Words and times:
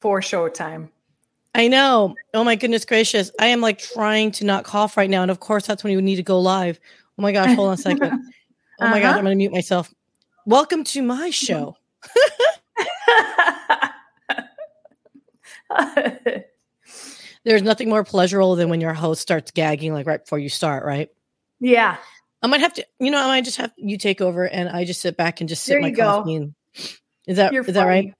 for 0.00 0.20
showtime. 0.20 0.88
I 1.54 1.68
know. 1.68 2.14
Oh 2.32 2.44
my 2.44 2.54
goodness 2.54 2.84
gracious. 2.84 3.30
I 3.38 3.46
am 3.46 3.60
like 3.60 3.78
trying 3.78 4.30
to 4.32 4.44
not 4.44 4.64
cough 4.64 4.96
right 4.96 5.10
now. 5.10 5.22
And 5.22 5.30
of 5.30 5.40
course, 5.40 5.66
that's 5.66 5.82
when 5.82 5.92
you 5.92 6.00
need 6.00 6.16
to 6.16 6.22
go 6.22 6.40
live. 6.40 6.78
Oh 7.18 7.22
my 7.22 7.32
gosh, 7.32 7.54
hold 7.54 7.68
on 7.68 7.74
a 7.74 7.78
second. 7.78 8.22
Oh 8.82 8.86
my 8.86 8.92
uh-huh. 8.92 9.00
gosh, 9.00 9.16
I'm 9.18 9.24
going 9.24 9.32
to 9.32 9.36
mute 9.36 9.52
myself. 9.52 9.92
Welcome 10.46 10.84
to 10.84 11.02
my 11.02 11.28
show. 11.28 11.76
There's 17.44 17.60
nothing 17.60 17.90
more 17.90 18.04
pleasurable 18.04 18.56
than 18.56 18.70
when 18.70 18.80
your 18.80 18.94
host 18.94 19.20
starts 19.20 19.50
gagging 19.50 19.92
like 19.92 20.06
right 20.06 20.24
before 20.24 20.38
you 20.38 20.48
start, 20.48 20.86
right? 20.86 21.10
Yeah. 21.60 21.98
I 22.42 22.46
might 22.46 22.60
have 22.60 22.72
to, 22.72 22.86
you 22.98 23.10
know, 23.10 23.22
I 23.22 23.26
might 23.26 23.44
just 23.44 23.58
have 23.58 23.70
you 23.76 23.98
take 23.98 24.22
over 24.22 24.48
and 24.48 24.70
I 24.70 24.86
just 24.86 25.02
sit 25.02 25.14
back 25.18 25.40
and 25.40 25.48
just 25.48 25.62
sip 25.62 25.82
my 25.82 25.92
coffee. 25.92 26.36
And, 26.36 26.54
is 27.26 27.36
that 27.36 27.54
is 27.54 27.66
that 27.74 27.86
right? 27.86 28.14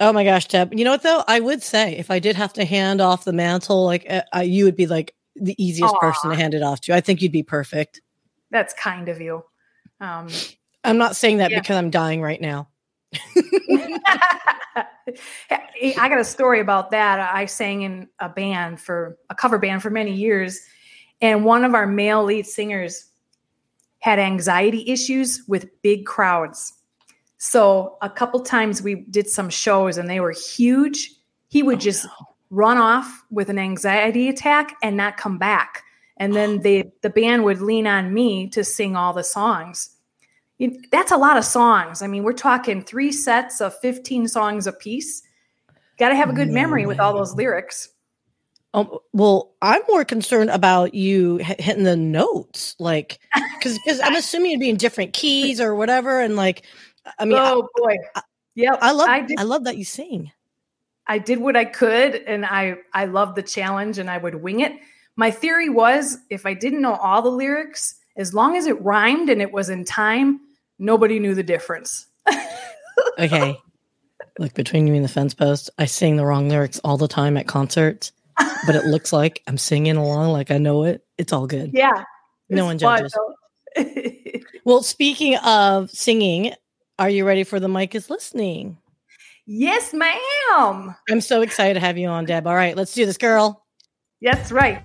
Oh 0.00 0.12
my 0.12 0.24
gosh, 0.24 0.48
Deb. 0.48 0.74
You 0.74 0.84
know 0.84 0.90
what 0.90 1.02
though? 1.02 1.22
I 1.26 1.40
would 1.40 1.62
say 1.62 1.96
if 1.96 2.10
I 2.10 2.18
did 2.18 2.36
have 2.36 2.52
to 2.54 2.64
hand 2.64 3.00
off 3.00 3.24
the 3.24 3.32
mantle, 3.32 3.84
like 3.84 4.06
uh, 4.34 4.40
you 4.40 4.64
would 4.64 4.76
be 4.76 4.86
like 4.86 5.14
the 5.36 5.54
easiest 5.62 5.94
Aww. 5.94 6.00
person 6.00 6.30
to 6.30 6.36
hand 6.36 6.54
it 6.54 6.62
off 6.62 6.80
to. 6.82 6.94
I 6.94 7.00
think 7.00 7.22
you'd 7.22 7.32
be 7.32 7.42
perfect. 7.42 8.00
That's 8.50 8.74
kind 8.74 9.08
of 9.08 9.20
you. 9.20 9.44
Um, 10.00 10.28
I'm 10.84 10.98
not 10.98 11.16
saying 11.16 11.38
that 11.38 11.50
yeah. 11.50 11.60
because 11.60 11.76
I'm 11.76 11.90
dying 11.90 12.20
right 12.20 12.40
now. 12.40 12.68
I 15.96 16.08
got 16.08 16.18
a 16.18 16.24
story 16.24 16.60
about 16.60 16.90
that. 16.90 17.20
I 17.20 17.46
sang 17.46 17.82
in 17.82 18.08
a 18.18 18.28
band 18.28 18.80
for 18.80 19.16
a 19.30 19.34
cover 19.34 19.58
band 19.58 19.82
for 19.82 19.90
many 19.90 20.12
years, 20.12 20.60
and 21.20 21.44
one 21.44 21.64
of 21.64 21.74
our 21.74 21.86
male 21.86 22.24
lead 22.24 22.46
singers 22.46 23.06
had 24.00 24.18
anxiety 24.18 24.84
issues 24.90 25.42
with 25.48 25.70
big 25.82 26.04
crowds. 26.04 26.73
So 27.44 27.98
a 28.00 28.08
couple 28.08 28.40
times 28.40 28.80
we 28.80 28.94
did 28.94 29.28
some 29.28 29.50
shows 29.50 29.98
and 29.98 30.08
they 30.08 30.18
were 30.18 30.32
huge. 30.32 31.14
He 31.48 31.62
would 31.62 31.76
oh, 31.76 31.80
just 31.80 32.06
no. 32.06 32.10
run 32.48 32.78
off 32.78 33.22
with 33.30 33.50
an 33.50 33.58
anxiety 33.58 34.30
attack 34.30 34.74
and 34.82 34.96
not 34.96 35.18
come 35.18 35.36
back. 35.36 35.82
And 36.16 36.34
then 36.34 36.60
the 36.60 36.84
the 37.02 37.10
band 37.10 37.44
would 37.44 37.60
lean 37.60 37.86
on 37.86 38.14
me 38.14 38.48
to 38.48 38.64
sing 38.64 38.96
all 38.96 39.12
the 39.12 39.22
songs. 39.22 39.90
That's 40.90 41.12
a 41.12 41.18
lot 41.18 41.36
of 41.36 41.44
songs. 41.44 42.00
I 42.00 42.06
mean, 42.06 42.22
we're 42.22 42.32
talking 42.32 42.82
three 42.82 43.12
sets 43.12 43.60
of 43.60 43.78
15 43.80 44.26
songs 44.28 44.66
a 44.66 44.72
piece. 44.72 45.22
Got 45.98 46.08
to 46.08 46.16
have 46.16 46.30
a 46.30 46.32
good 46.32 46.48
no 46.48 46.54
memory 46.54 46.84
way. 46.84 46.86
with 46.86 47.00
all 47.00 47.12
those 47.12 47.34
lyrics. 47.34 47.90
Um, 48.72 48.90
well, 49.12 49.52
I'm 49.60 49.82
more 49.88 50.04
concerned 50.06 50.48
about 50.48 50.94
you 50.94 51.36
hitting 51.36 51.84
the 51.84 51.94
notes, 51.94 52.74
like, 52.78 53.18
because 53.58 53.78
because 53.84 54.00
I'm 54.00 54.16
assuming 54.16 54.52
it'd 54.52 54.60
be 54.60 54.70
in 54.70 54.76
different 54.76 55.12
keys 55.12 55.60
or 55.60 55.74
whatever, 55.74 56.20
and 56.20 56.36
like, 56.36 56.64
I 57.18 57.24
mean, 57.24 57.38
oh 57.38 57.68
I, 57.76 57.80
boy, 57.80 57.96
yeah, 58.54 58.76
I 58.80 58.92
love 58.92 59.08
I, 59.08 59.26
I 59.38 59.42
love 59.42 59.64
that 59.64 59.76
you 59.76 59.84
sing. 59.84 60.32
I 61.06 61.18
did 61.18 61.38
what 61.38 61.56
I 61.56 61.64
could, 61.64 62.14
and 62.14 62.46
I 62.46 62.76
I 62.92 63.06
love 63.06 63.34
the 63.34 63.42
challenge, 63.42 63.98
and 63.98 64.10
I 64.10 64.18
would 64.18 64.36
wing 64.36 64.60
it. 64.60 64.72
My 65.16 65.30
theory 65.30 65.68
was 65.68 66.18
if 66.30 66.46
I 66.46 66.54
didn't 66.54 66.80
know 66.80 66.94
all 66.94 67.22
the 67.22 67.30
lyrics, 67.30 67.96
as 68.16 68.34
long 68.34 68.56
as 68.56 68.66
it 68.66 68.80
rhymed 68.82 69.28
and 69.28 69.40
it 69.40 69.52
was 69.52 69.68
in 69.68 69.84
time, 69.84 70.40
nobody 70.78 71.18
knew 71.18 71.34
the 71.34 71.42
difference. 71.42 72.06
okay. 73.18 73.58
Look, 74.38 74.54
between 74.54 74.86
you 74.86 74.94
and 74.94 75.04
the 75.04 75.08
fence 75.08 75.34
post, 75.34 75.70
I 75.78 75.84
sing 75.84 76.16
the 76.16 76.24
wrong 76.24 76.48
lyrics 76.48 76.80
all 76.82 76.96
the 76.96 77.06
time 77.06 77.36
at 77.36 77.46
concerts, 77.46 78.10
but 78.66 78.74
it 78.74 78.84
looks 78.84 79.12
like 79.12 79.42
I'm 79.46 79.58
singing 79.58 79.96
along 79.96 80.32
like 80.32 80.50
I 80.50 80.58
know 80.58 80.84
it. 80.84 81.04
It's 81.18 81.32
all 81.32 81.46
good. 81.46 81.70
Yeah. 81.72 82.02
No 82.48 82.64
one 82.64 82.78
judges. 82.78 83.16
well, 84.64 84.82
speaking 84.82 85.36
of 85.36 85.90
singing, 85.90 86.52
are 86.98 87.10
you 87.10 87.26
ready 87.26 87.44
for 87.44 87.58
the 87.60 87.68
mic 87.68 87.94
is 87.94 88.10
listening? 88.10 88.78
Yes, 89.46 89.92
ma'am. 89.92 90.94
I'm 91.10 91.20
so 91.20 91.42
excited 91.42 91.74
to 91.74 91.80
have 91.80 91.98
you 91.98 92.08
on, 92.08 92.24
Deb. 92.24 92.46
All 92.46 92.54
right, 92.54 92.76
let's 92.76 92.94
do 92.94 93.04
this, 93.04 93.18
girl. 93.18 93.62
That's 94.22 94.50
right. 94.50 94.84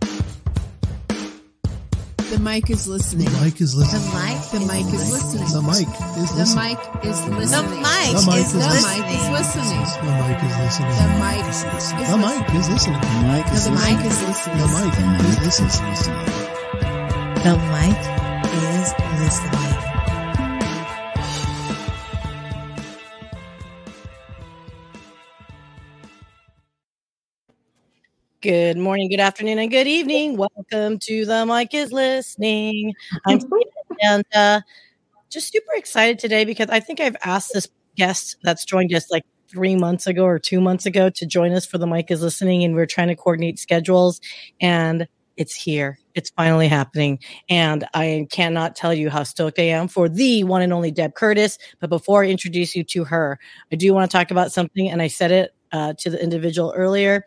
The 2.29 2.37
mic 2.39 2.69
is 2.69 2.87
listening. 2.87 3.25
The 3.25 3.41
mic 3.41 3.59
is 3.61 3.75
listening. 3.75 4.01
The 4.01 4.09
mic. 4.13 4.37
The 4.51 4.59
mic 4.59 4.85
is 4.93 5.11
listening. 5.11 5.47
The 5.49 5.61
mic 5.65 5.89
is 5.89 6.37
listening. 6.37 6.37
The 6.37 6.53
mic 6.53 6.83
is 7.03 7.25
listening. 7.31 7.73
The 8.09 8.25
mic 8.29 9.09
is 9.09 9.29
listening. 9.29 9.79
The 9.79 10.17
mic 10.17 10.37
is 10.39 10.49
listening. 10.49 10.89
The 10.89 11.07
mic 11.29 11.43
is 11.45 11.59
listening. 11.79 12.05
The 12.05 12.17
mic 12.17 12.49
is 12.53 12.69
listening. 12.69 12.99
The 12.99 13.25
mic 13.25 13.45
is 13.45 13.57
listening. 13.57 13.69
The 13.69 13.85
mic 13.85 14.05
is 14.05 14.21
listening. 14.21 14.57
The 14.57 14.67
mic 14.67 14.93
is 15.39 15.59
listening. 15.59 16.19
The 17.43 17.53
mic 17.71 17.99
is 18.53 18.93
listening. 19.19 19.58
Good 28.41 28.77
morning, 28.77 29.09
good 29.09 29.19
afternoon, 29.19 29.59
and 29.59 29.69
good 29.69 29.85
evening. 29.85 30.37
Welcome 30.37 30.97
to 30.99 31.25
the 31.25 31.45
Mic 31.45 31.73
is 31.73 31.91
Listening. 31.91 32.93
I'm 33.25 33.41
and 34.01 34.23
uh, 34.33 34.61
just 35.29 35.51
super 35.51 35.73
excited 35.75 36.19
today 36.19 36.45
because 36.45 36.69
I 36.69 36.79
think 36.79 37.01
I've 37.01 37.17
asked 37.25 37.51
this 37.53 37.67
guest 37.97 38.37
that's 38.41 38.63
joined 38.63 38.93
us 38.93 39.11
like 39.11 39.23
three 39.49 39.75
months 39.75 40.07
ago 40.07 40.23
or 40.23 40.39
two 40.39 40.61
months 40.61 40.85
ago 40.85 41.09
to 41.09 41.25
join 41.25 41.51
us 41.51 41.65
for 41.65 41.77
the 41.77 41.85
Mic 41.85 42.09
is 42.11 42.21
Listening, 42.21 42.63
and 42.63 42.75
we're 42.75 42.85
trying 42.85 43.09
to 43.09 43.15
coordinate 43.17 43.59
schedules, 43.59 44.21
and 44.61 45.05
it's 45.35 45.53
here. 45.53 45.99
It's 46.15 46.29
finally 46.29 46.69
happening. 46.69 47.19
And 47.49 47.85
I 47.93 48.25
cannot 48.31 48.73
tell 48.73 48.93
you 48.93 49.09
how 49.09 49.23
stoked 49.23 49.59
I 49.59 49.63
am 49.63 49.89
for 49.89 50.07
the 50.07 50.45
one 50.45 50.61
and 50.61 50.71
only 50.71 50.91
Deb 50.91 51.13
Curtis. 51.13 51.57
But 51.81 51.89
before 51.89 52.23
I 52.23 52.29
introduce 52.29 52.73
you 52.73 52.85
to 52.85 53.03
her, 53.03 53.37
I 53.69 53.75
do 53.75 53.93
want 53.93 54.09
to 54.09 54.17
talk 54.17 54.31
about 54.31 54.53
something, 54.53 54.89
and 54.89 55.01
I 55.01 55.07
said 55.07 55.31
it 55.31 55.53
uh, 55.73 55.93
to 55.97 56.09
the 56.09 56.23
individual 56.23 56.73
earlier 56.73 57.25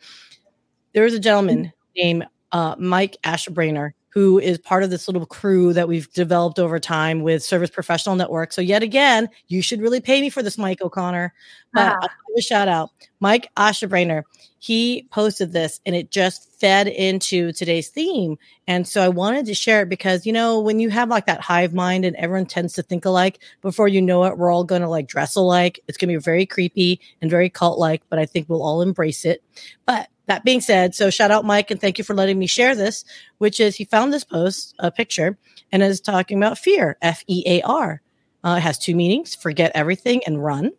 there 0.93 1.05
is 1.05 1.15
a 1.15 1.21
gentleman 1.21 1.73
named 1.97 2.27
uh, 2.53 2.75
Mike 2.79 3.17
Ashbrainer 3.25 3.93
who 4.13 4.39
is 4.39 4.59
part 4.59 4.83
of 4.83 4.91
this 4.91 5.09
little 5.09 5.25
crew 5.25 5.73
that 5.73 5.89
we've 5.89 6.13
developed 6.13 6.59
over 6.59 6.79
time 6.79 7.23
with 7.23 7.43
Service 7.43 7.71
Professional 7.71 8.15
Network. 8.15 8.53
So 8.53 8.61
yet 8.61 8.83
again, 8.83 9.29
you 9.49 9.63
should 9.63 9.81
really 9.81 10.03
pay 10.03 10.21
me 10.21 10.29
for 10.29 10.43
this, 10.43 10.59
Mike 10.59 10.83
O'Connor. 10.83 11.33
But 11.73 11.97
ah. 12.03 12.09
a 12.37 12.43
shout 12.43 12.69
out, 12.69 12.91
Mike 13.21 13.51
Ashbrainer. 13.57 14.25
He 14.59 15.09
posted 15.11 15.53
this, 15.53 15.81
and 15.87 15.97
it 15.97 16.11
just 16.11 16.49
fed 16.61 16.87
into 16.87 17.53
today's 17.53 17.89
theme. 17.89 18.39
And 18.69 18.87
so 18.87 19.03
I 19.03 19.09
wanted 19.09 19.47
to 19.47 19.55
share 19.55 19.83
it 19.83 19.89
because 19.89 20.27
you 20.27 20.33
know 20.33 20.61
when 20.61 20.79
you 20.79 20.91
have 20.91 21.09
like 21.09 21.27
that 21.27 21.41
hive 21.41 21.73
mind 21.73 22.05
and 22.05 22.15
everyone 22.17 22.47
tends 22.47 22.75
to 22.75 22.83
think 22.83 23.07
alike, 23.07 23.41
before 23.63 23.89
you 23.89 24.03
know 24.03 24.25
it, 24.25 24.37
we're 24.37 24.53
all 24.53 24.63
going 24.63 24.83
to 24.83 24.89
like 24.89 25.09
dress 25.09 25.35
alike. 25.35 25.81
It's 25.89 25.97
going 25.97 26.11
to 26.11 26.19
be 26.19 26.23
very 26.23 26.45
creepy 26.45 27.01
and 27.23 27.31
very 27.31 27.49
cult 27.49 27.79
like, 27.79 28.03
but 28.11 28.19
I 28.19 28.27
think 28.27 28.49
we'll 28.49 28.63
all 28.63 28.83
embrace 28.83 29.25
it. 29.25 29.43
But 29.87 30.11
that 30.27 30.45
being 30.45 30.61
said, 30.61 30.95
so 30.95 31.11
shout 31.11 31.31
out 31.31 31.45
Mike 31.45 31.71
and 31.71 31.81
thank 31.81 31.99
you 31.99 32.05
for 32.05 32.15
letting 32.15 32.39
me 32.39 32.47
share 32.47 32.75
this, 32.75 33.05
which 33.39 33.61
is 33.61 33.77
he 33.77 33.85
found 33.85 34.13
this 34.13 34.25
post, 34.25 34.75
a 34.79 34.91
picture, 34.91 35.39
and 35.71 35.83
is 35.83 36.01
talking 36.01 36.39
about 36.39 36.59
fear, 36.59 36.97
F 37.03 37.25
E 37.27 37.43
A 37.47 37.63
R. 37.63 38.03
Uh, 38.45 38.57
it 38.59 38.61
has 38.61 38.79
two 38.79 38.95
meanings 38.95 39.35
forget 39.35 39.73
everything 39.75 40.21
and 40.27 40.43
run, 40.43 40.73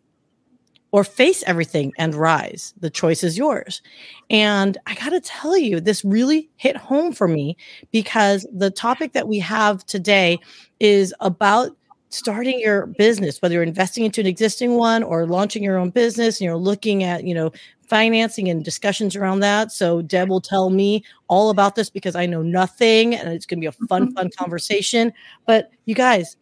or 0.92 1.02
face 1.02 1.42
everything 1.46 1.92
and 1.98 2.14
rise. 2.14 2.72
The 2.78 2.90
choice 2.90 3.24
is 3.24 3.36
yours. 3.36 3.82
And 4.30 4.78
I 4.86 4.94
got 4.94 5.10
to 5.10 5.20
tell 5.20 5.56
you, 5.56 5.80
this 5.80 6.04
really 6.04 6.50
hit 6.56 6.76
home 6.76 7.12
for 7.12 7.26
me 7.26 7.56
because 7.90 8.46
the 8.52 8.70
topic 8.70 9.12
that 9.12 9.26
we 9.26 9.40
have 9.40 9.84
today 9.86 10.38
is 10.78 11.12
about 11.20 11.76
starting 12.10 12.60
your 12.60 12.86
business 12.86 13.42
whether 13.42 13.54
you're 13.54 13.64
investing 13.64 14.04
into 14.04 14.20
an 14.20 14.26
existing 14.28 14.76
one 14.76 15.02
or 15.02 15.26
launching 15.26 15.64
your 15.64 15.76
own 15.76 15.90
business 15.90 16.38
and 16.38 16.44
you're 16.44 16.56
looking 16.56 17.02
at 17.02 17.24
you 17.24 17.34
know 17.34 17.50
financing 17.94 18.48
and 18.50 18.64
discussions 18.64 19.14
around 19.14 19.38
that. 19.38 19.70
So 19.70 20.02
Deb 20.02 20.28
will 20.28 20.40
tell 20.40 20.68
me 20.68 21.04
all 21.28 21.50
about 21.50 21.76
this 21.76 21.90
because 21.90 22.16
I 22.16 22.26
know 22.26 22.42
nothing 22.42 23.14
and 23.14 23.28
it's 23.28 23.46
going 23.46 23.58
to 23.58 23.60
be 23.60 23.68
a 23.68 23.86
fun, 23.86 24.12
fun 24.14 24.30
conversation. 24.36 25.12
But 25.46 25.70
you 25.84 25.94
guys, 25.94 26.36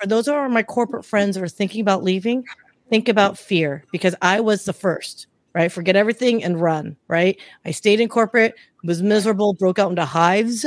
for 0.00 0.06
those 0.06 0.28
of 0.28 0.50
my 0.50 0.62
corporate 0.62 1.04
friends 1.04 1.36
that 1.36 1.44
are 1.44 1.48
thinking 1.48 1.82
about 1.82 2.04
leaving, 2.04 2.42
think 2.88 3.10
about 3.10 3.36
fear 3.36 3.84
because 3.92 4.14
I 4.22 4.40
was 4.40 4.64
the 4.64 4.72
first, 4.72 5.26
right? 5.52 5.70
Forget 5.70 5.94
everything 5.94 6.42
and 6.42 6.58
run, 6.58 6.96
right? 7.06 7.38
I 7.66 7.72
stayed 7.72 8.00
in 8.00 8.08
corporate, 8.08 8.54
was 8.82 9.02
miserable, 9.02 9.52
broke 9.52 9.78
out 9.78 9.90
into 9.90 10.06
hives. 10.06 10.64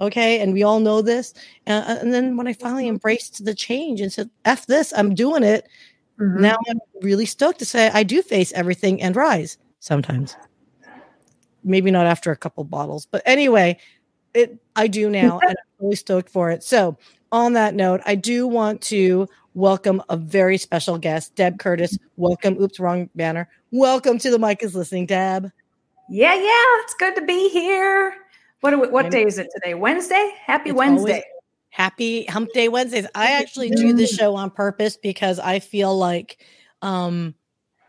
Okay. 0.00 0.40
And 0.40 0.52
we 0.52 0.64
all 0.64 0.80
know 0.80 1.00
this. 1.00 1.32
Uh, 1.68 1.98
and 2.00 2.12
then 2.12 2.36
when 2.36 2.48
I 2.48 2.54
finally 2.54 2.88
embraced 2.88 3.44
the 3.44 3.54
change 3.54 4.00
and 4.00 4.12
said, 4.12 4.30
F 4.44 4.66
this, 4.66 4.92
I'm 4.96 5.14
doing 5.14 5.44
it. 5.44 5.68
Mm-hmm. 6.18 6.42
Now 6.42 6.56
I'm 6.68 6.80
really 7.02 7.24
stoked 7.24 7.60
to 7.60 7.64
say 7.64 7.88
I 7.94 8.02
do 8.02 8.20
face 8.20 8.52
everything 8.52 9.00
and 9.00 9.14
rise 9.14 9.58
sometimes. 9.86 10.36
Maybe 11.64 11.90
not 11.90 12.06
after 12.06 12.30
a 12.30 12.36
couple 12.36 12.64
bottles, 12.64 13.06
but 13.06 13.22
anyway, 13.24 13.78
it 14.34 14.58
I 14.74 14.88
do 14.88 15.08
now, 15.08 15.38
and 15.42 15.50
I'm 15.50 15.84
really 15.84 15.96
stoked 15.96 16.28
for 16.28 16.50
it. 16.50 16.62
So, 16.62 16.98
on 17.32 17.54
that 17.54 17.74
note, 17.74 18.00
I 18.04 18.14
do 18.14 18.46
want 18.46 18.82
to 18.82 19.28
welcome 19.54 20.02
a 20.08 20.16
very 20.16 20.58
special 20.58 20.98
guest, 20.98 21.34
Deb 21.34 21.58
Curtis. 21.58 21.96
Welcome. 22.16 22.60
Oops, 22.60 22.78
wrong 22.78 23.08
banner. 23.14 23.48
Welcome 23.70 24.18
to 24.18 24.30
the 24.30 24.38
mic 24.38 24.62
is 24.62 24.74
listening, 24.74 25.06
Deb. 25.06 25.50
Yeah, 26.08 26.34
yeah, 26.34 26.82
it's 26.82 26.94
good 26.94 27.16
to 27.16 27.22
be 27.22 27.48
here. 27.48 28.14
What 28.60 28.80
we, 28.80 28.88
what 28.88 29.10
day 29.10 29.24
is 29.24 29.38
it 29.38 29.48
today? 29.54 29.74
Wednesday. 29.74 30.32
Happy 30.44 30.70
it's 30.70 30.76
Wednesday. 30.76 31.22
Happy 31.70 32.24
Hump 32.24 32.52
Day 32.52 32.68
Wednesdays. 32.68 33.06
I 33.14 33.32
actually 33.32 33.70
do 33.70 33.92
this 33.92 34.14
show 34.14 34.34
on 34.34 34.50
purpose 34.50 34.96
because 34.96 35.38
I 35.38 35.58
feel 35.58 35.96
like 35.96 36.44
um 36.80 37.34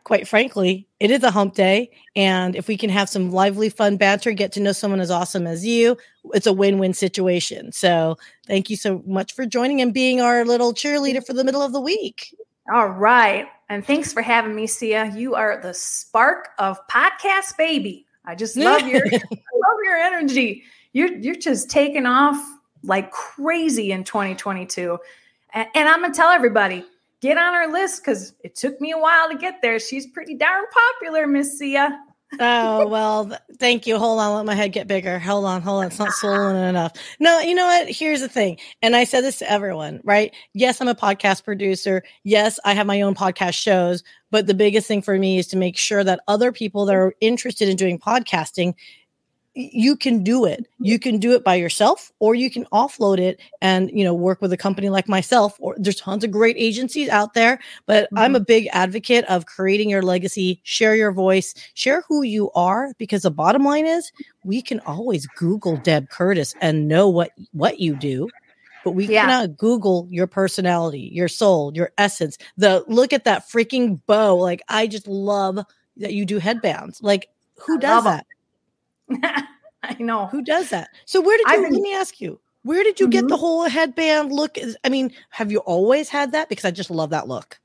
quite 0.08 0.26
frankly, 0.26 0.88
it 1.02 1.12
is 1.12 1.22
a 1.22 1.32
hump 1.32 1.54
day. 1.54 1.92
And 2.16 2.56
if 2.56 2.70
we 2.70 2.78
can 2.78 2.90
have 2.90 3.10
some 3.10 3.30
lively, 3.30 3.68
fun 3.68 3.98
banter, 3.98 4.32
get 4.32 4.54
to 4.54 4.62
know 4.62 4.72
someone 4.72 5.02
as 5.02 5.12
awesome 5.12 5.46
as 5.46 5.66
you, 5.66 5.98
it's 6.34 6.48
a 6.48 6.54
win 6.54 6.80
win 6.80 6.94
situation. 6.94 7.74
So 7.74 8.18
thank 8.46 8.70
you 8.70 8.78
so 8.78 9.04
much 9.06 9.34
for 9.34 9.46
joining 9.46 9.82
and 9.82 9.94
being 9.94 10.22
our 10.22 10.46
little 10.46 10.74
cheerleader 10.74 11.26
for 11.26 11.34
the 11.34 11.44
middle 11.44 11.62
of 11.62 11.74
the 11.74 11.82
week. 11.82 12.34
All 12.74 12.88
right. 12.88 13.48
And 13.68 13.86
thanks 13.86 14.14
for 14.14 14.22
having 14.22 14.56
me, 14.56 14.66
Sia. 14.66 15.12
You 15.14 15.36
are 15.36 15.60
the 15.62 15.74
spark 15.74 16.52
of 16.58 16.80
podcast 16.88 17.58
baby. 17.58 18.06
I 18.24 18.36
just 18.36 18.56
love 18.58 18.88
your 18.88 19.06
I 19.06 19.12
love 19.12 19.78
your 19.84 19.98
energy. 19.98 20.64
You're 20.94 21.18
you're 21.18 21.36
just 21.36 21.70
taking 21.70 22.06
off 22.06 22.42
like 22.82 23.12
crazy 23.12 23.92
in 23.92 24.06
2022. 24.06 25.00
And, 25.54 25.68
and 25.76 25.90
I'm 25.90 26.00
gonna 26.00 26.14
tell 26.14 26.30
everybody, 26.30 26.86
get 27.22 27.38
on 27.38 27.54
our 27.54 27.72
list 27.72 28.04
because 28.04 28.34
it 28.44 28.56
took 28.56 28.80
me 28.82 28.92
a 28.92 28.98
while 28.98 29.30
to 29.30 29.38
get 29.38 29.62
there. 29.62 29.80
She's 29.80 30.08
pretty 30.08 30.36
darn 30.36 30.66
popular, 31.00 31.28
Miss 31.28 31.58
Sia. 31.58 32.00
oh 32.42 32.86
well 32.88 33.32
thank 33.58 33.88
you. 33.88 33.98
Hold 33.98 34.20
on 34.20 34.36
let 34.36 34.46
my 34.46 34.54
head 34.54 34.74
get 34.74 34.86
bigger. 34.86 35.18
Hold 35.18 35.46
on 35.46 35.62
hold 35.62 35.80
on. 35.80 35.88
It's 35.88 36.00
not 36.00 36.12
swollen 36.12 36.58
enough. 36.70 36.92
No 37.22 37.40
you 37.40 37.56
know 37.56 37.66
what? 37.66 37.90
Here's 37.90 38.20
the 38.20 38.28
thing 38.28 38.58
and 38.82 38.98
i 38.98 39.06
said 39.06 39.22
this 39.22 39.40
to 39.40 39.50
everyone 39.50 40.02
right? 40.04 40.36
Yes 40.54 40.82
i'm 40.82 40.90
a 40.90 40.96
podcast 40.96 41.46
producer. 41.46 42.04
Yes 42.26 42.60
i 42.66 42.74
have 42.74 42.86
my 42.86 43.02
own 43.02 43.16
podcast 43.16 43.54
shows 43.54 44.04
but 44.30 44.46
the 44.46 44.54
biggest 44.54 44.90
thing 44.90 45.02
for 45.02 45.18
me 45.18 45.38
is 45.38 45.48
to 45.48 45.58
make 45.58 45.78
sure 45.78 46.04
that 46.04 46.20
other 46.28 46.52
people 46.52 46.86
that 46.86 46.96
are 46.96 47.16
interested 47.22 47.70
in 47.70 47.78
doing 47.78 47.98
podcasting 47.98 48.74
you 49.58 49.98
can 49.98 50.24
do 50.24 50.46
it. 50.46 50.68
You 50.80 51.00
can 51.00 51.18
do 51.18 51.34
it 51.34 51.44
by 51.44 51.56
yourself 51.56 52.12
or 52.20 52.36
you 52.36 52.52
can 52.52 52.66
offload 52.66 53.18
it 53.18 53.40
and 53.60 53.90
you 53.92 54.04
know 54.04 54.14
work 54.14 54.40
with 54.40 54.54
a 54.54 54.58
company 54.58 54.90
like 54.90 55.10
myself 55.10 55.56
or 55.60 55.76
there's 55.80 55.96
tons 55.96 56.24
of 56.24 56.30
great 56.30 56.56
agencies 56.60 57.10
out 57.10 57.34
there 57.34 57.60
but 57.86 58.06
mm-hmm. 58.06 58.18
i'm 58.18 58.36
a 58.36 58.40
big 58.40 58.68
advocate 58.72 59.26
of 59.26 59.46
creating 59.46 59.90
your 59.90 60.02
legacy 60.02 60.60
share 60.64 60.96
your 60.96 61.12
voice 61.12 61.54
share 61.74 62.04
who 62.08 62.22
you 62.22 62.52
are 62.52 62.94
because 62.98 63.24
the 63.24 63.32
bottom 63.32 63.64
line 63.64 63.86
is 63.86 64.12
we 64.44 64.62
can 64.62 64.80
always 64.82 65.26
google 65.38 65.78
deb 65.78 66.10
curtis 66.10 66.54
and 66.62 66.88
know 66.88 67.10
what 67.10 67.32
what 67.52 67.80
you 67.80 67.96
do 67.96 68.28
but 68.84 68.92
we 68.92 69.08
yeah. 69.08 69.22
cannot 69.22 69.58
google 69.58 70.08
your 70.12 70.28
personality 70.28 71.10
your 71.14 71.28
soul 71.28 71.72
your 71.74 71.92
essence 71.98 72.38
the 72.58 72.84
look 72.88 73.14
at 73.14 73.24
that 73.26 73.50
freaking 73.50 74.00
bow. 74.06 74.36
Like 74.36 74.62
i 74.70 74.88
just 74.88 75.08
love 75.08 75.60
that 75.98 76.14
you 76.14 76.26
do 76.26 76.40
headbands. 76.40 77.02
Like 77.02 77.30
who 77.66 77.80
does 77.80 78.04
that 78.04 78.26
I 79.84 79.96
know. 80.00 80.28
Who 80.28 80.42
does 80.42 80.70
that? 80.70 80.90
So 81.06 81.22
where 81.22 81.38
did 81.38 81.48
you 81.50 81.62
let 81.64 81.82
me 81.82 81.94
ask 81.94 82.20
you? 82.20 82.40
Where 82.64 82.84
did 82.84 83.00
you 83.00 83.06
mm-hmm. 83.06 83.12
get 83.12 83.28
the 83.30 83.38
whole 83.38 83.64
headband 83.64 84.34
look? 84.34 84.58
I 84.84 84.90
mean, 84.90 85.14
have 85.30 85.52
you 85.52 85.60
always 85.60 86.10
had 86.10 86.34
that? 86.34 86.50
Because 86.50 86.66
I 86.66 86.72
just 86.72 86.90
love 86.90 87.12
that 87.12 87.28
look. 87.28 87.60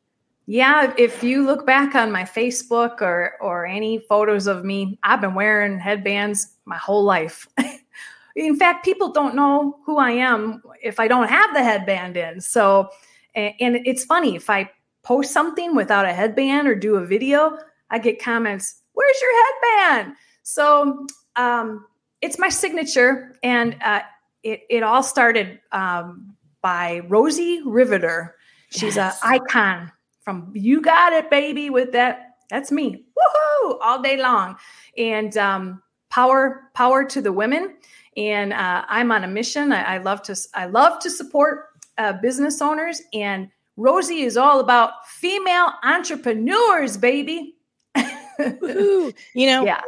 Yeah, 0.47 0.93
if 0.99 1.23
you 1.23 1.45
look 1.45 1.67
back 1.67 1.95
on 1.95 2.11
my 2.11 2.25
Facebook 2.25 3.01
or 3.01 3.35
or 3.41 3.65
any 3.65 3.99
photos 4.09 4.47
of 4.47 4.65
me, 4.65 4.99
I've 5.03 5.21
been 5.21 5.35
wearing 5.35 5.79
headbands 5.79 6.49
my 6.65 6.77
whole 6.77 7.05
life. 7.05 7.49
in 8.37 8.57
fact, 8.57 8.85
people 8.85 9.13
don't 9.13 9.35
know 9.35 9.79
who 9.87 9.99
I 9.99 10.11
am 10.11 10.63
if 10.83 10.99
I 10.99 11.07
don't 11.07 11.29
have 11.29 11.55
the 11.55 11.63
headband 11.63 12.17
in. 12.17 12.41
So, 12.41 12.89
and, 13.35 13.55
and 13.61 13.77
it's 13.87 14.05
funny 14.05 14.35
if 14.35 14.51
I 14.51 14.71
post 15.03 15.33
something 15.33 15.77
without 15.77 16.07
a 16.07 16.13
headband 16.13 16.67
or 16.67 16.75
do 16.75 16.97
a 16.97 17.07
video, 17.07 17.57
I 17.91 17.99
get 17.99 18.23
comments, 18.23 18.83
"Where's 18.95 19.21
your 19.23 19.33
headband?" 19.45 20.17
So, 20.43 21.07
um, 21.37 21.87
it's 22.21 22.39
my 22.39 22.49
signature, 22.49 23.37
and 23.43 23.77
uh, 23.83 24.03
it 24.43 24.63
it 24.71 24.83
all 24.83 25.03
started 25.03 25.61
um, 25.73 26.35
by 26.61 27.01
Rosie 27.09 27.63
Riveter. 27.65 28.37
She's 28.71 28.97
yes. 28.97 29.21
an 29.23 29.35
icon 29.35 29.93
from 30.23 30.51
You 30.55 30.81
Got 30.81 31.13
It, 31.13 31.31
baby. 31.31 31.71
With 31.71 31.93
that, 31.93 32.37
that's 32.49 32.71
me. 32.71 33.05
Woohoo! 33.19 33.79
All 33.83 34.01
day 34.01 34.17
long, 34.17 34.57
and 34.97 35.37
um, 35.37 35.83
power 36.11 36.71
power 36.75 37.05
to 37.05 37.21
the 37.21 37.33
women. 37.33 37.77
And 38.17 38.53
uh, 38.53 38.85
I'm 38.89 39.11
on 39.11 39.25
a 39.25 39.29
mission. 39.29 39.73
I, 39.73 39.95
I, 39.95 39.99
love 39.99 40.23
to 40.25 40.37
I 40.55 40.67
love 40.67 40.99
to 41.01 41.11
support 41.11 41.69
uh, 41.97 42.13
business 42.15 42.61
owners, 42.61 43.01
and 43.15 43.49
Rosie 43.77 44.23
is 44.23 44.37
all 44.37 44.61
about 44.61 45.09
female 45.09 45.73
entrepreneurs, 45.83 46.97
baby. 46.97 47.57
you 47.97 49.15
know, 49.47 49.65
yeah. 49.65 49.81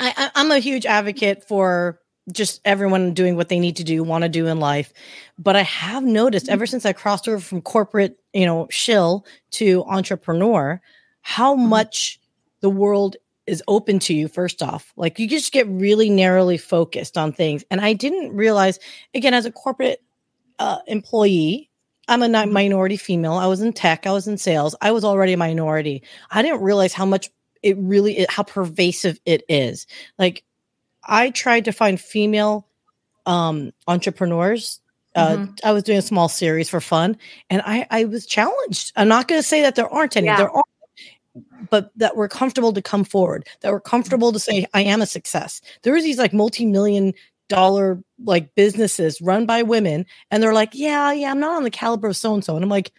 I, 0.00 0.30
I'm 0.34 0.50
a 0.50 0.58
huge 0.58 0.86
advocate 0.86 1.46
for 1.46 2.00
just 2.32 2.60
everyone 2.64 3.14
doing 3.14 3.36
what 3.36 3.48
they 3.48 3.58
need 3.58 3.76
to 3.76 3.84
do, 3.84 4.02
want 4.02 4.22
to 4.22 4.28
do 4.28 4.46
in 4.46 4.60
life. 4.60 4.92
But 5.38 5.56
I 5.56 5.62
have 5.62 6.04
noticed 6.04 6.48
ever 6.48 6.66
since 6.66 6.86
I 6.86 6.92
crossed 6.92 7.28
over 7.28 7.40
from 7.40 7.60
corporate, 7.60 8.18
you 8.32 8.46
know, 8.46 8.66
shill 8.70 9.26
to 9.52 9.84
entrepreneur, 9.84 10.80
how 11.22 11.54
mm-hmm. 11.54 11.68
much 11.68 12.20
the 12.60 12.70
world 12.70 13.16
is 13.46 13.62
open 13.66 13.98
to 13.98 14.14
you 14.14 14.28
first 14.28 14.62
off. 14.62 14.92
Like 14.96 15.18
you 15.18 15.28
just 15.28 15.52
get 15.52 15.66
really 15.68 16.08
narrowly 16.08 16.56
focused 16.56 17.18
on 17.18 17.32
things. 17.32 17.64
And 17.70 17.80
i 17.80 17.92
didn't 17.92 18.36
realize 18.36 18.78
again 19.14 19.34
as 19.34 19.46
a 19.46 19.52
corporate 19.52 20.02
uh, 20.58 20.78
employee 20.86 21.70
i'm 22.06 22.22
a 22.22 22.28
mm-hmm. 22.28 22.52
minority 22.52 22.96
female. 22.96 23.34
I 23.34 23.46
was 23.46 23.60
in 23.60 23.72
tech. 23.72 24.06
I 24.06 24.12
was 24.12 24.28
in 24.28 24.36
sales. 24.36 24.74
I 24.80 24.92
was 24.92 25.04
already 25.04 25.32
a 25.32 25.36
minority. 25.36 26.02
I 26.30 26.42
didn't 26.42 26.60
realize 26.60 26.92
how 26.92 27.06
much 27.06 27.30
it 27.62 27.76
really 27.78 28.18
it, 28.18 28.30
how 28.30 28.42
pervasive 28.42 29.20
it 29.24 29.42
is. 29.48 29.86
Like 30.18 30.44
I 31.04 31.30
tried 31.30 31.64
to 31.66 31.72
find 31.72 32.00
female 32.00 32.66
um 33.26 33.72
entrepreneurs. 33.86 34.80
Uh, 35.16 35.30
mm-hmm. 35.30 35.54
I 35.64 35.72
was 35.72 35.82
doing 35.82 35.98
a 35.98 36.02
small 36.02 36.28
series 36.28 36.68
for 36.68 36.80
fun, 36.80 37.16
and 37.48 37.62
I 37.64 37.86
I 37.90 38.04
was 38.04 38.26
challenged. 38.26 38.92
I'm 38.96 39.08
not 39.08 39.26
going 39.26 39.40
to 39.40 39.46
say 39.46 39.62
that 39.62 39.74
there 39.74 39.88
aren't 39.88 40.16
any. 40.16 40.26
Yeah. 40.26 40.36
There 40.36 40.50
are 40.50 40.64
but 41.70 41.90
that 41.96 42.16
we're 42.16 42.28
comfortable 42.28 42.72
to 42.72 42.82
come 42.82 43.04
forward, 43.04 43.46
that 43.60 43.72
we're 43.72 43.80
comfortable 43.80 44.32
to 44.32 44.38
say, 44.38 44.66
I 44.74 44.82
am 44.82 45.00
a 45.00 45.06
success. 45.06 45.60
There 45.82 45.94
is 45.96 46.04
these 46.04 46.18
like 46.18 46.32
multi-million 46.32 47.14
dollar 47.48 48.02
like 48.24 48.54
businesses 48.54 49.20
run 49.20 49.46
by 49.46 49.62
women, 49.62 50.06
and 50.30 50.42
they're 50.42 50.54
like, 50.54 50.70
Yeah, 50.72 51.12
yeah, 51.12 51.30
I'm 51.30 51.40
not 51.40 51.56
on 51.56 51.64
the 51.64 51.70
caliber 51.70 52.08
of 52.08 52.16
so 52.16 52.34
and 52.34 52.44
so. 52.44 52.54
And 52.54 52.64
I'm 52.64 52.70
like, 52.70 52.92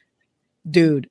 dude, 0.70 1.10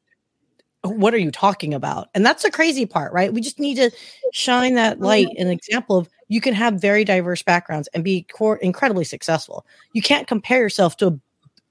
what 0.83 1.13
are 1.13 1.19
you 1.19 1.31
talking 1.31 1.75
about? 1.75 2.09
And 2.15 2.25
that's 2.25 2.43
the 2.43 2.51
crazy 2.51 2.87
part, 2.87 3.13
right? 3.13 3.33
We 3.33 3.41
just 3.41 3.59
need 3.59 3.77
to 3.77 3.91
shine 4.33 4.75
that 4.75 5.01
light, 5.01 5.29
an 5.37 5.49
example 5.49 5.99
of 5.99 6.09
you 6.29 6.41
can 6.41 6.55
have 6.55 6.75
very 6.75 7.05
diverse 7.05 7.43
backgrounds 7.43 7.89
and 7.93 8.03
be 8.03 8.23
cor- 8.33 8.57
incredibly 8.57 9.05
successful. 9.05 9.67
You 9.93 10.03
can't 10.03 10.27
compare 10.27 10.61
yourself 10.61 10.97
to 10.99 11.21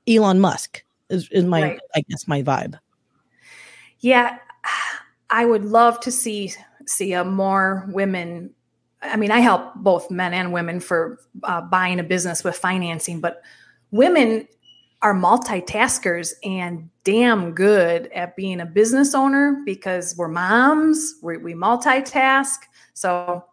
Elon 0.08 0.40
Musk. 0.40 0.84
Is, 1.10 1.28
is 1.32 1.44
my, 1.44 1.64
right. 1.64 1.80
I 1.96 2.02
guess, 2.08 2.28
my 2.28 2.44
vibe. 2.44 2.78
Yeah, 4.00 4.38
I 5.30 5.46
would 5.46 5.66
love 5.66 6.00
to 6.02 6.12
see 6.12 6.54
see 6.86 7.14
a 7.14 7.24
more 7.24 7.86
women. 7.90 8.52
I 9.02 9.16
mean, 9.16 9.32
I 9.32 9.40
help 9.40 9.76
both 9.76 10.12
men 10.12 10.34
and 10.34 10.54
women 10.54 10.80
for 10.80 11.20
uh, 11.44 11.62
buying 11.62 12.00
a 12.00 12.04
business 12.04 12.44
with 12.44 12.56
financing, 12.56 13.22
but 13.22 13.42
women 13.92 14.48
are 15.02 15.14
multitaskers 15.14 16.34
and 16.44 16.90
damn 17.04 17.54
good 17.54 18.08
at 18.08 18.36
being 18.36 18.60
a 18.60 18.66
business 18.66 19.16
owner 19.16 19.62
because 19.66 20.16
we're 20.18 20.28
moms, 20.28 21.16
we, 21.22 21.38
we 21.38 21.54
multitask. 21.54 22.58
So 22.94 23.46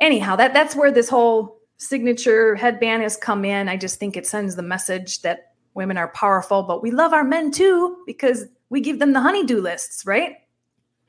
anyhow, 0.00 0.36
that 0.36 0.52
that's 0.52 0.74
where 0.74 0.90
this 0.90 1.08
whole 1.08 1.60
signature 1.76 2.56
headband 2.56 3.02
has 3.02 3.16
come 3.16 3.44
in. 3.44 3.68
I 3.68 3.76
just 3.76 3.98
think 3.98 4.16
it 4.16 4.26
sends 4.26 4.56
the 4.56 4.62
message 4.62 5.22
that 5.22 5.52
women 5.74 5.96
are 5.96 6.08
powerful, 6.08 6.62
but 6.62 6.82
we 6.82 6.90
love 6.90 7.12
our 7.12 7.24
men 7.24 7.50
too 7.50 7.98
because 8.06 8.46
we 8.68 8.80
give 8.80 8.98
them 8.98 9.12
the 9.12 9.20
honey-do 9.20 9.60
lists, 9.60 10.04
right? 10.06 10.36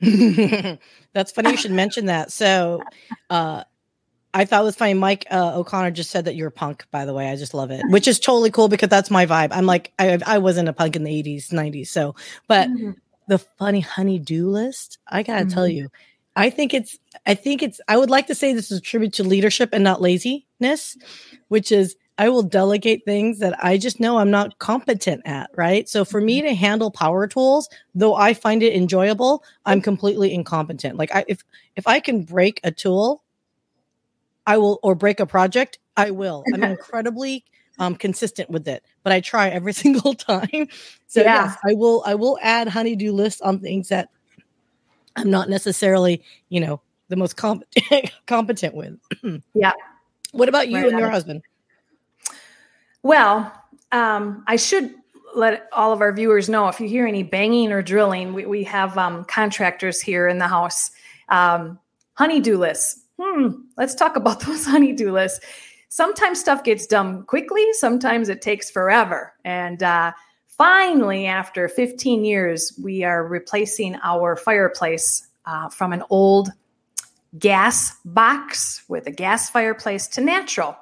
That's 0.00 1.32
funny 1.32 1.50
you 1.50 1.56
should 1.56 1.72
mention 1.72 2.06
that. 2.06 2.30
So, 2.30 2.82
uh, 3.30 3.64
I 4.36 4.44
thought 4.44 4.60
it 4.60 4.64
was 4.64 4.76
funny. 4.76 4.92
Mike 4.92 5.26
uh, 5.30 5.58
O'Connor 5.58 5.92
just 5.92 6.10
said 6.10 6.26
that 6.26 6.36
you're 6.36 6.48
a 6.48 6.52
punk. 6.52 6.84
By 6.90 7.06
the 7.06 7.14
way, 7.14 7.30
I 7.30 7.36
just 7.36 7.54
love 7.54 7.70
it, 7.70 7.82
which 7.88 8.06
is 8.06 8.20
totally 8.20 8.50
cool 8.50 8.68
because 8.68 8.90
that's 8.90 9.10
my 9.10 9.24
vibe. 9.24 9.48
I'm 9.50 9.64
like 9.64 9.94
I 9.98 10.18
I 10.26 10.38
wasn't 10.38 10.68
a 10.68 10.74
punk 10.74 10.94
in 10.94 11.04
the 11.04 11.22
80s, 11.22 11.50
90s. 11.50 11.88
So, 11.88 12.14
but 12.46 12.68
mm-hmm. 12.68 12.90
the 13.28 13.38
funny 13.38 13.80
honey-do 13.80 14.50
list, 14.50 14.98
I 15.08 15.22
gotta 15.22 15.46
mm-hmm. 15.46 15.54
tell 15.54 15.66
you, 15.66 15.88
I 16.36 16.50
think 16.50 16.74
it's 16.74 16.98
I 17.24 17.32
think 17.32 17.62
it's 17.62 17.80
I 17.88 17.96
would 17.96 18.10
like 18.10 18.26
to 18.26 18.34
say 18.34 18.52
this 18.52 18.70
is 18.70 18.78
a 18.78 18.82
tribute 18.82 19.14
to 19.14 19.24
leadership 19.24 19.70
and 19.72 19.82
not 19.82 20.02
laziness, 20.02 20.98
which 21.48 21.72
is 21.72 21.96
I 22.18 22.28
will 22.28 22.42
delegate 22.42 23.06
things 23.06 23.38
that 23.38 23.56
I 23.64 23.78
just 23.78 24.00
know 24.00 24.18
I'm 24.18 24.30
not 24.30 24.58
competent 24.58 25.22
at, 25.24 25.48
right? 25.54 25.88
So 25.88 26.04
for 26.04 26.20
me 26.20 26.40
mm-hmm. 26.40 26.48
to 26.48 26.54
handle 26.54 26.90
power 26.90 27.26
tools, 27.26 27.70
though 27.94 28.14
I 28.14 28.34
find 28.34 28.62
it 28.62 28.74
enjoyable, 28.74 29.42
I'm 29.64 29.80
completely 29.80 30.34
incompetent. 30.34 30.98
Like 30.98 31.14
I 31.14 31.24
if 31.26 31.42
if 31.74 31.86
I 31.86 32.00
can 32.00 32.22
break 32.22 32.60
a 32.64 32.70
tool 32.70 33.22
I 34.46 34.58
will, 34.58 34.78
or 34.82 34.94
break 34.94 35.20
a 35.20 35.26
project, 35.26 35.78
I 35.96 36.10
will. 36.10 36.44
I'm 36.52 36.62
incredibly 36.62 37.44
um, 37.78 37.94
consistent 37.96 38.50
with 38.50 38.68
it, 38.68 38.84
but 39.02 39.12
I 39.12 39.20
try 39.20 39.48
every 39.48 39.72
single 39.84 40.14
time. 40.14 40.68
So 41.06 41.20
yeah. 41.20 41.46
yes, 41.46 41.58
I 41.64 41.74
will. 41.74 42.02
I 42.06 42.14
will 42.14 42.38
add 42.42 42.68
honey-do 42.68 43.12
lists 43.12 43.40
on 43.40 43.60
things 43.60 43.88
that 43.88 44.08
I'm 45.16 45.30
not 45.30 45.48
necessarily, 45.48 46.22
you 46.48 46.60
know, 46.60 46.80
the 47.08 47.16
most 47.16 47.36
competent 47.36 48.10
competent 48.26 48.74
with. 48.74 48.98
yeah. 49.54 49.72
What 50.32 50.48
about 50.48 50.68
you 50.68 50.76
right 50.76 50.88
and 50.88 50.98
your 50.98 51.10
husband? 51.10 51.42
Well, 53.02 53.52
um, 53.92 54.44
I 54.46 54.56
should 54.56 54.94
let 55.34 55.68
all 55.72 55.92
of 55.92 56.00
our 56.00 56.12
viewers 56.12 56.48
know 56.48 56.68
if 56.68 56.80
you 56.80 56.88
hear 56.88 57.06
any 57.06 57.22
banging 57.22 57.70
or 57.70 57.82
drilling, 57.82 58.34
we, 58.34 58.46
we 58.46 58.64
have 58.64 58.98
um, 58.98 59.24
contractors 59.24 60.00
here 60.00 60.26
in 60.28 60.38
the 60.38 60.48
house. 60.48 60.90
Um, 61.28 61.78
honey-do 62.14 62.58
lists. 62.58 63.05
Hmm, 63.18 63.48
let's 63.76 63.94
talk 63.94 64.16
about 64.16 64.40
those 64.46 64.64
honey-do 64.64 65.12
lists. 65.12 65.40
Sometimes 65.88 66.40
stuff 66.40 66.64
gets 66.64 66.86
done 66.86 67.24
quickly, 67.24 67.72
sometimes 67.72 68.28
it 68.28 68.42
takes 68.42 68.70
forever. 68.70 69.32
And 69.44 69.82
uh, 69.82 70.12
finally, 70.48 71.26
after 71.26 71.68
15 71.68 72.24
years, 72.24 72.78
we 72.82 73.04
are 73.04 73.26
replacing 73.26 73.96
our 74.02 74.36
fireplace 74.36 75.26
uh, 75.46 75.68
from 75.68 75.92
an 75.92 76.02
old 76.10 76.50
gas 77.38 77.96
box 78.04 78.82
with 78.88 79.06
a 79.06 79.10
gas 79.10 79.48
fireplace 79.48 80.08
to 80.08 80.20
natural. 80.20 80.76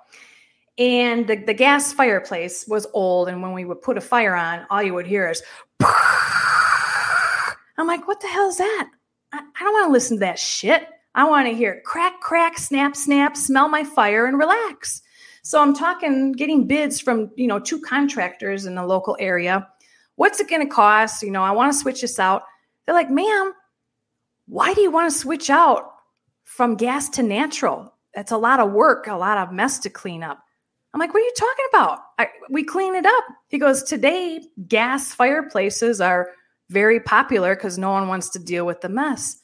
And 0.79 1.27
the, 1.27 1.37
the 1.37 1.55
gas 1.55 1.93
fireplace 1.93 2.67
was 2.67 2.87
old. 2.95 3.29
And 3.29 3.43
when 3.43 3.53
we 3.53 3.65
would 3.65 3.83
put 3.83 3.99
a 3.99 4.01
fire 4.01 4.35
on, 4.35 4.67
all 4.71 4.83
you 4.83 4.95
would 4.95 5.07
hear 5.07 5.29
is, 5.29 5.43
I'm 7.77 7.87
like, 7.87 8.07
what 8.09 8.21
the 8.21 8.29
hell 8.29 8.49
is 8.49 8.57
that? 8.57 8.91
I, 9.33 9.39
I 9.39 9.63
don't 9.63 9.73
want 9.73 9.89
to 9.89 9.93
listen 9.93 10.17
to 10.17 10.21
that 10.21 10.39
shit. 10.39 10.89
I 11.15 11.25
want 11.25 11.49
to 11.49 11.55
hear 11.55 11.81
crack, 11.85 12.21
crack, 12.21 12.59
snap, 12.59 12.97
snap, 12.97 13.37
smell 13.37 13.69
my 13.69 13.85
fire 13.85 14.27
and 14.27 14.39
relax. 14.39 15.03
So 15.43 15.61
I'm 15.61 15.75
talking 15.75 16.33
getting 16.33 16.67
bids 16.67 17.01
from, 17.01 17.31
you 17.37 17.47
know, 17.47 17.59
two 17.59 17.81
contractors 17.81 18.67
in 18.67 18.75
the 18.75 18.87
local 18.87 19.17
area. 19.21 19.69
What's 20.17 20.41
it 20.41 20.49
going 20.49 20.67
to 20.67 20.75
cost? 20.75 21.23
You 21.23 21.31
know, 21.31 21.43
I 21.43 21.51
want 21.53 21.73
to 21.73 21.79
switch 21.79 22.01
this 22.01 22.19
out. 22.19 22.43
They're 22.85 22.95
like, 22.95 23.11
ma'am, 23.11 23.53
why 24.47 24.75
do 24.75 24.81
you 24.81 24.91
want 24.91 25.13
to 25.13 25.19
switch 25.19 25.51
out 25.51 25.91
from 26.45 26.77
gas 26.77 27.09
to 27.11 27.23
natural? 27.23 27.95
That's 28.15 28.33
a 28.33 28.39
lot 28.39 28.61
of 28.61 28.73
work, 28.73 29.07
a 29.07 29.15
lot 29.15 29.39
of 29.39 29.53
mess 29.53 29.79
to 29.81 29.91
clean 29.91 30.23
up. 30.23 30.41
I'm 30.93 31.01
like, 31.01 31.13
what 31.13 31.23
are 31.23 31.27
you 31.27 31.35
talking 31.37 31.65
about? 31.71 31.99
I, 32.19 32.29
we 32.51 32.63
clean 32.63 32.95
it 32.95 33.05
up. 33.05 33.25
He 33.49 33.59
goes, 33.59 33.83
today, 33.83 34.41
gas 34.69 35.13
fireplaces 35.13 36.01
are 36.01 36.31
very 36.71 37.01
popular 37.01 37.57
because 37.57 37.79
no 37.79 37.91
one 37.91 38.07
wants 38.07 38.31
to 38.31 38.39
deal 38.39 38.65
with 38.65 38.81
the 38.81 38.89
mess. 38.89 39.39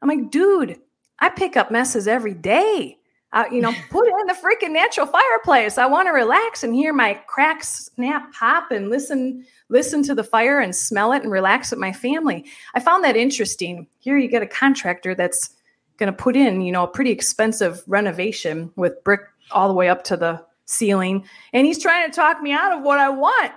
I'm 0.00 0.08
like, 0.08 0.30
dude, 0.30 0.78
I 1.22 1.28
pick 1.28 1.56
up 1.56 1.70
messes 1.70 2.08
every 2.08 2.34
day. 2.34 2.98
Uh, 3.32 3.44
you 3.50 3.60
know, 3.62 3.72
put 3.90 4.06
it 4.08 4.14
in 4.20 4.26
the 4.26 4.34
freaking 4.34 4.72
natural 4.72 5.06
fireplace. 5.06 5.78
I 5.78 5.86
want 5.86 6.08
to 6.08 6.12
relax 6.12 6.64
and 6.64 6.74
hear 6.74 6.92
my 6.92 7.14
cracks 7.28 7.88
snap, 7.94 8.32
pop, 8.34 8.72
and 8.72 8.90
listen, 8.90 9.46
listen 9.68 10.02
to 10.02 10.16
the 10.16 10.24
fire 10.24 10.58
and 10.58 10.74
smell 10.74 11.12
it 11.12 11.22
and 11.22 11.30
relax 11.30 11.70
with 11.70 11.78
my 11.78 11.92
family. 11.92 12.44
I 12.74 12.80
found 12.80 13.04
that 13.04 13.16
interesting. 13.16 13.86
Here 14.00 14.18
you 14.18 14.28
get 14.28 14.42
a 14.42 14.48
contractor 14.48 15.14
that's 15.14 15.50
going 15.96 16.12
to 16.12 16.16
put 16.16 16.34
in, 16.34 16.60
you 16.60 16.72
know, 16.72 16.82
a 16.82 16.88
pretty 16.88 17.12
expensive 17.12 17.82
renovation 17.86 18.72
with 18.74 19.02
brick 19.04 19.20
all 19.52 19.68
the 19.68 19.74
way 19.74 19.88
up 19.88 20.02
to 20.04 20.16
the 20.16 20.44
ceiling, 20.64 21.24
and 21.52 21.66
he's 21.66 21.80
trying 21.80 22.10
to 22.10 22.14
talk 22.14 22.42
me 22.42 22.50
out 22.50 22.76
of 22.76 22.82
what 22.82 22.98
I 22.98 23.10
want. 23.10 23.52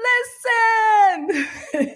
Listen, 0.00 1.46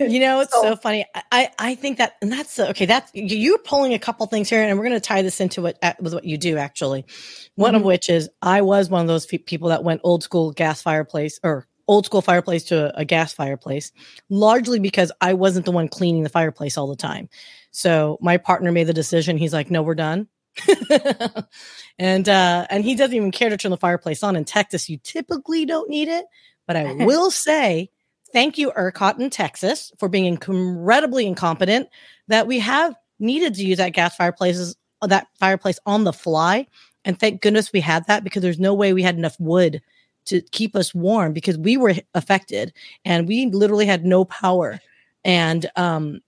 you 0.10 0.20
know, 0.20 0.40
it's 0.40 0.52
so, 0.52 0.62
so, 0.62 0.76
funny. 0.76 1.06
I 1.32 1.50
I 1.58 1.74
think 1.74 1.98
that, 1.98 2.16
and 2.20 2.30
that's 2.30 2.58
okay. 2.58 2.86
That's 2.86 3.10
you're 3.14 3.58
pulling 3.58 3.94
a 3.94 3.98
couple 3.98 4.26
things 4.26 4.50
here, 4.50 4.62
and 4.62 4.78
we're 4.78 4.84
going 4.84 4.96
to 4.96 5.00
tie 5.00 5.22
this 5.22 5.40
into 5.40 5.62
what 5.62 5.78
with 6.00 6.14
what 6.14 6.24
you 6.24 6.36
do 6.36 6.56
actually. 6.56 7.06
One 7.54 7.70
mm-hmm. 7.70 7.76
of 7.76 7.82
which 7.82 8.10
is 8.10 8.28
I 8.42 8.62
was 8.62 8.90
one 8.90 9.00
of 9.02 9.08
those 9.08 9.26
people 9.26 9.68
that 9.68 9.84
went 9.84 10.00
old 10.04 10.22
school 10.22 10.52
gas 10.52 10.82
fireplace 10.82 11.38
or 11.42 11.66
old 11.86 12.06
school 12.06 12.22
fireplace 12.22 12.64
to 12.64 12.94
a, 12.94 13.00
a 13.00 13.04
gas 13.04 13.32
fireplace, 13.32 13.92
largely 14.28 14.78
because 14.78 15.12
I 15.20 15.34
wasn't 15.34 15.66
the 15.66 15.72
one 15.72 15.88
cleaning 15.88 16.22
the 16.22 16.28
fireplace 16.28 16.76
all 16.76 16.88
the 16.88 16.96
time. 16.96 17.28
So 17.70 18.18
my 18.20 18.36
partner 18.36 18.72
made 18.72 18.86
the 18.86 18.92
decision. 18.92 19.36
He's 19.36 19.52
like, 19.52 19.70
"No, 19.70 19.82
we're 19.82 19.94
done." 19.94 20.28
and 21.98 22.28
uh 22.28 22.66
and 22.70 22.84
he 22.84 22.94
doesn't 22.94 23.16
even 23.16 23.32
care 23.32 23.48
to 23.48 23.56
turn 23.56 23.70
the 23.70 23.76
fireplace 23.76 24.22
on 24.22 24.36
in 24.36 24.44
Texas. 24.44 24.88
You 24.88 24.98
typically 25.02 25.66
don't 25.66 25.90
need 25.90 26.08
it, 26.08 26.24
but 26.66 26.76
I 26.76 26.92
will 27.04 27.30
say 27.30 27.90
thank 28.34 28.58
you, 28.58 28.70
ERCOT 28.72 29.18
in 29.18 29.30
Texas, 29.30 29.92
for 29.98 30.10
being 30.10 30.26
incredibly 30.26 31.26
incompetent 31.26 31.88
that 32.28 32.46
we 32.46 32.58
have 32.58 32.94
needed 33.18 33.54
to 33.54 33.64
use 33.64 33.78
that 33.78 33.94
gas 33.94 34.14
fireplaces 34.14 34.76
that 35.00 35.28
fireplace 35.38 35.78
on 35.86 36.04
the 36.04 36.12
fly. 36.12 36.66
And 37.04 37.18
thank 37.18 37.42
goodness 37.42 37.72
we 37.72 37.80
had 37.80 38.06
that 38.06 38.24
because 38.24 38.42
there's 38.42 38.58
no 38.58 38.74
way 38.74 38.92
we 38.92 39.02
had 39.02 39.16
enough 39.16 39.38
wood 39.38 39.82
to 40.26 40.40
keep 40.40 40.74
us 40.74 40.94
warm 40.94 41.32
because 41.32 41.58
we 41.58 41.76
were 41.76 41.94
affected 42.14 42.72
and 43.04 43.28
we 43.28 43.46
literally 43.46 43.86
had 43.86 44.04
no 44.04 44.24
power. 44.24 44.80
And 45.24 45.70
um 45.76 46.20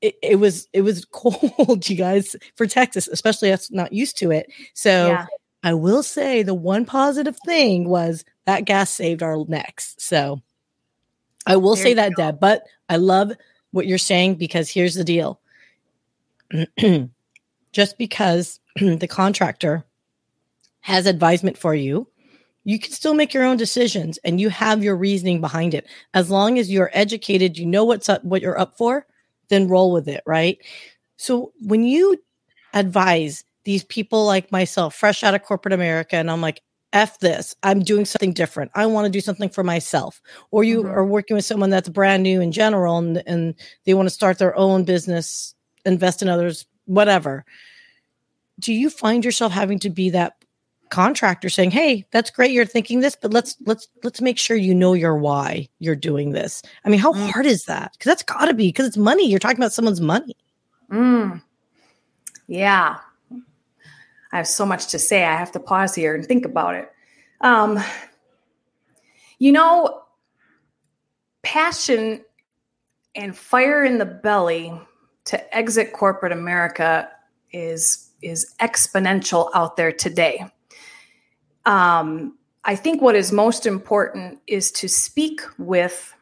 it, 0.00 0.14
it 0.22 0.36
was 0.36 0.68
it 0.72 0.82
was 0.82 1.04
cold, 1.10 1.88
you 1.88 1.96
guys, 1.96 2.36
for 2.54 2.66
Texas, 2.66 3.08
especially 3.08 3.52
us 3.52 3.70
not 3.70 3.92
used 3.92 4.16
to 4.18 4.30
it. 4.30 4.52
So 4.74 5.08
yeah. 5.08 5.26
I 5.64 5.74
will 5.74 6.04
say 6.04 6.44
the 6.44 6.54
one 6.54 6.84
positive 6.84 7.36
thing 7.44 7.88
was 7.88 8.24
that 8.44 8.64
gas 8.64 8.90
saved 8.90 9.22
our 9.22 9.44
necks. 9.48 9.96
So 9.98 10.42
I 11.46 11.56
will 11.56 11.74
there 11.74 11.84
say 11.84 11.94
that, 11.94 12.14
go. 12.14 12.24
Deb, 12.24 12.40
but 12.40 12.64
I 12.88 12.96
love 12.96 13.32
what 13.70 13.86
you're 13.86 13.98
saying 13.98 14.36
because 14.36 14.68
here's 14.70 14.94
the 14.94 15.04
deal. 15.04 15.40
Just 17.72 17.98
because 17.98 18.60
the 18.76 19.08
contractor 19.08 19.84
has 20.80 21.06
advisement 21.06 21.58
for 21.58 21.74
you, 21.74 22.08
you 22.64 22.80
can 22.80 22.92
still 22.92 23.14
make 23.14 23.32
your 23.32 23.44
own 23.44 23.56
decisions 23.56 24.18
and 24.24 24.40
you 24.40 24.48
have 24.48 24.82
your 24.82 24.96
reasoning 24.96 25.40
behind 25.40 25.72
it. 25.72 25.86
As 26.14 26.30
long 26.30 26.58
as 26.58 26.70
you're 26.70 26.90
educated, 26.92 27.56
you 27.56 27.64
know 27.64 27.84
what's 27.84 28.08
up, 28.08 28.24
what 28.24 28.42
you're 28.42 28.58
up 28.58 28.76
for, 28.76 29.06
then 29.48 29.68
roll 29.68 29.92
with 29.92 30.08
it, 30.08 30.22
right? 30.26 30.58
So 31.16 31.52
when 31.60 31.84
you 31.84 32.20
advise 32.74 33.44
these 33.64 33.84
people 33.84 34.24
like 34.24 34.50
myself, 34.50 34.94
fresh 34.94 35.22
out 35.22 35.34
of 35.34 35.42
corporate 35.42 35.74
America, 35.74 36.16
and 36.16 36.30
I'm 36.30 36.40
like, 36.40 36.62
F 36.96 37.18
this, 37.18 37.54
I'm 37.62 37.82
doing 37.82 38.04
something 38.04 38.32
different. 38.32 38.70
I 38.74 38.86
want 38.86 39.04
to 39.04 39.10
do 39.10 39.20
something 39.20 39.48
for 39.48 39.62
myself. 39.62 40.20
Or 40.50 40.64
you 40.64 40.82
mm-hmm. 40.82 40.92
are 40.92 41.04
working 41.04 41.36
with 41.36 41.44
someone 41.44 41.70
that's 41.70 41.88
brand 41.88 42.22
new 42.22 42.40
in 42.40 42.52
general 42.52 42.98
and, 42.98 43.22
and 43.26 43.54
they 43.84 43.94
want 43.94 44.06
to 44.06 44.14
start 44.14 44.38
their 44.38 44.56
own 44.56 44.84
business, 44.84 45.54
invest 45.84 46.22
in 46.22 46.28
others, 46.28 46.66
whatever. 46.86 47.44
Do 48.58 48.72
you 48.72 48.88
find 48.88 49.24
yourself 49.24 49.52
having 49.52 49.78
to 49.80 49.90
be 49.90 50.10
that 50.10 50.34
contractor 50.88 51.48
saying, 51.48 51.72
"Hey, 51.72 52.06
that's 52.12 52.30
great 52.30 52.52
you're 52.52 52.64
thinking 52.64 53.00
this, 53.00 53.16
but 53.20 53.32
let's 53.32 53.56
let's 53.66 53.88
let's 54.02 54.20
make 54.20 54.38
sure 54.38 54.56
you 54.56 54.74
know 54.74 54.94
your 54.94 55.16
why 55.16 55.68
you're 55.78 55.96
doing 55.96 56.30
this." 56.30 56.62
I 56.84 56.88
mean, 56.88 57.00
how 57.00 57.12
mm. 57.12 57.30
hard 57.30 57.44
is 57.44 57.64
that? 57.64 57.92
Cuz 57.98 58.06
that's 58.06 58.22
got 58.22 58.46
to 58.46 58.54
be 58.54 58.72
cuz 58.72 58.86
it's 58.86 58.96
money. 58.96 59.28
You're 59.28 59.40
talking 59.40 59.58
about 59.58 59.72
someone's 59.72 60.00
money. 60.00 60.36
Mm. 60.90 61.42
Yeah. 62.46 62.98
I 64.32 64.36
have 64.36 64.48
so 64.48 64.66
much 64.66 64.88
to 64.88 64.98
say. 64.98 65.24
I 65.24 65.36
have 65.36 65.52
to 65.52 65.60
pause 65.60 65.94
here 65.94 66.14
and 66.14 66.24
think 66.24 66.44
about 66.44 66.74
it. 66.74 66.90
Um, 67.40 67.78
you 69.38 69.52
know, 69.52 70.02
passion 71.42 72.24
and 73.14 73.36
fire 73.36 73.84
in 73.84 73.98
the 73.98 74.06
belly 74.06 74.72
to 75.26 75.56
exit 75.56 75.92
corporate 75.92 76.32
America 76.32 77.08
is 77.52 78.10
is 78.22 78.54
exponential 78.60 79.50
out 79.54 79.76
there 79.76 79.92
today. 79.92 80.44
Um, 81.66 82.38
I 82.64 82.74
think 82.74 83.02
what 83.02 83.14
is 83.14 83.30
most 83.30 83.66
important 83.66 84.40
is 84.46 84.72
to 84.72 84.88
speak 84.88 85.40
with 85.58 86.14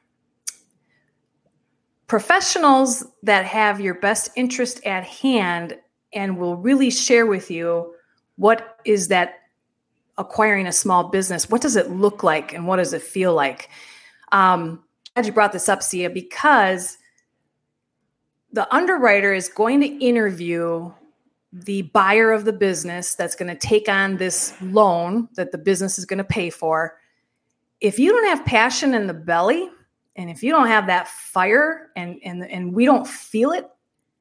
professionals 2.06 3.06
that 3.22 3.44
have 3.46 3.80
your 3.80 3.94
best 3.94 4.30
interest 4.36 4.84
at 4.84 5.04
hand 5.04 5.78
and 6.12 6.36
will 6.36 6.56
really 6.56 6.90
share 6.90 7.26
with 7.26 7.50
you 7.50 7.93
what 8.36 8.78
is 8.84 9.08
that 9.08 9.34
acquiring 10.18 10.66
a 10.66 10.72
small 10.72 11.10
business? 11.10 11.50
What 11.50 11.62
does 11.62 11.76
it 11.76 11.90
look 11.90 12.22
like 12.22 12.52
and 12.52 12.66
what 12.66 12.76
does 12.76 12.92
it 12.92 13.02
feel 13.02 13.34
like? 13.34 13.68
Um, 14.32 14.82
glad 15.14 15.26
you 15.26 15.32
brought 15.32 15.52
this 15.52 15.68
up 15.68 15.82
sia 15.82 16.10
because 16.10 16.98
the 18.52 18.72
underwriter 18.74 19.32
is 19.32 19.48
going 19.48 19.80
to 19.80 19.86
interview 19.86 20.92
the 21.52 21.82
buyer 21.82 22.32
of 22.32 22.44
the 22.44 22.52
business 22.52 23.14
that's 23.14 23.36
going 23.36 23.48
to 23.48 23.56
take 23.56 23.88
on 23.88 24.16
this 24.16 24.54
loan 24.60 25.28
that 25.34 25.52
the 25.52 25.58
business 25.58 25.98
is 25.98 26.04
going 26.04 26.18
to 26.18 26.24
pay 26.24 26.50
for, 26.50 26.98
if 27.80 27.98
you 27.98 28.10
don't 28.10 28.26
have 28.26 28.44
passion 28.44 28.94
in 28.94 29.06
the 29.06 29.14
belly, 29.14 29.68
and 30.16 30.30
if 30.30 30.42
you 30.42 30.50
don't 30.50 30.68
have 30.68 30.86
that 30.86 31.08
fire 31.08 31.90
and 31.96 32.20
and 32.24 32.48
and 32.48 32.72
we 32.72 32.84
don't 32.84 33.06
feel 33.06 33.50
it 33.50 33.68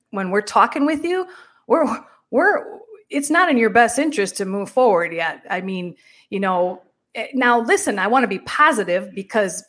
when 0.10 0.32
we're 0.32 0.42
talking 0.42 0.86
with 0.86 1.04
you, 1.04 1.28
we're 1.68 1.86
we're 2.32 2.80
it's 3.14 3.30
not 3.30 3.50
in 3.50 3.58
your 3.58 3.70
best 3.70 4.00
interest 4.00 4.38
to 4.38 4.46
move 4.46 4.70
forward 4.70 5.14
yet. 5.14 5.44
I 5.50 5.62
mean, 5.62 5.96
you 6.30 6.40
know, 6.40 6.82
eh, 7.16 7.28
now 7.34 7.62
listen, 7.62 8.00
I 8.00 8.08
want 8.08 8.24
to 8.24 8.28
be 8.28 8.40
positive 8.40 9.14
because 9.14 9.64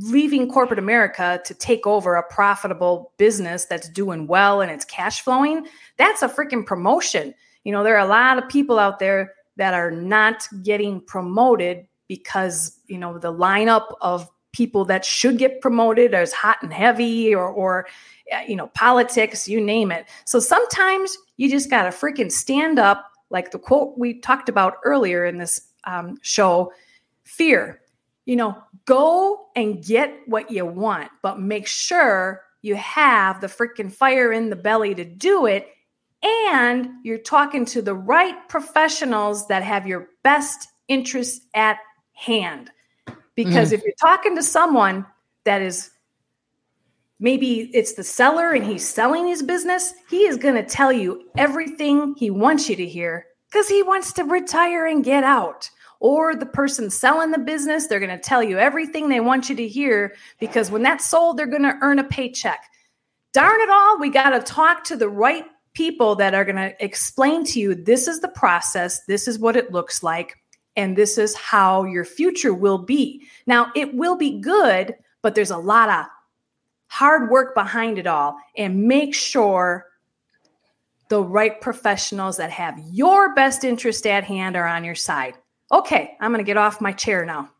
leaving 0.00 0.50
corporate 0.50 0.78
America 0.78 1.40
to 1.44 1.54
take 1.54 1.86
over 1.86 2.16
a 2.16 2.22
profitable 2.22 3.12
business 3.16 3.66
that's 3.66 3.88
doing 3.90 4.26
well 4.26 4.60
and 4.60 4.70
it's 4.70 4.84
cash 4.84 5.20
flowing, 5.20 5.66
that's 5.98 6.22
a 6.22 6.28
freaking 6.28 6.66
promotion. 6.66 7.34
You 7.62 7.72
know, 7.72 7.84
there 7.84 7.96
are 7.96 8.04
a 8.04 8.08
lot 8.08 8.42
of 8.42 8.48
people 8.48 8.78
out 8.78 8.98
there 8.98 9.34
that 9.56 9.74
are 9.74 9.90
not 9.90 10.48
getting 10.62 11.00
promoted 11.00 11.86
because, 12.08 12.76
you 12.86 12.98
know, 12.98 13.18
the 13.18 13.32
lineup 13.32 13.86
of 14.00 14.28
people 14.54 14.86
that 14.86 15.04
should 15.04 15.36
get 15.36 15.60
promoted 15.60 16.14
as 16.14 16.32
hot 16.32 16.62
and 16.62 16.72
heavy 16.72 17.34
or, 17.34 17.46
or 17.46 17.86
uh, 18.32 18.40
you 18.48 18.56
know, 18.56 18.68
politics, 18.68 19.46
you 19.48 19.60
name 19.60 19.92
it. 19.92 20.06
So 20.24 20.38
sometimes 20.38 21.18
you 21.36 21.50
just 21.50 21.68
got 21.68 21.82
to 21.82 21.90
freaking 21.90 22.32
stand 22.32 22.78
up, 22.78 23.10
like 23.28 23.50
the 23.50 23.58
quote 23.58 23.98
we 23.98 24.20
talked 24.20 24.48
about 24.48 24.78
earlier 24.84 25.26
in 25.26 25.36
this 25.36 25.60
um, 25.84 26.16
show 26.22 26.72
fear 27.24 27.80
you 28.24 28.36
know, 28.36 28.56
go 28.86 29.48
and 29.54 29.84
get 29.84 30.14
what 30.26 30.50
you 30.50 30.64
want, 30.64 31.10
but 31.22 31.40
make 31.40 31.66
sure 31.66 32.42
you 32.62 32.74
have 32.76 33.40
the 33.40 33.46
freaking 33.46 33.92
fire 33.92 34.32
in 34.32 34.50
the 34.50 34.56
belly 34.56 34.94
to 34.94 35.04
do 35.04 35.46
it. 35.46 35.68
And 36.22 36.88
you're 37.02 37.18
talking 37.18 37.66
to 37.66 37.82
the 37.82 37.94
right 37.94 38.48
professionals 38.48 39.48
that 39.48 39.62
have 39.62 39.86
your 39.86 40.08
best 40.22 40.68
interests 40.88 41.44
at 41.54 41.78
hand. 42.12 42.70
Because 43.34 43.68
mm-hmm. 43.68 43.74
if 43.74 43.82
you're 43.82 43.92
talking 44.00 44.36
to 44.36 44.42
someone 44.42 45.06
that 45.44 45.62
is 45.62 45.90
maybe 47.18 47.70
it's 47.72 47.94
the 47.94 48.04
seller 48.04 48.52
and 48.52 48.64
he's 48.64 48.86
selling 48.86 49.26
his 49.26 49.42
business, 49.42 49.94
he 50.10 50.26
is 50.26 50.36
going 50.36 50.54
to 50.54 50.62
tell 50.62 50.92
you 50.92 51.28
everything 51.36 52.14
he 52.16 52.30
wants 52.30 52.68
you 52.68 52.76
to 52.76 52.86
hear 52.86 53.26
because 53.50 53.68
he 53.68 53.82
wants 53.82 54.12
to 54.12 54.24
retire 54.24 54.86
and 54.86 55.04
get 55.04 55.24
out. 55.24 55.70
Or 56.00 56.34
the 56.34 56.46
person 56.46 56.90
selling 56.90 57.30
the 57.30 57.38
business, 57.38 57.86
they're 57.86 58.00
going 58.00 58.10
to 58.10 58.18
tell 58.18 58.42
you 58.42 58.58
everything 58.58 59.08
they 59.08 59.20
want 59.20 59.48
you 59.48 59.56
to 59.56 59.66
hear 59.66 60.14
because 60.38 60.70
when 60.70 60.82
that's 60.82 61.06
sold, 61.06 61.38
they're 61.38 61.46
going 61.46 61.62
to 61.62 61.78
earn 61.80 61.98
a 61.98 62.04
paycheck. 62.04 62.62
Darn 63.32 63.60
it 63.60 63.70
all, 63.70 63.98
we 63.98 64.10
got 64.10 64.30
to 64.30 64.40
talk 64.40 64.84
to 64.84 64.96
the 64.96 65.08
right 65.08 65.44
people 65.72 66.14
that 66.16 66.34
are 66.34 66.44
going 66.44 66.56
to 66.56 66.84
explain 66.84 67.44
to 67.44 67.58
you 67.58 67.74
this 67.74 68.06
is 68.06 68.20
the 68.20 68.28
process, 68.28 69.04
this 69.06 69.26
is 69.26 69.38
what 69.38 69.56
it 69.56 69.72
looks 69.72 70.02
like, 70.02 70.36
and 70.76 70.96
this 70.96 71.18
is 71.18 71.34
how 71.34 71.84
your 71.84 72.04
future 72.04 72.54
will 72.54 72.78
be. 72.78 73.22
Now, 73.46 73.70
it 73.74 73.94
will 73.94 74.16
be 74.16 74.40
good, 74.40 74.94
but 75.22 75.34
there's 75.34 75.50
a 75.50 75.58
lot 75.58 75.88
of 75.88 76.06
hard 76.88 77.30
work 77.30 77.54
behind 77.54 77.98
it 77.98 78.06
all. 78.06 78.36
And 78.56 78.84
make 78.84 79.14
sure 79.14 79.86
the 81.08 81.22
right 81.22 81.60
professionals 81.60 82.38
that 82.38 82.50
have 82.50 82.78
your 82.90 83.34
best 83.34 83.64
interest 83.64 84.06
at 84.06 84.24
hand 84.24 84.56
are 84.56 84.66
on 84.66 84.84
your 84.84 84.94
side. 84.94 85.34
Okay, 85.70 86.16
I'm 86.20 86.32
going 86.32 86.44
to 86.44 86.46
get 86.46 86.56
off 86.56 86.80
my 86.80 86.92
chair 86.92 87.24
now. 87.24 87.50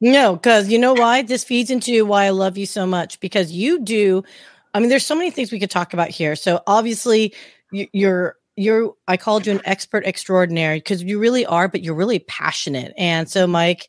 No, 0.00 0.36
because 0.36 0.68
you 0.68 0.78
know 0.78 0.92
why? 0.92 1.22
This 1.22 1.44
feeds 1.44 1.70
into 1.70 2.04
why 2.04 2.24
I 2.24 2.30
love 2.30 2.58
you 2.58 2.66
so 2.66 2.86
much 2.86 3.18
because 3.20 3.50
you 3.50 3.80
do. 3.80 4.24
I 4.74 4.80
mean, 4.80 4.90
there's 4.90 5.06
so 5.06 5.14
many 5.14 5.30
things 5.30 5.50
we 5.50 5.60
could 5.60 5.70
talk 5.70 5.94
about 5.94 6.10
here. 6.10 6.36
So 6.36 6.62
obviously, 6.66 7.34
you, 7.72 7.88
you're 7.92 8.36
you're. 8.56 8.94
I 9.06 9.16
called 9.16 9.46
you 9.46 9.52
an 9.52 9.60
expert 9.64 10.04
extraordinary 10.06 10.78
because 10.78 11.02
you 11.02 11.18
really 11.18 11.46
are, 11.46 11.68
but 11.68 11.82
you're 11.82 11.94
really 11.94 12.18
passionate. 12.20 12.92
And 12.96 13.28
so, 13.28 13.46
Mike, 13.46 13.88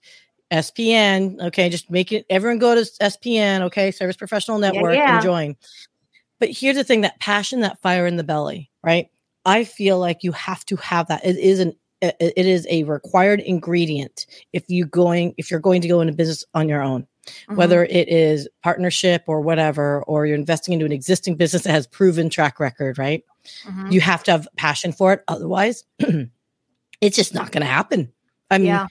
SPN, 0.51 1.41
okay, 1.47 1.69
just 1.69 1.89
make 1.89 2.11
it. 2.11 2.25
Everyone 2.29 2.59
go 2.59 2.75
to 2.75 2.81
SPN, 2.81 3.61
okay, 3.61 3.91
Service 3.91 4.17
Professional 4.17 4.59
Network, 4.59 4.95
yeah. 4.95 5.15
and 5.15 5.23
join. 5.23 5.55
But 6.39 6.49
here's 6.51 6.75
the 6.75 6.83
thing: 6.83 7.01
that 7.01 7.19
passion, 7.19 7.61
that 7.61 7.81
fire 7.81 8.05
in 8.05 8.17
the 8.17 8.23
belly, 8.23 8.69
right? 8.83 9.09
I 9.45 9.63
feel 9.63 9.97
like 9.97 10.23
you 10.23 10.33
have 10.33 10.65
to 10.65 10.75
have 10.77 11.07
that. 11.07 11.25
It 11.25 11.37
is 11.37 11.59
an 11.59 11.73
it 12.01 12.45
is 12.45 12.67
a 12.69 12.83
required 12.83 13.39
ingredient 13.39 14.27
if 14.53 14.63
you 14.67 14.85
going 14.85 15.33
if 15.37 15.49
you're 15.49 15.59
going 15.59 15.81
to 15.81 15.87
go 15.87 16.01
into 16.01 16.13
business 16.13 16.43
on 16.53 16.69
your 16.69 16.81
own 16.83 17.07
Mhm. 17.49 17.55
whether 17.55 17.83
it 17.83 18.07
is 18.07 18.47
partnership 18.63 19.23
or 19.27 19.41
whatever 19.41 20.03
or 20.03 20.25
you're 20.25 20.37
investing 20.37 20.73
into 20.73 20.85
an 20.85 20.91
existing 20.91 21.35
business 21.35 21.63
that 21.63 21.71
has 21.71 21.87
proven 21.87 22.29
track 22.29 22.59
record 22.59 22.97
right 22.99 23.23
Mhm. 23.65 23.91
you 23.91 24.01
have 24.01 24.23
to 24.23 24.31
have 24.31 24.47
passion 24.57 24.91
for 24.91 25.13
it 25.13 25.23
otherwise 25.27 25.83
it's 27.01 27.15
just 27.15 27.33
not 27.33 27.51
going 27.51 27.61
to 27.61 27.67
happen 27.67 28.11
i 28.51 28.57
mean 28.57 28.67
yeah. 28.67 28.87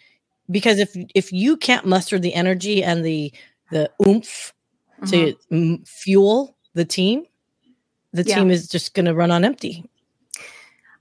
because 0.51 0.79
if 0.79 0.91
if 1.15 1.33
you 1.33 1.57
can't 1.57 1.87
muster 1.87 2.19
the 2.19 2.35
energy 2.35 2.83
and 2.83 3.05
the 3.05 3.33
the 3.71 3.91
oomph 4.07 4.53
Mhm. 5.03 5.11
to 5.11 5.85
fuel 5.85 6.57
the 6.75 6.85
team 6.85 7.25
the 8.13 8.23
Yeah. 8.23 8.37
team 8.37 8.51
is 8.51 8.67
just 8.69 8.95
going 8.95 9.05
to 9.07 9.15
run 9.15 9.31
on 9.31 9.45
empty 9.45 9.85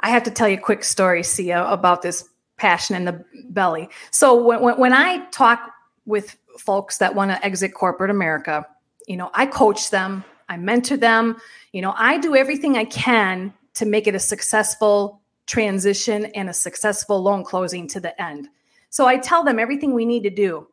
I 0.02 0.10
have 0.10 0.24
to 0.24 0.32
tell 0.32 0.48
you 0.48 0.58
a 0.58 0.62
quick 0.62 0.84
story, 0.84 1.24
Sia, 1.24 1.66
about 1.66 2.04
this 2.04 2.30
passion 2.58 2.96
in 2.96 3.06
the 3.06 3.26
belly. 3.50 3.90
So 4.12 4.36
when, 4.44 4.62
when, 4.62 4.78
when 4.78 4.94
I 4.94 5.26
talk 5.32 5.60
with 6.06 6.38
folks 6.60 7.00
that 7.00 7.16
want 7.16 7.32
to 7.32 7.44
exit 7.44 7.74
corporate 7.74 8.12
America, 8.12 8.68
you 9.08 9.18
know, 9.18 9.32
I 9.34 9.48
coach 9.48 9.90
them, 9.90 10.24
I 10.48 10.58
mentor 10.58 10.98
them, 10.98 11.38
you 11.72 11.82
know, 11.82 11.94
I 11.98 12.18
do 12.18 12.36
everything 12.36 12.78
I 12.78 12.86
can 12.86 13.54
to 13.76 13.86
make 13.86 14.08
it 14.08 14.16
a 14.16 14.20
successful 14.20 15.22
transition 15.48 16.26
and 16.28 16.50
a 16.50 16.54
successful 16.54 17.22
loan 17.22 17.44
closing 17.44 17.88
to 17.90 18.00
the 18.00 18.20
end. 18.22 18.48
So 18.90 19.08
I 19.08 19.18
tell 19.18 19.44
them 19.44 19.60
everything 19.60 19.94
we 19.94 20.06
need 20.06 20.24
to 20.24 20.30
do. 20.30 20.68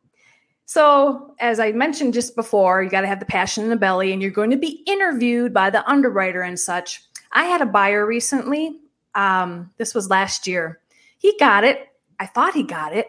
So, 0.65 1.35
as 1.41 1.59
I 1.59 1.73
mentioned 1.73 2.15
just 2.15 2.37
before, 2.37 2.83
you 2.83 2.89
got 2.89 3.01
to 3.03 3.07
have 3.07 3.19
the 3.19 3.27
passion 3.27 3.65
in 3.65 3.71
the 3.71 3.77
belly, 3.77 4.13
and 4.13 4.23
you're 4.23 4.31
going 4.31 4.51
to 4.51 4.57
be 4.57 4.83
interviewed 4.87 5.53
by 5.53 5.71
the 5.71 5.87
underwriter 5.91 6.41
and 6.41 6.59
such. 6.59 7.03
I 7.33 7.45
had 7.45 7.61
a 7.61 7.67
buyer 7.67 8.07
recently 8.07 8.79
um, 9.15 9.71
this 9.79 9.95
was 9.95 10.11
last 10.11 10.47
year. 10.47 10.81
He 11.19 11.37
got 11.39 11.65
it. 11.65 11.89
I 12.19 12.27
thought 12.27 12.55
he 12.55 12.63
got 12.63 12.95
it. 12.95 13.09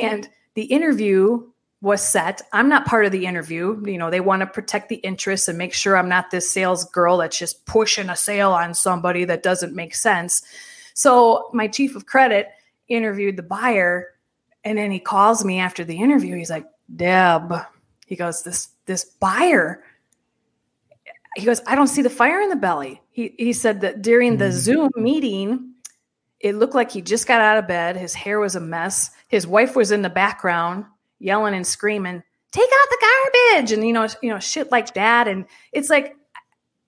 And 0.00 0.28
the 0.54 0.62
interview 0.62 1.50
was 1.84 2.02
set. 2.02 2.40
I'm 2.54 2.70
not 2.70 2.86
part 2.86 3.04
of 3.04 3.12
the 3.12 3.26
interview. 3.26 3.80
You 3.86 3.98
know, 3.98 4.10
they 4.10 4.20
want 4.20 4.40
to 4.40 4.46
protect 4.46 4.88
the 4.88 4.96
interests 4.96 5.48
and 5.48 5.58
make 5.58 5.74
sure 5.74 5.98
I'm 5.98 6.08
not 6.08 6.30
this 6.30 6.50
sales 6.50 6.86
girl 6.86 7.18
that's 7.18 7.38
just 7.38 7.66
pushing 7.66 8.08
a 8.08 8.16
sale 8.16 8.52
on 8.52 8.72
somebody 8.72 9.26
that 9.26 9.42
doesn't 9.42 9.74
make 9.74 9.94
sense. 9.94 10.42
So 10.94 11.50
my 11.52 11.68
chief 11.68 11.94
of 11.94 12.06
credit 12.06 12.48
interviewed 12.88 13.36
the 13.36 13.42
buyer 13.42 14.14
and 14.64 14.78
then 14.78 14.90
he 14.90 14.98
calls 14.98 15.44
me 15.44 15.60
after 15.60 15.84
the 15.84 15.98
interview. 16.00 16.34
He's 16.36 16.48
like, 16.48 16.66
Deb, 16.96 17.52
he 18.06 18.16
goes, 18.16 18.42
this 18.42 18.68
this 18.86 19.04
buyer 19.04 19.84
he 21.36 21.44
goes, 21.44 21.60
I 21.66 21.74
don't 21.74 21.88
see 21.88 22.02
the 22.02 22.08
fire 22.08 22.40
in 22.40 22.48
the 22.48 22.56
belly. 22.56 23.02
He 23.10 23.34
he 23.36 23.52
said 23.52 23.82
that 23.82 24.00
during 24.00 24.38
the 24.38 24.46
Mhm. 24.46 24.52
Zoom 24.52 24.90
meeting, 24.96 25.74
it 26.40 26.54
looked 26.54 26.74
like 26.74 26.90
he 26.90 27.02
just 27.02 27.26
got 27.26 27.42
out 27.42 27.58
of 27.58 27.68
bed. 27.68 27.96
His 27.96 28.14
hair 28.14 28.40
was 28.40 28.56
a 28.56 28.60
mess. 28.60 29.10
His 29.28 29.46
wife 29.46 29.76
was 29.76 29.90
in 29.90 30.00
the 30.00 30.08
background 30.10 30.86
yelling 31.18 31.54
and 31.54 31.66
screaming, 31.66 32.22
"Take 32.52 32.70
out 32.70 32.88
the 32.90 33.06
garbage!" 33.52 33.72
and 33.72 33.86
you 33.86 33.92
know, 33.92 34.08
you 34.22 34.30
know, 34.30 34.38
shit 34.38 34.70
like 34.70 34.94
that. 34.94 35.28
And 35.28 35.46
it's 35.72 35.90
like, 35.90 36.14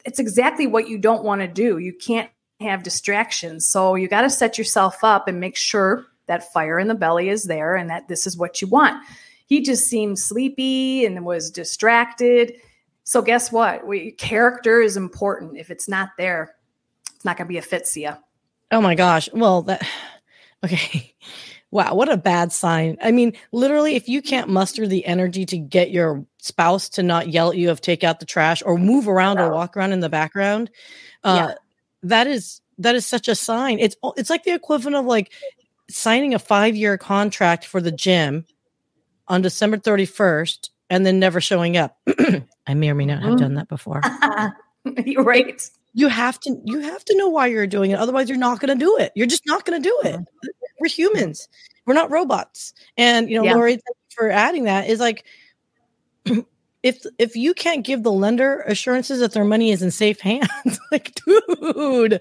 it's 0.05 0.19
exactly 0.19 0.67
what 0.67 0.89
you 0.89 0.99
don't 0.99 1.25
want 1.25 1.41
to 1.41 1.49
do. 1.49 1.79
You 1.79 1.93
can't 1.93 2.31
have 2.61 2.83
distractions, 2.83 3.69
so 3.69 3.95
you 3.95 4.09
got 4.09 4.23
to 4.23 4.31
set 4.31 4.59
yourself 4.59 5.03
up 5.03 5.29
and 5.29 5.41
make 5.41 5.57
sure 5.57 6.07
that 6.27 6.53
fire 6.53 6.79
in 6.79 6.89
the 6.89 6.95
belly 6.95 7.29
is 7.29 7.45
there 7.45 7.77
and 7.77 7.91
that 7.91 8.09
this 8.09 8.27
is 8.27 8.37
what 8.37 8.61
you 8.61 8.69
want. 8.69 9.03
He 9.47 9.63
just 9.63 9.87
seemed 9.87 10.19
sleepy 10.19 11.07
and 11.07 11.25
was 11.25 11.51
distracted. 11.51 12.55
So 13.05 13.23
guess 13.23 13.53
what? 13.53 13.87
We, 13.87 14.11
character 14.11 14.81
is 14.81 14.97
important. 14.97 15.57
If 15.57 15.71
it's 15.71 15.89
not 15.89 16.11
there, 16.19 16.57
it's 17.15 17.25
not 17.25 17.37
going 17.37 17.47
to 17.47 17.53
be 17.53 17.59
a 17.59 17.63
fit. 17.63 17.87
See 17.87 18.03
ya. 18.03 18.17
Oh 18.73 18.81
my 18.81 18.97
gosh. 18.97 19.29
Well, 19.33 19.63
that 19.63 19.87
okay. 20.65 21.15
Wow, 21.73 21.95
what 21.95 22.09
a 22.11 22.17
bad 22.17 22.53
sign. 22.53 22.97
I 23.03 23.11
mean, 23.11 23.35
literally, 23.53 23.97
if 23.97 24.09
you 24.09 24.23
can't 24.23 24.49
muster 24.49 24.87
the 24.87 25.05
energy 25.05 25.45
to 25.47 25.59
get 25.59 25.91
your 25.91 26.25
spouse 26.39 26.89
to 26.91 27.03
not 27.03 27.29
yell 27.29 27.51
at 27.51 27.57
you 27.57 27.71
of 27.71 27.81
take 27.81 28.05
out 28.05 28.21
the 28.21 28.27
trash 28.27 28.63
or 28.65 28.79
move 28.79 29.09
around 29.09 29.39
or 29.41 29.51
walk 29.51 29.77
around 29.77 29.93
in 29.93 30.01
the 30.01 30.09
background, 30.09 30.71
uh, 31.25 31.49
Yeah. 31.49 31.55
that 32.05 32.27
is 32.29 32.61
that 32.79 32.95
is 32.95 33.05
such 33.07 33.27
a 33.27 33.35
sign. 33.35 33.79
It's 33.81 33.97
it's 34.17 34.31
like 34.31 34.45
the 34.45 34.55
equivalent 34.55 34.97
of 34.97 35.07
like 35.07 35.33
signing 35.91 36.35
a 36.35 36.39
five 36.39 36.77
year 36.77 36.97
contract 36.99 37.65
for 37.67 37.81
the 37.81 37.93
gym 37.93 38.47
on 39.29 39.43
December 39.43 39.77
thirty 39.79 40.07
first 40.07 40.71
and 40.89 41.05
then 41.05 41.19
never 41.19 41.41
showing 41.41 41.77
up. 41.77 41.99
I 42.69 42.75
may 42.75 42.91
or 42.91 42.95
may 42.95 43.07
not 43.07 43.23
have 43.23 43.35
Mhm. 43.35 43.39
done 43.39 43.55
that 43.55 43.69
before. 43.69 44.01
You're 45.05 45.25
right. 45.25 45.69
you 45.95 46.07
have 46.09 46.39
to 46.41 46.61
you 46.65 46.79
have 46.81 47.05
to 47.07 47.17
know 47.17 47.29
why 47.29 47.47
you're 47.49 47.67
doing 47.67 47.91
it 47.91 47.99
otherwise 47.99 48.29
you're 48.29 48.39
not 48.39 48.61
going 48.61 48.79
to 48.79 48.85
do 48.85 48.97
it 48.99 49.11
you're 49.17 49.27
just 49.27 49.43
not 49.47 49.65
going 49.65 49.83
to 49.83 49.89
do 49.89 50.01
it 50.05 50.21
we're 50.79 50.89
humans 50.89 51.49
we're 51.87 51.95
not 51.95 52.11
robots 52.11 52.73
and 52.97 53.29
you 53.31 53.37
know 53.37 53.45
Yeah. 53.45 53.55
lori 53.55 53.73
thank 53.73 53.83
you 53.87 54.15
for 54.17 54.31
adding 54.31 54.65
that 54.65 54.89
is 54.89 55.01
like 55.01 55.25
if 56.83 57.05
if 57.19 57.37
you 57.37 57.55
can't 57.55 57.85
give 57.85 58.03
the 58.03 58.13
lender 58.13 58.61
assurances 58.63 59.21
that 59.21 59.33
their 59.33 59.45
money 59.45 59.71
is 59.71 59.83
in 59.83 59.91
safe 59.91 60.21
hands 60.21 60.49
like 60.93 61.13
dude 61.27 62.21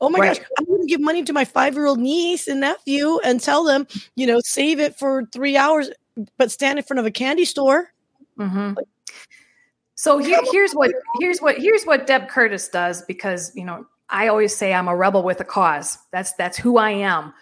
oh 0.00 0.08
my 0.10 0.18
Right. 0.18 0.36
gosh 0.38 0.46
i 0.58 0.64
wouldn't 0.66 0.88
give 0.88 1.00
money 1.00 1.22
to 1.24 1.32
my 1.32 1.44
five 1.44 1.74
year 1.74 1.86
old 1.86 1.98
niece 1.98 2.48
and 2.48 2.60
nephew 2.60 3.18
and 3.20 3.40
tell 3.40 3.64
them 3.64 3.86
you 4.16 4.26
know 4.26 4.40
save 4.44 4.80
it 4.80 4.98
for 4.98 5.24
three 5.32 5.56
hours 5.56 5.90
but 6.38 6.50
stand 6.50 6.78
in 6.78 6.84
front 6.84 7.00
of 7.00 7.06
a 7.06 7.10
candy 7.10 7.44
store 7.44 7.90
Mhm. 8.38 8.74
So 9.96 10.16
here, 10.16 10.38
here's 10.50 10.72
what 10.72 10.90
here's 11.20 11.40
what 11.40 11.58
here's 11.58 11.84
what 11.84 12.06
Deb 12.06 12.28
Curtis 12.28 12.68
does 12.70 13.02
because 13.02 13.52
you 13.54 13.64
know 13.64 13.84
I 14.08 14.28
always 14.28 14.56
say 14.56 14.72
I'm 14.72 14.88
a 14.88 14.96
rebel 14.96 15.22
with 15.22 15.40
a 15.40 15.44
cause. 15.44 15.98
That's 16.10 16.32
that's 16.34 16.56
who 16.56 16.78
I 16.78 16.90
am. 16.90 17.34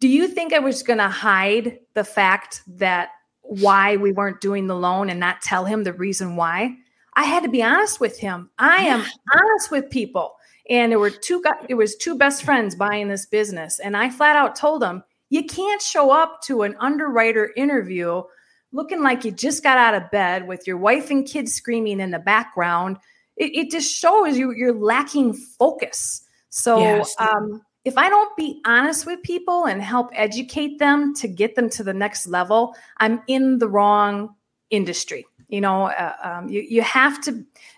Do 0.00 0.08
you 0.08 0.28
think 0.28 0.52
I 0.52 0.58
was 0.60 0.82
going 0.82 0.98
to 0.98 1.08
hide 1.08 1.78
the 1.94 2.04
fact 2.04 2.62
that 2.66 3.10
why 3.42 3.96
we 3.96 4.12
weren't 4.12 4.40
doing 4.40 4.66
the 4.66 4.76
loan 4.76 5.10
and 5.10 5.18
not 5.18 5.42
tell 5.42 5.64
him 5.64 5.84
the 5.84 5.92
reason 5.92 6.36
why? 6.36 6.76
I 7.14 7.24
had 7.24 7.42
to 7.42 7.48
be 7.48 7.62
honest 7.62 7.98
with 8.00 8.18
him. 8.18 8.50
I 8.58 8.82
am 8.82 9.04
honest 9.34 9.70
with 9.70 9.90
people. 9.90 10.36
And 10.70 10.92
there 10.92 10.98
were 10.98 11.10
two 11.10 11.42
it 11.68 11.74
was 11.74 11.96
two 11.96 12.16
best 12.16 12.44
friends 12.44 12.74
buying 12.74 13.08
this 13.08 13.26
business 13.26 13.78
and 13.80 13.96
I 13.96 14.10
flat 14.10 14.36
out 14.36 14.54
told 14.54 14.82
them, 14.82 15.02
"You 15.30 15.44
can't 15.44 15.80
show 15.82 16.10
up 16.10 16.42
to 16.42 16.62
an 16.62 16.76
underwriter 16.78 17.52
interview 17.56 18.22
looking 18.72 19.02
like 19.02 19.24
you 19.24 19.30
just 19.30 19.62
got 19.62 19.78
out 19.78 19.94
of 19.94 20.10
bed 20.10 20.46
with 20.46 20.66
your 20.66 20.76
wife 20.76 21.10
and 21.10 21.26
kids 21.26 21.54
screaming 21.54 22.00
in 22.00 22.10
the 22.10 22.18
background. 22.18 22.98
It, 23.36 23.56
it 23.56 23.70
just 23.70 23.92
shows 23.92 24.36
you 24.36 24.52
you're 24.52 24.74
lacking 24.78 25.32
focus. 25.34 26.22
So 26.50 26.78
Yes. 26.80 27.14
um, 27.18 27.62
if 27.88 27.96
I 27.96 28.08
don't 28.10 28.36
be 28.36 28.60
honest 28.66 29.06
with 29.06 29.22
people 29.22 29.64
and 29.64 29.82
help 29.82 30.10
educate 30.12 30.78
them 30.78 31.14
to 31.14 31.26
get 31.26 31.56
them 31.56 31.70
to 31.70 31.82
the 31.82 31.94
next 31.94 32.26
level, 32.26 32.76
I'm 32.98 33.22
in 33.26 33.58
the 33.58 33.68
wrong 33.68 34.34
industry. 34.70 35.26
You 35.48 35.62
know, 35.62 35.86
uh, 35.86 36.12
um, 36.22 36.48
you, 36.50 36.60
you 36.60 36.82
have 36.82 37.18
to, 37.22 37.30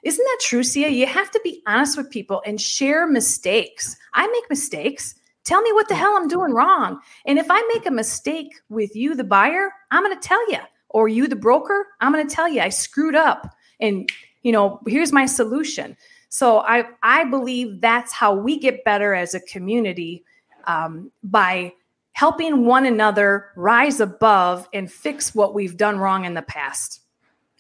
isn't 0.02 0.24
that 0.24 0.38
true, 0.40 0.64
Sia? 0.64 0.88
You 0.88 1.06
have 1.06 1.30
to 1.30 1.40
be 1.44 1.62
honest 1.66 1.96
with 1.96 2.10
people 2.10 2.42
and 2.44 2.60
share 2.60 3.06
mistakes. 3.06 3.96
I 4.12 4.26
make 4.26 4.50
mistakes. 4.50 5.14
Tell 5.44 5.62
me 5.62 5.72
what 5.72 5.88
the 5.88 5.94
hell 5.94 6.16
I'm 6.16 6.26
doing 6.26 6.52
wrong. 6.52 6.98
And 7.24 7.38
if 7.38 7.46
I 7.48 7.62
make 7.72 7.86
a 7.86 7.92
mistake 7.92 8.52
with 8.68 8.96
you, 8.96 9.14
the 9.14 9.22
buyer, 9.22 9.70
I'm 9.92 10.02
going 10.02 10.18
to 10.18 10.28
tell 10.28 10.50
you. 10.50 10.58
Or 10.88 11.08
you, 11.08 11.28
the 11.28 11.36
broker, 11.36 11.86
I'm 12.00 12.12
going 12.12 12.26
to 12.26 12.34
tell 12.34 12.48
you 12.48 12.60
I 12.60 12.70
screwed 12.70 13.14
up. 13.14 13.54
And, 13.78 14.10
you 14.42 14.50
know, 14.50 14.80
here's 14.88 15.12
my 15.12 15.26
solution. 15.26 15.96
So 16.30 16.58
I, 16.60 16.84
I 17.02 17.24
believe 17.24 17.80
that's 17.80 18.12
how 18.12 18.34
we 18.34 18.58
get 18.58 18.84
better 18.84 19.14
as 19.14 19.34
a 19.34 19.40
community 19.40 20.24
um, 20.64 21.10
by 21.22 21.74
helping 22.12 22.64
one 22.64 22.86
another 22.86 23.50
rise 23.56 24.00
above 24.00 24.68
and 24.72 24.90
fix 24.90 25.34
what 25.34 25.54
we've 25.54 25.76
done 25.76 25.98
wrong 25.98 26.24
in 26.24 26.34
the 26.34 26.42
past. 26.42 27.00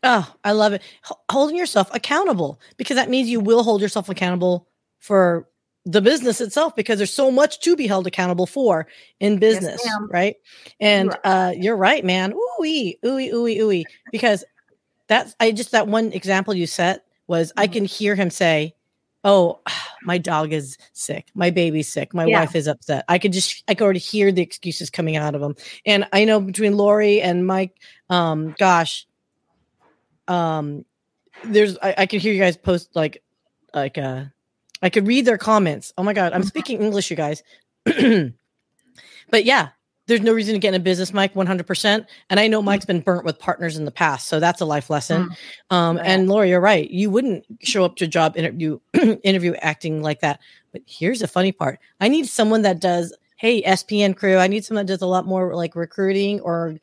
Oh, 0.02 0.32
I 0.44 0.52
love 0.52 0.72
it. 0.72 0.82
H- 1.04 1.16
holding 1.30 1.56
yourself 1.56 1.90
accountable 1.92 2.60
because 2.76 2.96
that 2.96 3.10
means 3.10 3.28
you 3.28 3.40
will 3.40 3.62
hold 3.62 3.82
yourself 3.82 4.08
accountable 4.08 4.68
for 4.98 5.48
the 5.84 6.00
business 6.00 6.40
itself 6.40 6.76
because 6.76 6.98
there's 6.98 7.12
so 7.12 7.30
much 7.30 7.60
to 7.60 7.74
be 7.74 7.86
held 7.86 8.06
accountable 8.06 8.46
for 8.46 8.86
in 9.18 9.38
business, 9.38 9.82
ma'am. 9.84 10.08
right? 10.12 10.36
And 10.78 11.08
Right. 11.08 11.20
uh 11.24 11.52
you're 11.56 11.76
right, 11.76 12.04
man. 12.04 12.32
Ooh, 12.32 12.48
ooey, 12.60 12.98
ooey, 13.04 13.32
ooey, 13.32 13.58
ooey. 13.58 13.84
Because 14.12 14.44
that's 15.08 15.34
I 15.40 15.52
just 15.52 15.72
that 15.72 15.88
one 15.88 16.12
example 16.12 16.54
you 16.54 16.66
set 16.66 17.04
was 17.30 17.52
I 17.56 17.66
Mhm. 17.68 17.72
can 17.72 17.84
hear 17.86 18.14
him 18.16 18.28
say, 18.28 18.74
Oh, 19.24 19.60
my 20.02 20.18
dog 20.18 20.52
is 20.52 20.76
sick. 20.92 21.28
My 21.34 21.50
baby's 21.50 21.90
sick. 21.92 22.12
My 22.12 22.26
Yeah. 22.26 22.40
wife 22.40 22.56
is 22.56 22.66
upset. 22.66 23.04
I 23.08 23.18
could 23.18 23.32
just 23.32 23.62
I 23.68 23.74
could 23.74 23.84
already 23.84 24.00
hear 24.00 24.32
the 24.32 24.42
excuses 24.42 24.90
coming 24.90 25.16
out 25.16 25.34
of 25.34 25.40
him. 25.42 25.54
And 25.86 26.06
I 26.12 26.24
know 26.24 26.40
between 26.40 26.76
Lori 26.76 27.22
and 27.22 27.46
Mike, 27.46 27.76
um, 28.10 28.54
gosh, 28.58 29.06
um 30.28 30.84
there's 31.44 31.78
I, 31.78 31.94
I 31.98 32.06
could 32.06 32.20
hear 32.20 32.32
you 32.32 32.40
guys 32.40 32.56
post 32.56 32.90
like 32.94 33.22
like 33.74 33.96
uh 33.96 34.24
I 34.82 34.90
could 34.90 35.06
read 35.06 35.24
their 35.26 35.38
comments. 35.38 35.92
Oh 35.96 36.02
my 36.02 36.12
god, 36.14 36.32
I'm 36.32 36.42
speaking 36.42 36.80
English, 36.82 37.10
you 37.10 37.16
guys. 37.16 37.42
but 37.84 39.44
yeah, 39.44 39.68
there's 40.06 40.20
no 40.22 40.32
reason 40.32 40.54
to 40.54 40.58
get 40.58 40.70
in 40.74 40.80
a 40.80 40.82
business, 40.82 41.12
Mike, 41.12 41.34
100%. 41.34 42.04
And 42.30 42.40
I 42.40 42.48
know 42.48 42.60
Mike's 42.60 42.84
been 42.84 43.00
burnt 43.00 43.24
with 43.24 43.38
partners 43.38 43.76
in 43.76 43.84
the 43.84 43.90
past, 43.92 44.26
so 44.28 44.40
that's 44.40 44.60
a 44.60 44.64
life 44.64 44.90
lesson. 44.90 45.28
Um, 45.70 45.96
Right. 45.96 46.06
and 46.06 46.28
Laura, 46.28 46.48
you're 46.48 46.60
right. 46.60 46.90
You 46.90 47.10
wouldn't 47.10 47.44
show 47.62 47.84
up 47.84 47.96
to 47.96 48.04
a 48.06 48.08
job 48.08 48.36
interview 48.36 48.78
interview 49.22 49.54
acting 49.62 50.02
like 50.02 50.20
that. 50.20 50.40
But 50.72 50.82
here's 50.86 51.20
the 51.20 51.28
funny 51.28 51.52
part: 51.52 51.78
I 52.00 52.08
need 52.08 52.26
someone 52.26 52.62
that 52.62 52.80
does. 52.80 53.14
Hey, 53.36 53.62
SPN 53.62 54.14
crew, 54.16 54.36
I 54.36 54.48
need 54.48 54.64
someone 54.66 54.84
that 54.84 54.92
does 54.92 55.00
a 55.02 55.06
lot 55.06 55.26
more 55.26 55.54
like 55.54 55.74
recruiting 55.74 56.40
or 56.40 56.74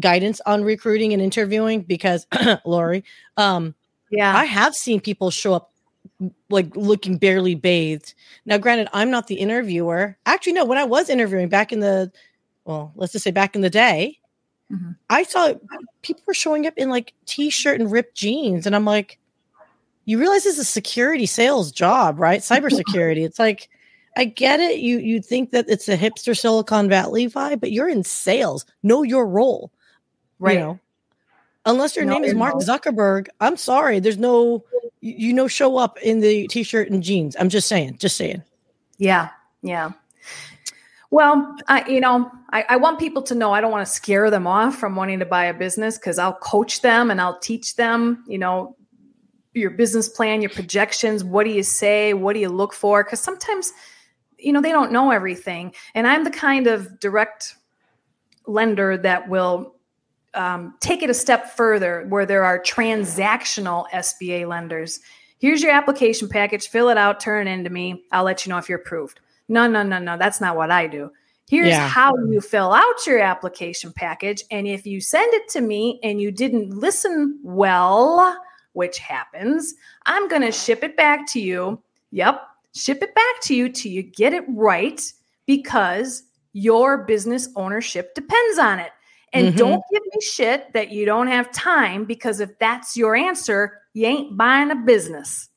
guidance 0.00 0.40
on 0.46 0.64
recruiting 0.64 1.12
and 1.12 1.22
interviewing 1.22 1.82
because 1.82 2.26
Lori, 2.64 3.04
um, 3.36 3.74
Yeah. 4.10 4.36
I 4.36 4.44
have 4.46 4.74
seen 4.74 5.00
people 5.00 5.30
show 5.30 5.54
up 5.54 5.70
like 6.50 6.74
looking 6.74 7.18
barely 7.18 7.54
bathed. 7.54 8.14
Now, 8.46 8.58
granted, 8.58 8.88
I'm 8.92 9.10
not 9.10 9.28
the 9.28 9.36
interviewer. 9.36 10.16
Actually, 10.26 10.54
no, 10.54 10.64
when 10.64 10.78
I 10.78 10.84
was 10.84 11.08
interviewing 11.08 11.48
back 11.48 11.72
in 11.72 11.78
the, 11.80 12.10
well, 12.64 12.92
let's 12.96 13.12
just 13.12 13.24
say 13.24 13.30
back 13.30 13.54
in 13.54 13.60
the 13.60 13.70
day, 13.70 14.18
Mhm. 14.70 14.96
I 15.10 15.22
saw 15.24 15.52
people 16.02 16.22
were 16.26 16.32
showing 16.34 16.66
up 16.66 16.74
in 16.78 16.88
like 16.88 17.12
t-shirt 17.26 17.78
and 17.80 17.90
ripped 17.92 18.14
jeans. 18.16 18.66
And 18.66 18.74
I'm 18.74 18.86
like, 18.86 19.18
you 20.06 20.18
realize 20.18 20.44
this 20.44 20.54
is 20.54 20.60
a 20.60 20.64
security 20.64 21.26
sales 21.26 21.70
job, 21.72 22.18
right? 22.18 22.40
Cybersecurity. 22.42 23.24
it's 23.24 23.38
like, 23.38 23.68
I 24.16 24.24
get 24.24 24.60
it. 24.60 24.78
You 24.80 24.98
you 24.98 25.20
think 25.22 25.50
that 25.50 25.66
it's 25.68 25.88
a 25.88 25.96
hipster 25.96 26.38
Silicon 26.38 26.88
Valley 26.88 27.28
vibe, 27.28 27.60
but 27.60 27.72
you're 27.72 27.88
in 27.88 28.02
sales. 28.04 28.64
Know 28.82 29.02
your 29.02 29.26
role. 29.26 29.70
right. 30.38 30.54
You 30.54 30.58
know, 30.60 30.78
unless 31.66 31.94
your 31.96 32.04
No, 32.04 32.14
name 32.14 32.24
is 32.24 32.34
Mark. 32.34 32.54
Zuckerberg, 32.56 33.28
I'm 33.40 33.56
sorry. 33.56 34.00
There's 34.00 34.18
no, 34.18 34.64
you, 35.00 35.14
you 35.28 35.32
know, 35.32 35.48
show 35.48 35.76
up 35.78 35.98
in 36.02 36.20
the 36.20 36.46
t-shirt 36.48 36.90
and 36.90 37.02
jeans. 37.02 37.36
I'm 37.38 37.48
just 37.48 37.68
saying, 37.68 37.96
just 37.98 38.16
saying. 38.16 38.42
Yeah, 38.98 39.28
yeah. 39.62 39.92
Well, 41.12 41.56
I, 41.68 41.86
you 41.90 42.00
know, 42.00 42.30
I, 42.54 42.64
I 42.70 42.76
want 42.76 42.98
people 42.98 43.20
to 43.24 43.34
know 43.34 43.52
I 43.52 43.60
don't 43.60 43.70
want 43.70 43.86
to 43.86 43.92
scare 43.92 44.30
them 44.30 44.46
off 44.46 44.78
from 44.78 44.96
wanting 44.96 45.18
to 45.18 45.26
buy 45.26 45.44
a 45.44 45.52
business 45.52 45.98
because 45.98 46.18
I'll 46.18 46.32
coach 46.32 46.80
them 46.80 47.10
and 47.10 47.20
I'll 47.20 47.38
teach 47.38 47.76
them, 47.76 48.24
you 48.26 48.38
know, 48.38 48.76
your 49.52 49.72
business 49.72 50.08
plan, 50.08 50.40
your 50.40 50.48
projections. 50.48 51.22
What 51.22 51.44
do 51.44 51.50
you 51.50 51.64
say? 51.64 52.14
What 52.14 52.32
do 52.32 52.40
you 52.40 52.48
look 52.48 52.72
for? 52.72 53.04
Because 53.04 53.20
sometimes, 53.20 53.74
you 54.38 54.54
know, 54.54 54.62
they 54.62 54.72
don't 54.72 54.90
know 54.90 55.10
everything. 55.10 55.74
And 55.94 56.06
I'm 56.06 56.24
the 56.24 56.30
kind 56.30 56.66
of 56.66 56.98
direct 56.98 57.56
lender 58.46 58.96
that 58.96 59.28
will 59.28 59.74
um, 60.32 60.76
take 60.80 61.02
it 61.02 61.10
a 61.10 61.14
step 61.14 61.50
further 61.50 62.06
where 62.08 62.24
there 62.24 62.44
are 62.44 62.58
transactional 62.58 63.86
SBA 63.90 64.48
lenders. 64.48 64.98
Here's 65.38 65.62
your 65.62 65.72
application 65.72 66.30
package, 66.30 66.68
fill 66.68 66.88
it 66.88 66.96
out, 66.96 67.20
turn 67.20 67.48
it 67.48 67.50
into 67.50 67.68
me. 67.68 68.02
I'll 68.12 68.24
let 68.24 68.46
you 68.46 68.50
know 68.50 68.56
if 68.56 68.70
you're 68.70 68.78
approved. 68.78 69.20
No, 69.52 69.66
no, 69.68 69.82
no, 69.82 69.98
no, 69.98 70.16
that's 70.16 70.40
not 70.40 70.56
what 70.56 70.70
I 70.70 70.86
do. 70.86 71.10
Here's 71.46 71.76
Yeah. 71.76 71.86
how 71.86 72.14
you 72.30 72.40
fill 72.40 72.72
out 72.72 73.06
your 73.06 73.18
application 73.18 73.92
package. 73.94 74.42
And 74.50 74.66
if 74.66 74.86
you 74.86 75.02
send 75.02 75.34
it 75.34 75.46
to 75.50 75.60
me 75.60 76.00
and 76.02 76.22
you 76.22 76.30
didn't 76.32 76.70
listen 76.70 77.38
well, 77.42 78.34
which 78.72 78.96
happens, 78.96 79.74
I'm 80.06 80.26
going 80.28 80.40
to 80.40 80.52
ship 80.52 80.82
it 80.82 80.96
back 80.96 81.26
to 81.32 81.40
you. 81.40 81.82
Yep, 82.12 82.40
ship 82.74 83.02
it 83.02 83.14
back 83.14 83.42
to 83.42 83.54
you 83.54 83.68
till 83.68 83.92
you 83.92 84.02
get 84.02 84.32
it 84.32 84.44
right 84.48 85.02
because 85.44 86.22
your 86.54 87.04
business 87.04 87.50
ownership 87.54 88.14
depends 88.14 88.58
on 88.58 88.78
it. 88.78 88.92
And 89.34 89.48
Mhm. 89.48 89.56
don't 89.58 89.82
give 89.92 90.02
me 90.02 90.20
shit 90.22 90.72
that 90.72 90.92
you 90.92 91.04
don't 91.04 91.28
have 91.28 91.52
time 91.52 92.06
because 92.06 92.40
if 92.40 92.58
that's 92.58 92.96
your 92.96 93.14
answer, 93.14 93.82
you 93.92 94.06
ain't 94.06 94.34
buying 94.38 94.70
a 94.70 94.76
business. 94.76 95.50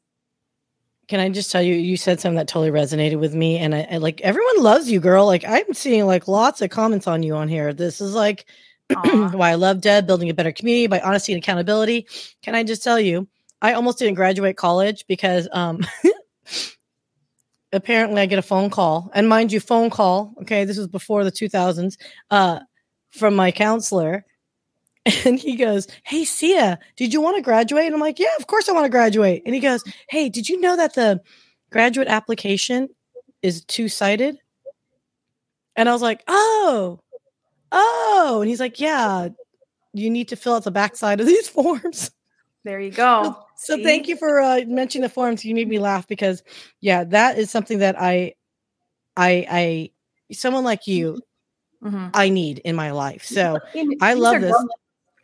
Can 1.08 1.20
I 1.20 1.30
just 1.30 1.52
tell 1.52 1.62
you, 1.62 1.76
you 1.76 1.98
said 1.98 2.20
something 2.20 2.38
that 2.38 2.48
totally 2.48 2.72
resonated 2.72 3.20
with 3.20 3.34
me. 3.34 3.58
And 3.58 3.76
I, 3.76 3.88
I 3.92 3.98
like, 3.98 4.22
everyone 4.22 4.64
loves 4.64 4.90
you, 4.90 5.00
girl. 5.00 5.26
Like 5.26 5.44
I'm 5.48 5.74
seeing 5.74 6.06
like 6.06 6.28
lots 6.28 6.62
of 6.62 6.70
comments 6.70 7.08
on 7.08 7.22
you 7.24 7.36
on 7.36 7.48
here. 7.48 7.74
This 7.74 8.02
is 8.02 8.14
like 8.14 8.46
why 8.90 9.52
I 9.52 9.56
love 9.56 9.82
Deb, 9.82 10.08
building 10.08 10.30
a 10.30 10.34
better 10.34 10.52
community 10.52 10.88
by 10.88 11.00
honesty 11.02 11.34
and 11.34 11.42
accountability. 11.42 12.08
Can 12.42 12.56
I 12.56 12.64
just 12.64 12.84
tell 12.84 13.00
you, 13.00 13.28
I 13.62 13.74
almost 13.74 14.00
didn't 14.00 14.16
graduate 14.16 14.58
college 14.58 15.06
because 15.08 15.48
um 15.52 15.82
apparently 17.74 18.22
I 18.22 18.26
get 18.26 18.40
a 18.40 18.44
phone 18.44 18.70
call. 18.70 19.12
And 19.14 19.30
mind 19.30 19.52
you, 19.52 19.60
phone 19.60 19.90
call, 19.90 20.34
okay, 20.42 20.66
this 20.66 20.78
was 20.78 20.88
before 20.88 21.24
the 21.24 21.32
2000s, 21.32 21.98
uh, 22.32 22.60
from 23.12 23.36
my 23.36 23.52
counselor. 23.52 24.26
And 25.26 25.38
he 25.40 25.56
goes, 25.56 25.88
Hey, 26.04 26.26
Sia, 26.26 26.80
did 26.96 27.14
you 27.14 27.22
want 27.22 27.36
to 27.38 27.42
graduate? 27.44 27.86
And 27.86 27.94
I'm 27.94 28.02
like, 28.02 28.18
Yeah, 28.20 28.36
of 28.40 28.48
course 28.48 28.68
I 28.68 28.72
want 28.72 28.86
to 28.86 28.90
graduate. 28.90 29.44
And 29.46 29.54
he 29.54 29.62
goes, 29.62 29.84
Hey, 30.10 30.30
did 30.30 30.50
you 30.50 30.60
know 30.60 30.76
that 30.76 30.96
the 30.96 31.22
graduate 31.72 32.08
application 32.08 32.90
is 33.44 33.64
two 33.66 33.88
sided? 33.88 34.38
And 35.76 35.88
I 35.88 35.94
was 35.94 36.02
like, 36.02 36.24
Oh, 36.28 37.00
oh. 37.72 38.40
And 38.42 38.50
he's 38.50 38.60
like, 38.60 38.80
Yeah, 38.80 39.30
you 39.94 40.10
need 40.10 40.30
to 40.30 40.36
fill 40.36 40.56
out 40.56 40.64
the 40.64 40.72
backside 40.72 41.20
of 41.22 41.28
these 41.34 41.48
forms. 41.48 42.10
There 42.64 42.80
you 42.80 42.92
go. 42.92 43.38
So 43.58 43.78
thank 43.84 44.08
you 44.08 44.18
for 44.18 44.42
uh, 44.42 44.62
mentioning 44.66 45.04
the 45.04 45.10
forms. 45.10 45.46
You 45.46 45.54
made 45.54 45.70
me 45.70 45.78
laugh 45.78 46.08
because, 46.08 46.42
yeah, 46.82 47.04
that 47.06 47.38
is 47.38 47.52
something 47.52 47.78
that 47.80 47.96
I, 48.02 48.34
I, 49.16 49.46
I, 49.50 50.34
someone 50.34 50.64
like 50.64 50.88
you, 50.88 51.22
Mhm. 51.84 52.10
I 52.14 52.30
need 52.30 52.60
in 52.60 52.76
my 52.76 52.90
life. 52.92 53.24
So 53.24 53.60
I 54.02 54.14
love 54.16 54.42
this. 54.42 54.56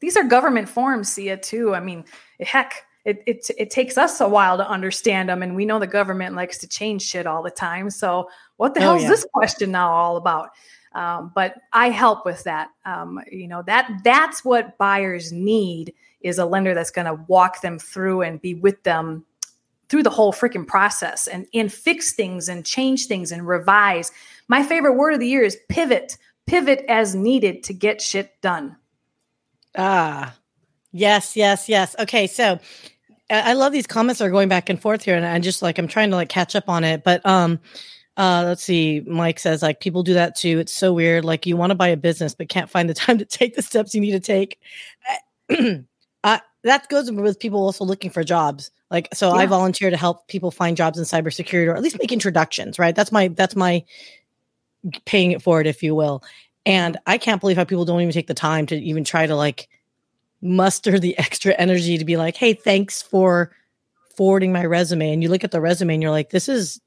These 0.01 0.17
are 0.17 0.23
government 0.23 0.67
forms, 0.67 1.09
Sia, 1.09 1.37
too. 1.37 1.73
I 1.73 1.79
mean, 1.79 2.03
heck, 2.41 2.85
it, 3.05 3.23
it 3.25 3.47
it 3.57 3.69
takes 3.71 3.97
us 3.97 4.19
a 4.21 4.27
while 4.27 4.57
to 4.57 4.67
understand 4.67 5.29
them, 5.29 5.41
and 5.41 5.55
we 5.55 5.65
know 5.65 5.79
the 5.79 5.87
government 5.87 6.35
likes 6.35 6.57
to 6.59 6.67
change 6.67 7.01
shit 7.03 7.25
all 7.25 7.41
the 7.41 7.49
time. 7.49 7.89
So, 7.89 8.29
what 8.57 8.73
the 8.73 8.81
Oh, 8.81 8.83
hell 8.83 8.95
is 8.97 9.03
yeah. 9.03 9.09
this 9.09 9.25
question 9.33 9.71
now 9.71 9.91
all 9.91 10.17
about? 10.17 10.49
Um, 10.93 11.31
but 11.33 11.55
I 11.71 11.89
help 11.89 12.25
with 12.25 12.43
that. 12.43 12.69
Um, 12.85 13.19
you 13.31 13.47
know 13.47 13.63
that 13.63 14.01
that's 14.03 14.43
what 14.43 14.77
buyers 14.77 15.31
need 15.31 15.93
is 16.19 16.37
a 16.37 16.45
lender 16.45 16.73
that's 16.75 16.91
going 16.91 17.07
to 17.07 17.23
walk 17.27 17.61
them 17.61 17.79
through 17.79 18.21
and 18.21 18.41
be 18.41 18.53
with 18.53 18.83
them 18.83 19.25
through 19.89 20.03
the 20.03 20.09
whole 20.09 20.31
freaking 20.33 20.67
process 20.67 21.27
and 21.27 21.47
and 21.53 21.71
fix 21.73 22.13
things 22.13 22.49
and 22.49 22.65
change 22.65 23.05
things 23.07 23.31
and 23.31 23.47
revise. 23.47 24.11
My 24.47 24.63
favorite 24.63 24.93
word 24.95 25.13
of 25.13 25.19
the 25.19 25.27
year 25.27 25.43
is 25.43 25.57
pivot. 25.69 26.17
Pivot 26.45 26.85
as 26.89 27.15
needed 27.15 27.63
to 27.63 27.73
get 27.73 28.01
shit 28.01 28.39
done. 28.41 28.75
Ah, 29.77 30.35
yes, 30.91 31.35
yes, 31.35 31.69
yes. 31.69 31.95
Okay, 31.99 32.27
so 32.27 32.59
I 33.29 33.53
love 33.53 33.71
these 33.71 33.87
comments 33.87 34.19
are 34.19 34.29
going 34.29 34.49
back 34.49 34.69
and 34.69 34.81
forth 34.81 35.03
here, 35.03 35.15
and 35.15 35.25
I 35.25 35.39
just 35.39 35.61
like 35.61 35.77
I'm 35.77 35.87
trying 35.87 36.09
to 36.09 36.15
like 36.15 36.29
catch 36.29 36.55
up 36.55 36.67
on 36.67 36.83
it. 36.83 37.03
But 37.03 37.25
um, 37.25 37.59
uh, 38.17 38.43
let's 38.45 38.63
see. 38.63 39.01
Mike 39.07 39.39
says 39.39 39.61
like 39.61 39.79
people 39.79 40.03
do 40.03 40.13
that 40.13 40.35
too. 40.35 40.59
It's 40.59 40.73
so 40.73 40.93
weird. 40.93 41.23
Like 41.23 41.45
you 41.45 41.55
want 41.55 41.71
to 41.71 41.75
buy 41.75 41.87
a 41.87 41.97
business 41.97 42.35
but 42.35 42.49
can't 42.49 42.69
find 42.69 42.89
the 42.89 42.93
time 42.93 43.17
to 43.17 43.25
take 43.25 43.55
the 43.55 43.61
steps 43.61 43.95
you 43.95 44.01
need 44.01 44.11
to 44.11 44.19
take. 44.19 44.59
uh, 46.23 46.39
that 46.63 46.89
goes 46.89 47.11
with 47.11 47.39
people 47.39 47.63
also 47.63 47.85
looking 47.85 48.11
for 48.11 48.23
jobs. 48.23 48.71
Like 48.89 49.07
so, 49.13 49.31
I 49.31 49.45
volunteer 49.45 49.89
to 49.89 49.95
help 49.95 50.27
people 50.27 50.51
find 50.51 50.75
jobs 50.75 50.97
in 50.99 51.05
cybersecurity 51.05 51.67
or 51.67 51.75
at 51.75 51.81
least 51.81 51.97
make 51.97 52.11
introductions. 52.11 52.77
Right. 52.77 52.93
That's 52.93 53.11
my 53.11 53.29
that's 53.29 53.55
my 53.55 53.85
paying 55.05 55.31
it 55.31 55.41
forward, 55.41 55.67
if 55.67 55.81
you 55.81 55.95
will. 55.95 56.23
And 56.65 56.97
I 57.07 57.17
can't 57.17 57.41
believe 57.41 57.57
how 57.57 57.63
people 57.63 57.85
don't 57.85 58.01
even 58.01 58.13
take 58.13 58.27
the 58.27 58.33
time 58.33 58.65
to 58.67 58.75
even 58.75 59.03
try 59.03 59.25
to 59.25 59.35
like 59.35 59.67
muster 60.41 60.99
the 60.99 61.17
extra 61.17 61.53
energy 61.53 61.97
to 61.97 62.05
be 62.05 62.17
like, 62.17 62.35
hey, 62.35 62.53
thanks 62.53 63.01
for 63.01 63.51
forwarding 64.15 64.51
my 64.51 64.65
resume. 64.65 65.13
And 65.13 65.23
you 65.23 65.29
look 65.29 65.43
at 65.43 65.51
the 65.51 65.61
resume 65.61 65.95
and 65.95 66.03
you're 66.03 66.11
like, 66.11 66.29
this 66.29 66.49
is 66.49 66.79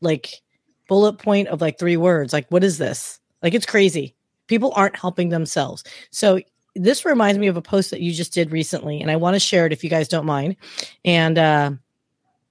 like 0.00 0.40
bullet 0.88 1.14
point 1.14 1.48
of 1.48 1.60
like 1.60 1.78
three 1.78 1.96
words. 1.96 2.32
Like, 2.32 2.50
what 2.50 2.64
is 2.64 2.78
this? 2.78 3.20
Like, 3.42 3.54
it's 3.54 3.66
crazy. 3.66 4.14
People 4.46 4.72
aren't 4.74 4.96
helping 4.96 5.28
themselves. 5.28 5.84
So 6.10 6.40
this 6.74 7.04
reminds 7.04 7.38
me 7.38 7.46
of 7.46 7.56
a 7.56 7.62
post 7.62 7.90
that 7.90 8.00
you 8.00 8.12
just 8.12 8.32
did 8.32 8.50
recently, 8.50 9.00
and 9.00 9.10
I 9.10 9.16
want 9.16 9.34
to 9.34 9.40
share 9.40 9.66
it 9.66 9.72
if 9.72 9.84
you 9.84 9.90
guys 9.90 10.08
don't 10.08 10.26
mind. 10.26 10.56
And 11.04 11.38
uh, 11.38 11.72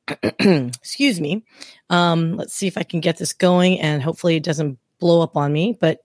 excuse 0.39 1.19
me. 1.19 1.43
Um, 1.89 2.37
let's 2.37 2.53
see 2.53 2.67
if 2.67 2.77
I 2.77 2.83
can 2.83 2.99
get 2.99 3.17
this 3.17 3.33
going, 3.33 3.79
and 3.79 4.01
hopefully 4.01 4.35
it 4.35 4.43
doesn't 4.43 4.77
blow 4.99 5.21
up 5.21 5.35
on 5.35 5.51
me. 5.51 5.77
But 5.79 6.03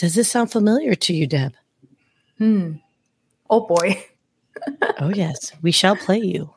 does 0.00 0.14
this 0.14 0.30
sound 0.30 0.50
familiar 0.50 0.94
to 0.94 1.12
you, 1.12 1.26
Deb? 1.26 1.54
Hmm. 2.38 2.76
Oh 3.50 3.66
boy. 3.66 4.02
oh 4.98 5.10
yes, 5.10 5.52
we 5.60 5.72
shall 5.72 5.94
play 5.94 6.20
you. 6.20 6.54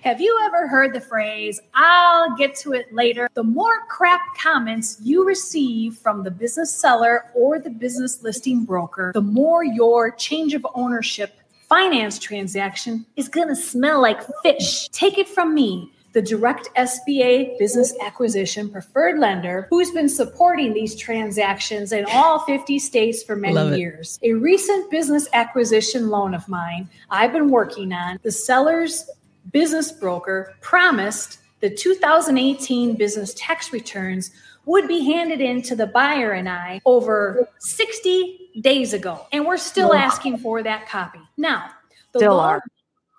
Have 0.00 0.20
you 0.20 0.36
ever 0.42 0.66
heard 0.66 0.92
the 0.92 1.00
phrase, 1.00 1.60
I'll 1.74 2.36
get 2.36 2.56
to 2.56 2.72
it 2.72 2.92
later? 2.92 3.28
The 3.34 3.44
more 3.44 3.86
crap 3.88 4.20
comments 4.36 4.98
you 5.00 5.24
receive 5.24 5.96
from 5.98 6.24
the 6.24 6.30
business 6.30 6.74
seller 6.74 7.26
or 7.34 7.60
the 7.60 7.70
business 7.70 8.20
listing 8.20 8.64
broker, 8.64 9.12
the 9.14 9.22
more 9.22 9.62
your 9.62 10.10
change 10.10 10.54
of 10.54 10.66
ownership 10.74 11.34
finance 11.68 12.18
transaction 12.18 13.06
is 13.14 13.28
going 13.28 13.48
to 13.48 13.56
smell 13.56 14.02
like 14.02 14.22
fish. 14.42 14.88
Take 14.88 15.18
it 15.18 15.28
from 15.28 15.54
me 15.54 15.92
the 16.16 16.22
direct 16.22 16.70
SBA 16.76 17.58
business 17.58 17.92
acquisition 18.00 18.70
preferred 18.70 19.18
lender 19.18 19.66
who's 19.68 19.90
been 19.90 20.08
supporting 20.08 20.72
these 20.72 20.96
transactions 20.96 21.92
in 21.92 22.06
all 22.10 22.38
50 22.38 22.78
states 22.78 23.22
for 23.22 23.36
many 23.36 23.76
years. 23.76 24.18
A 24.22 24.32
recent 24.32 24.90
business 24.90 25.28
acquisition 25.34 26.08
loan 26.08 26.32
of 26.32 26.48
mine 26.48 26.88
I've 27.10 27.34
been 27.34 27.50
working 27.50 27.92
on, 27.92 28.18
the 28.22 28.32
seller's 28.32 29.10
business 29.52 29.92
broker 29.92 30.54
promised 30.62 31.38
the 31.60 31.68
2018 31.68 32.94
business 32.94 33.34
tax 33.34 33.70
returns 33.70 34.30
would 34.64 34.88
be 34.88 35.04
handed 35.04 35.42
in 35.42 35.60
to 35.64 35.76
the 35.76 35.86
buyer 35.86 36.32
and 36.32 36.48
I 36.48 36.80
over 36.86 37.46
60 37.58 38.52
days 38.62 38.94
ago. 38.94 39.26
And 39.32 39.44
we're 39.44 39.58
still 39.58 39.92
asking 39.92 40.38
for 40.38 40.62
that 40.62 40.88
copy. 40.88 41.20
Now, 41.36 41.72
the 42.12 42.20
Still 42.20 42.36
loan- 42.36 42.44
are. 42.46 42.62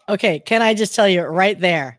Okay, 0.09 0.39
can 0.39 0.63
I 0.63 0.73
just 0.73 0.95
tell 0.95 1.07
you 1.07 1.21
right 1.21 1.59
there? 1.59 1.96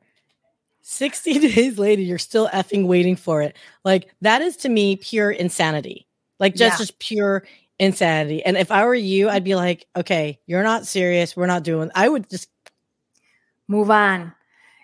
60 0.88 1.38
days 1.50 1.78
later, 1.78 2.02
you're 2.02 2.18
still 2.18 2.48
effing 2.48 2.86
waiting 2.86 3.14
for 3.16 3.42
it. 3.42 3.56
Like, 3.84 4.08
that 4.22 4.42
is 4.42 4.56
to 4.58 4.68
me 4.68 4.96
pure 4.96 5.30
insanity. 5.30 6.06
Like, 6.40 6.54
just, 6.54 6.74
Yeah. 6.74 6.84
just 6.84 6.98
pure 6.98 7.44
insanity. 7.78 8.44
And 8.44 8.56
if 8.56 8.70
I 8.70 8.84
were 8.84 8.94
you, 8.94 9.28
I'd 9.28 9.44
be 9.44 9.54
like, 9.54 9.86
okay, 9.94 10.38
you're 10.46 10.62
not 10.62 10.86
serious. 10.86 11.36
We're 11.36 11.46
not 11.46 11.62
doing, 11.62 11.90
I 11.94 12.08
would 12.08 12.28
just, 12.30 12.48
move 13.68 13.90
on 13.90 14.32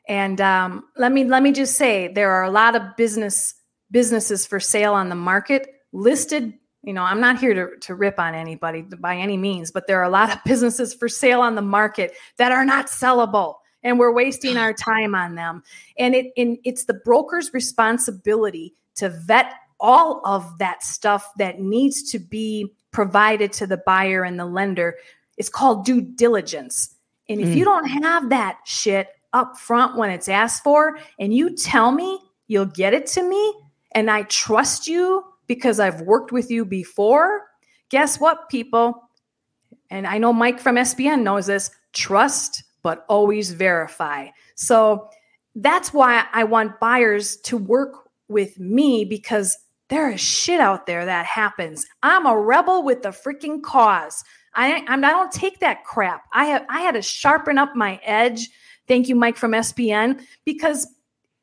and 0.06 0.40
um, 0.42 0.84
let 0.96 1.10
me 1.10 1.24
let 1.24 1.42
me 1.42 1.52
just 1.52 1.76
say 1.76 2.08
there 2.08 2.30
are 2.30 2.44
a 2.44 2.50
lot 2.50 2.76
of 2.76 2.82
business 2.96 3.54
businesses 3.90 4.46
for 4.46 4.60
sale 4.60 4.92
on 4.92 5.08
the 5.08 5.14
market 5.14 5.66
listed 5.92 6.52
you 6.82 6.92
know 6.92 7.02
i'm 7.02 7.20
not 7.20 7.38
here 7.38 7.54
to, 7.54 7.78
to 7.80 7.94
rip 7.94 8.18
on 8.18 8.34
anybody 8.34 8.82
by 8.82 9.16
any 9.16 9.36
means 9.36 9.70
but 9.70 9.86
there 9.86 9.98
are 9.98 10.04
a 10.04 10.10
lot 10.10 10.30
of 10.30 10.38
businesses 10.44 10.92
for 10.92 11.08
sale 11.08 11.40
on 11.40 11.54
the 11.54 11.62
market 11.62 12.12
that 12.36 12.52
are 12.52 12.64
not 12.64 12.86
sellable 12.88 13.54
and 13.84 13.98
we're 13.98 14.12
wasting 14.12 14.56
our 14.56 14.72
time 14.72 15.14
on 15.14 15.36
them 15.36 15.62
and 15.98 16.14
it 16.14 16.32
and 16.36 16.58
it's 16.64 16.86
the 16.86 16.94
broker's 16.94 17.52
responsibility 17.54 18.74
to 18.96 19.08
vet 19.10 19.52
all 19.78 20.20
of 20.24 20.58
that 20.58 20.82
stuff 20.82 21.30
that 21.38 21.60
needs 21.60 22.02
to 22.10 22.18
be 22.18 22.72
provided 22.90 23.52
to 23.52 23.66
the 23.66 23.76
buyer 23.86 24.24
and 24.24 24.40
the 24.40 24.44
lender 24.46 24.96
it's 25.36 25.48
called 25.48 25.84
due 25.84 26.00
diligence 26.00 26.94
and 27.28 27.40
if 27.40 27.48
Mm. 27.48 27.56
you 27.56 27.64
don't 27.64 27.86
have 27.86 28.28
that 28.30 28.58
shit 28.64 29.08
up 29.32 29.58
front 29.58 29.96
when 29.96 30.10
it's 30.10 30.28
asked 30.28 30.62
for, 30.62 30.98
and 31.18 31.34
you 31.34 31.54
tell 31.54 31.90
me 31.92 32.18
you'll 32.46 32.66
get 32.66 32.94
it 32.94 33.06
to 33.06 33.22
me, 33.22 33.54
and 33.92 34.10
I 34.10 34.22
trust 34.24 34.86
you 34.86 35.24
because 35.46 35.80
I've 35.80 36.02
worked 36.02 36.32
with 36.32 36.50
you 36.50 36.64
before, 36.64 37.42
guess 37.90 38.20
what, 38.20 38.48
people? 38.48 39.08
And 39.90 40.06
I 40.06 40.18
know 40.18 40.32
Mike 40.32 40.60
from 40.60 40.76
SPN 40.76 41.22
knows 41.22 41.46
this 41.46 41.70
trust, 41.92 42.63
but 42.84 43.04
always 43.08 43.50
verify. 43.50 44.28
So 44.54 45.08
that's 45.56 45.92
why 45.92 46.26
I 46.32 46.44
want 46.44 46.78
buyers 46.78 47.36
to 47.38 47.56
work 47.56 47.94
with 48.28 48.60
me 48.60 49.04
because 49.04 49.58
there 49.88 50.10
is 50.10 50.20
shit 50.20 50.60
out 50.60 50.86
there 50.86 51.04
that 51.04 51.26
happens. 51.26 51.86
I'm 52.02 52.26
a 52.26 52.38
rebel 52.38 52.84
with 52.84 53.02
the 53.02 53.08
freaking 53.08 53.62
cause. 53.62 54.22
I 54.54 54.84
I'm, 54.86 55.04
I 55.04 55.10
don't 55.10 55.32
take 55.32 55.58
that 55.60 55.84
crap. 55.84 56.24
I 56.32 56.44
have 56.46 56.64
I 56.68 56.82
had 56.82 56.94
to 56.94 57.02
sharpen 57.02 57.58
up 57.58 57.74
my 57.74 57.98
edge. 58.04 58.50
Thank 58.86 59.08
you, 59.08 59.16
Mike 59.16 59.36
from 59.36 59.52
SPN, 59.52 60.22
because 60.44 60.86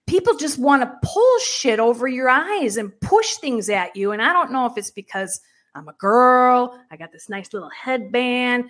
people 0.06 0.36
just 0.36 0.60
want 0.60 0.84
to 0.84 1.08
pull 1.08 1.40
shit 1.40 1.80
over 1.80 2.08
your 2.08 2.30
eyes 2.30 2.78
and 2.78 2.98
push 3.02 3.36
things 3.36 3.70
at 3.70 3.96
you. 3.96 4.12
And 4.12 4.22
I 4.22 4.32
don't 4.32 4.52
know 4.52 4.68
if 4.68 4.78
it's 4.78 4.92
because 4.92 5.42
I'm 5.74 5.88
a 5.88 5.94
girl. 5.94 6.80
I 6.92 6.98
got 6.98 7.12
this 7.12 7.30
nice 7.30 7.54
little 7.54 7.70
headband. 7.70 8.70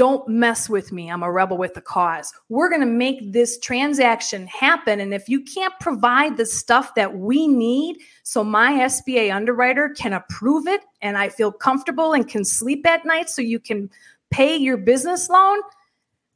Don't 0.00 0.26
mess 0.26 0.66
with 0.66 0.92
me. 0.92 1.10
I'm 1.10 1.22
a 1.22 1.30
rebel 1.30 1.58
with 1.58 1.74
the 1.74 1.82
cause. 1.82 2.32
We're 2.48 2.70
going 2.70 2.80
to 2.80 2.86
make 2.86 3.34
this 3.34 3.58
transaction 3.58 4.46
happen. 4.46 4.98
And 4.98 5.12
if 5.12 5.28
you 5.28 5.42
can't 5.42 5.74
provide 5.78 6.38
the 6.38 6.46
stuff 6.46 6.94
that 6.94 7.18
we 7.18 7.46
need 7.46 7.98
so 8.22 8.42
my 8.42 8.72
SBA 8.72 9.30
underwriter 9.30 9.90
can 9.90 10.14
approve 10.14 10.66
it 10.66 10.80
and 11.02 11.18
I 11.18 11.28
feel 11.28 11.52
comfortable 11.52 12.14
and 12.14 12.26
can 12.26 12.46
sleep 12.46 12.86
at 12.86 13.04
night 13.04 13.28
so 13.28 13.42
you 13.42 13.60
can 13.60 13.90
pay 14.30 14.56
your 14.56 14.78
business 14.78 15.28
loan, 15.28 15.58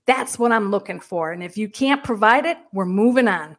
that's 0.05 0.39
what 0.39 0.53
I'm 0.53 0.71
looking 0.71 1.01
for. 1.01 1.33
And 1.33 1.43
if 1.43 1.57
you 1.57 1.71
can't 1.71 2.05
provide 2.05 2.45
it, 2.45 2.59
we're 2.75 2.85
moving 2.85 3.29
on. 3.29 3.57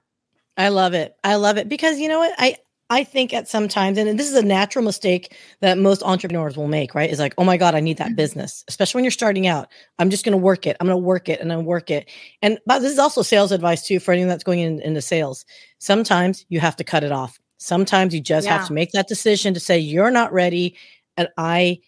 I 0.56 0.70
love 0.70 0.94
it. 0.94 1.16
I 1.24 1.38
love 1.38 1.58
it 1.58 1.68
because 1.68 1.98
you 1.98 2.10
know 2.10 2.20
what? 2.20 2.36
I, 2.38 2.58
I 2.90 3.04
think 3.04 3.34
at 3.34 3.48
some 3.48 3.68
times, 3.68 3.98
and 3.98 4.20
this 4.20 4.30
is 4.30 4.36
a 4.36 4.46
natural 4.46 4.86
mistake 4.86 5.36
that 5.62 5.80
most 5.80 6.04
entrepreneurs 6.04 6.56
will 6.56 6.68
make, 6.68 6.94
right? 6.94 7.10
Is 7.10 7.18
like, 7.18 7.34
oh 7.40 7.44
my 7.44 7.58
God, 7.58 7.74
I 7.74 7.80
need 7.80 7.98
that 7.98 8.16
business, 8.16 8.64
especially 8.68 9.00
when 9.00 9.04
you're 9.06 9.12
starting 9.12 9.48
out. 9.48 9.70
I'm 9.98 10.12
just 10.12 10.24
going 10.24 10.34
to 10.34 10.38
work 10.38 10.68
it. 10.68 10.78
I'm 10.80 10.86
going 10.86 11.00
to 11.00 11.04
work 11.04 11.28
it 11.28 11.40
and 11.40 11.50
then 11.50 11.66
work 11.66 11.90
it. 11.90 12.08
And 12.44 12.60
but 12.68 12.80
this 12.80 12.92
is 12.92 13.00
also 13.00 13.24
sales 13.24 13.52
advice 13.52 13.86
too 13.88 14.00
for 14.00 14.12
anyone 14.12 14.30
that's 14.30 14.44
going 14.44 14.60
in, 14.60 14.82
into 14.82 15.02
sales. 15.02 15.46
Sometimes 15.80 16.46
you 16.50 16.60
have 16.60 16.76
to 16.76 16.84
cut 16.84 17.04
it 17.04 17.12
off. 17.12 17.40
Sometimes 17.58 18.14
you 18.14 18.22
just 18.22 18.46
Yeah. 18.46 18.58
have 18.58 18.68
to 18.68 18.74
make 18.74 18.92
that 18.92 19.08
decision 19.08 19.56
to 19.56 19.60
say, 19.60 19.80
you're 19.80 20.12
not 20.12 20.32
ready. 20.32 20.78
And 21.18 21.28
I, 21.38 21.80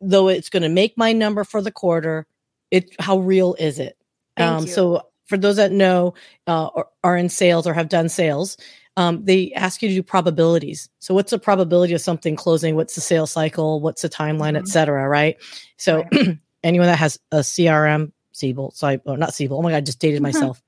though 0.00 0.28
it's 0.28 0.50
going 0.50 0.62
to 0.62 0.68
make 0.68 0.96
my 0.96 1.12
number 1.12 1.42
for 1.42 1.60
the 1.60 1.72
quarter, 1.72 2.26
it, 2.70 2.94
how 3.00 3.18
real 3.18 3.56
is 3.58 3.80
it? 3.80 3.96
Thank 4.36 4.48
um, 4.48 4.66
you. 4.66 4.72
so 4.72 5.02
for 5.26 5.36
those 5.36 5.56
that 5.56 5.72
know 5.72 6.14
uh, 6.46 6.66
or 6.66 6.88
are 7.02 7.16
in 7.16 7.28
sales 7.28 7.66
or 7.66 7.74
have 7.74 7.88
done 7.88 8.08
sales, 8.08 8.56
um, 8.98 9.24
they 9.24 9.52
ask 9.54 9.80
you 9.80 9.88
to 9.88 9.94
do 9.94 10.02
probabilities. 10.02 10.88
So, 10.98 11.14
what's 11.14 11.30
the 11.30 11.38
probability 11.38 11.94
of 11.94 12.00
something 12.00 12.36
closing? 12.36 12.74
What's 12.76 12.94
the 12.94 13.00
sales 13.00 13.30
cycle? 13.30 13.80
What's 13.80 14.02
the 14.02 14.08
timeline, 14.08 14.56
et 14.56 14.64
Mhm. 14.64 14.68
cetera? 14.68 15.08
Right. 15.08 15.36
So, 15.76 16.04
anyone 16.64 16.86
that 16.88 16.98
has 16.98 17.18
a 17.32 17.38
CRM, 17.42 18.12
Siebel, 18.32 18.72
sorry, 18.72 19.00
or 19.06 19.16
not 19.16 19.34
Siebel. 19.34 19.56
Oh 19.58 19.62
my 19.62 19.70
God, 19.70 19.76
I 19.78 19.80
just 19.80 20.00
dated 20.00 20.20
myself. 20.20 20.60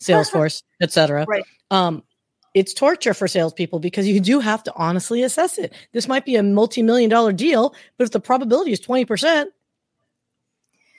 Salesforce, 0.00 0.62
et 0.80 0.92
cetera. 0.92 1.24
Right. 1.28 1.44
Um, 1.70 2.02
it's 2.54 2.72
torture 2.74 3.14
for 3.14 3.28
salespeople 3.28 3.78
because 3.78 4.08
you 4.08 4.20
do 4.20 4.40
have 4.40 4.62
to 4.64 4.72
honestly 4.74 5.22
assess 5.22 5.58
it. 5.58 5.72
This 5.92 6.08
might 6.08 6.24
be 6.24 6.34
a 6.36 6.42
multi-million 6.42 7.10
dollar 7.10 7.32
deal, 7.32 7.74
but 7.96 8.04
if 8.04 8.10
the 8.10 8.20
probability 8.20 8.72
is 8.72 8.80
twenty 8.80 9.04
percent, 9.04 9.50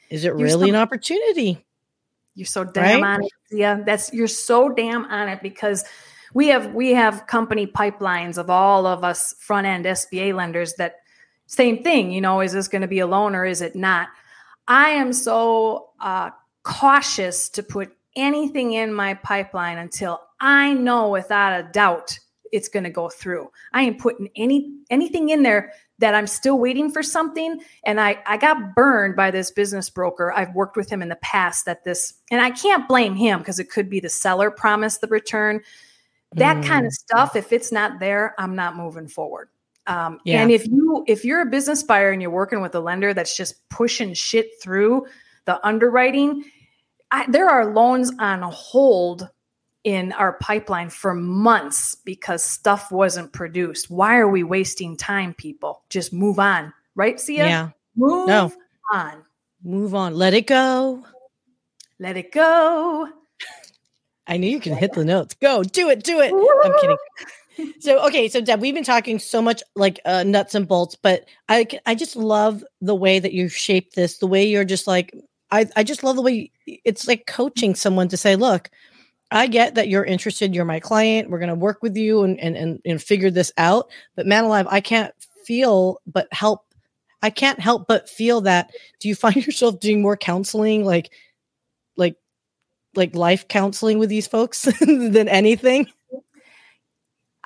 is 0.09 0.23
it 0.23 0.27
You're 0.27 0.35
really 0.37 0.67
some- 0.67 0.75
an 0.75 0.81
opportunity? 0.81 1.65
You're 2.35 2.45
so 2.45 2.63
damn 2.63 3.01
Right? 3.01 3.15
on 3.15 3.23
it. 3.23 3.31
Yeah, 3.51 3.81
that's 3.85 4.13
you're 4.13 4.27
so 4.27 4.69
damn 4.69 5.05
on 5.05 5.27
it 5.27 5.41
because 5.41 5.83
we 6.33 6.47
have 6.47 6.73
we 6.73 6.93
have 6.93 7.27
company 7.27 7.67
pipelines 7.67 8.37
of 8.37 8.49
all 8.49 8.85
of 8.85 9.03
us 9.03 9.33
front 9.39 9.67
end 9.67 9.85
SBA 9.85 10.35
lenders 10.35 10.73
that 10.75 10.97
same 11.47 11.83
thing, 11.83 12.11
you 12.11 12.21
know, 12.21 12.41
is 12.41 12.53
this 12.53 12.67
going 12.67 12.83
to 12.83 12.87
be 12.87 12.99
a 12.99 13.07
loan 13.07 13.33
or 13.35 13.43
is 13.45 13.61
it 13.61 13.75
not? 13.75 14.09
I 14.67 14.89
am 14.89 15.11
so 15.13 15.89
uh, 15.99 16.29
cautious 16.63 17.49
to 17.49 17.63
put 17.63 17.91
anything 18.15 18.73
in 18.73 18.93
my 18.93 19.15
pipeline 19.15 19.79
until 19.79 20.21
I 20.39 20.73
know 20.73 21.09
without 21.09 21.59
a 21.59 21.67
doubt 21.71 22.17
it's 22.51 22.69
going 22.69 22.83
to 22.83 22.89
go 22.89 23.09
through. 23.09 23.49
I 23.73 23.83
ain't 23.83 23.99
putting 23.99 24.29
any 24.35 24.75
anything 24.89 25.29
in 25.29 25.43
there 25.43 25.73
that 25.99 26.15
I'm 26.15 26.27
still 26.27 26.57
waiting 26.57 26.89
for 26.89 27.03
something. 27.03 27.59
And 27.83 27.99
I, 27.99 28.21
I 28.25 28.37
got 28.37 28.73
burned 28.73 29.15
by 29.15 29.31
this 29.31 29.51
business 29.51 29.89
broker. 29.89 30.31
I've 30.31 30.55
worked 30.55 30.77
with 30.77 30.89
him 30.89 31.01
in 31.01 31.09
the 31.09 31.17
past 31.17 31.65
that 31.65 31.83
this, 31.83 32.13
and 32.31 32.41
I 32.41 32.51
can't 32.51 32.87
blame 32.87 33.15
him 33.15 33.39
because 33.39 33.59
it 33.59 33.69
could 33.69 33.89
be 33.89 33.99
the 33.99 34.09
seller 34.09 34.49
promised 34.49 35.01
the 35.01 35.07
return. 35.07 35.61
That 36.35 36.63
kind 36.63 36.85
of 36.85 36.93
stuff, 36.93 37.35
if 37.35 37.51
it's 37.51 37.71
not 37.71 37.99
there, 37.99 38.35
I'm 38.37 38.55
not 38.55 38.75
moving 38.77 39.07
forward. 39.07 39.49
Um, 39.87 40.19
Yeah. 40.23 40.41
And 40.41 40.51
if 40.51 40.67
you 40.67 41.03
if 41.07 41.25
you're 41.25 41.41
a 41.41 41.45
business 41.45 41.81
buyer 41.81 42.11
and 42.11 42.21
you're 42.21 42.29
working 42.31 42.61
with 42.61 42.75
a 42.75 42.79
lender 42.79 43.13
that's 43.13 43.35
just 43.35 43.67
pushing 43.69 44.13
shit 44.13 44.49
through 44.61 45.07
the 45.45 45.65
underwriting, 45.65 46.43
I, 47.11 47.25
there 47.29 47.49
are 47.49 47.73
loans 47.73 48.11
on 48.19 48.43
hold 48.43 49.27
in 49.83 50.11
our 50.13 50.33
pipeline 50.33 50.89
for 50.89 51.13
months 51.15 51.95
because 51.95 52.43
stuff 52.43 52.91
wasn't 52.91 53.33
produced. 53.33 53.89
Why 53.89 54.17
are 54.17 54.27
we 54.29 54.43
wasting 54.43 54.95
time, 54.95 55.33
people? 55.33 55.83
Just 55.89 56.13
move 56.13 56.37
on, 56.37 56.71
right, 56.95 57.19
Sia? 57.19 57.45
Yeah. 57.45 57.69
Move 57.95 58.27
No. 58.27 58.51
on. 58.93 59.23
Move 59.63 59.95
on. 59.95 60.13
Let 60.13 60.33
it 60.35 60.45
go. 60.45 61.03
Let 61.97 62.15
it 62.17 62.31
go. 62.31 63.09
I 64.29 64.37
knew 64.37 64.49
you 64.49 64.59
can 64.61 64.75
hit 64.75 64.93
the 64.93 65.03
notes. 65.03 65.35
Go, 65.41 65.63
do 65.63 65.89
it, 65.89 66.03
do 66.03 66.21
it. 66.21 66.31
I'm 66.63 66.79
kidding. 66.79 66.97
So 67.81 68.05
okay, 68.07 68.29
so 68.29 68.39
Deb, 68.39 68.61
we've 68.61 68.73
been 68.73 68.85
talking 68.85 69.19
so 69.19 69.41
much 69.41 69.61
like 69.75 69.99
uh, 70.05 70.23
nuts 70.23 70.55
and 70.55 70.65
bolts, 70.65 70.95
but 70.95 71.25
I 71.49 71.67
I 71.85 71.93
just 71.93 72.15
love 72.15 72.63
the 72.79 72.95
way 72.95 73.19
that 73.19 73.33
you've 73.33 73.51
shaped 73.51 73.95
this. 73.95 74.19
The 74.19 74.27
way 74.27 74.47
you're 74.47 74.63
just 74.63 74.87
like 74.87 75.13
I 75.51 75.67
I 75.75 75.83
just 75.83 76.01
love 76.01 76.15
the 76.15 76.21
way 76.21 76.49
you- 76.65 76.77
it's 76.85 77.05
like 77.05 77.25
coaching 77.27 77.75
someone 77.75 78.07
to 78.09 78.15
say, 78.15 78.37
look, 78.37 78.69
I 79.29 79.47
get 79.47 79.75
that 79.75 79.89
you're 79.89 80.05
interested. 80.05 80.55
You're 80.55 80.63
my 80.63 80.79
client. 80.79 81.29
We're 81.29 81.39
gonna 81.39 81.53
work 81.53 81.79
with 81.83 81.97
you 81.97 82.23
and 82.23 82.39
and 82.39 82.55
and, 82.55 82.79
and 82.85 83.03
figure 83.03 83.29
this 83.29 83.51
out. 83.57 83.89
But 84.15 84.25
man 84.25 84.45
alive, 84.45 84.67
I 84.69 84.79
can't 84.79 85.13
feel 85.43 85.99
but 86.07 86.29
help. 86.31 86.61
I 87.21 87.29
can't 87.29 87.59
help 87.59 87.89
but 87.89 88.07
feel 88.07 88.39
that. 88.41 88.71
Do 89.01 89.09
you 89.09 89.15
find 89.15 89.35
yourself 89.45 89.81
doing 89.81 90.01
more 90.01 90.15
counseling, 90.15 90.85
like 90.85 91.11
like 91.97 92.15
like 92.95 93.15
life 93.15 93.47
counseling 93.47 93.99
with 93.99 94.09
these 94.09 94.27
folks 94.27 94.61
than 94.79 95.27
anything? 95.27 95.87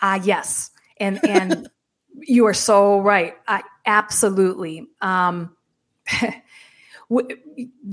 Ah, 0.01 0.21
yes. 0.23 0.71
And 0.97 1.19
and 1.27 1.69
you 2.21 2.45
are 2.45 2.53
so 2.53 2.99
right. 2.99 3.36
I 3.47 3.63
absolutely. 3.86 4.88
Um 5.01 5.56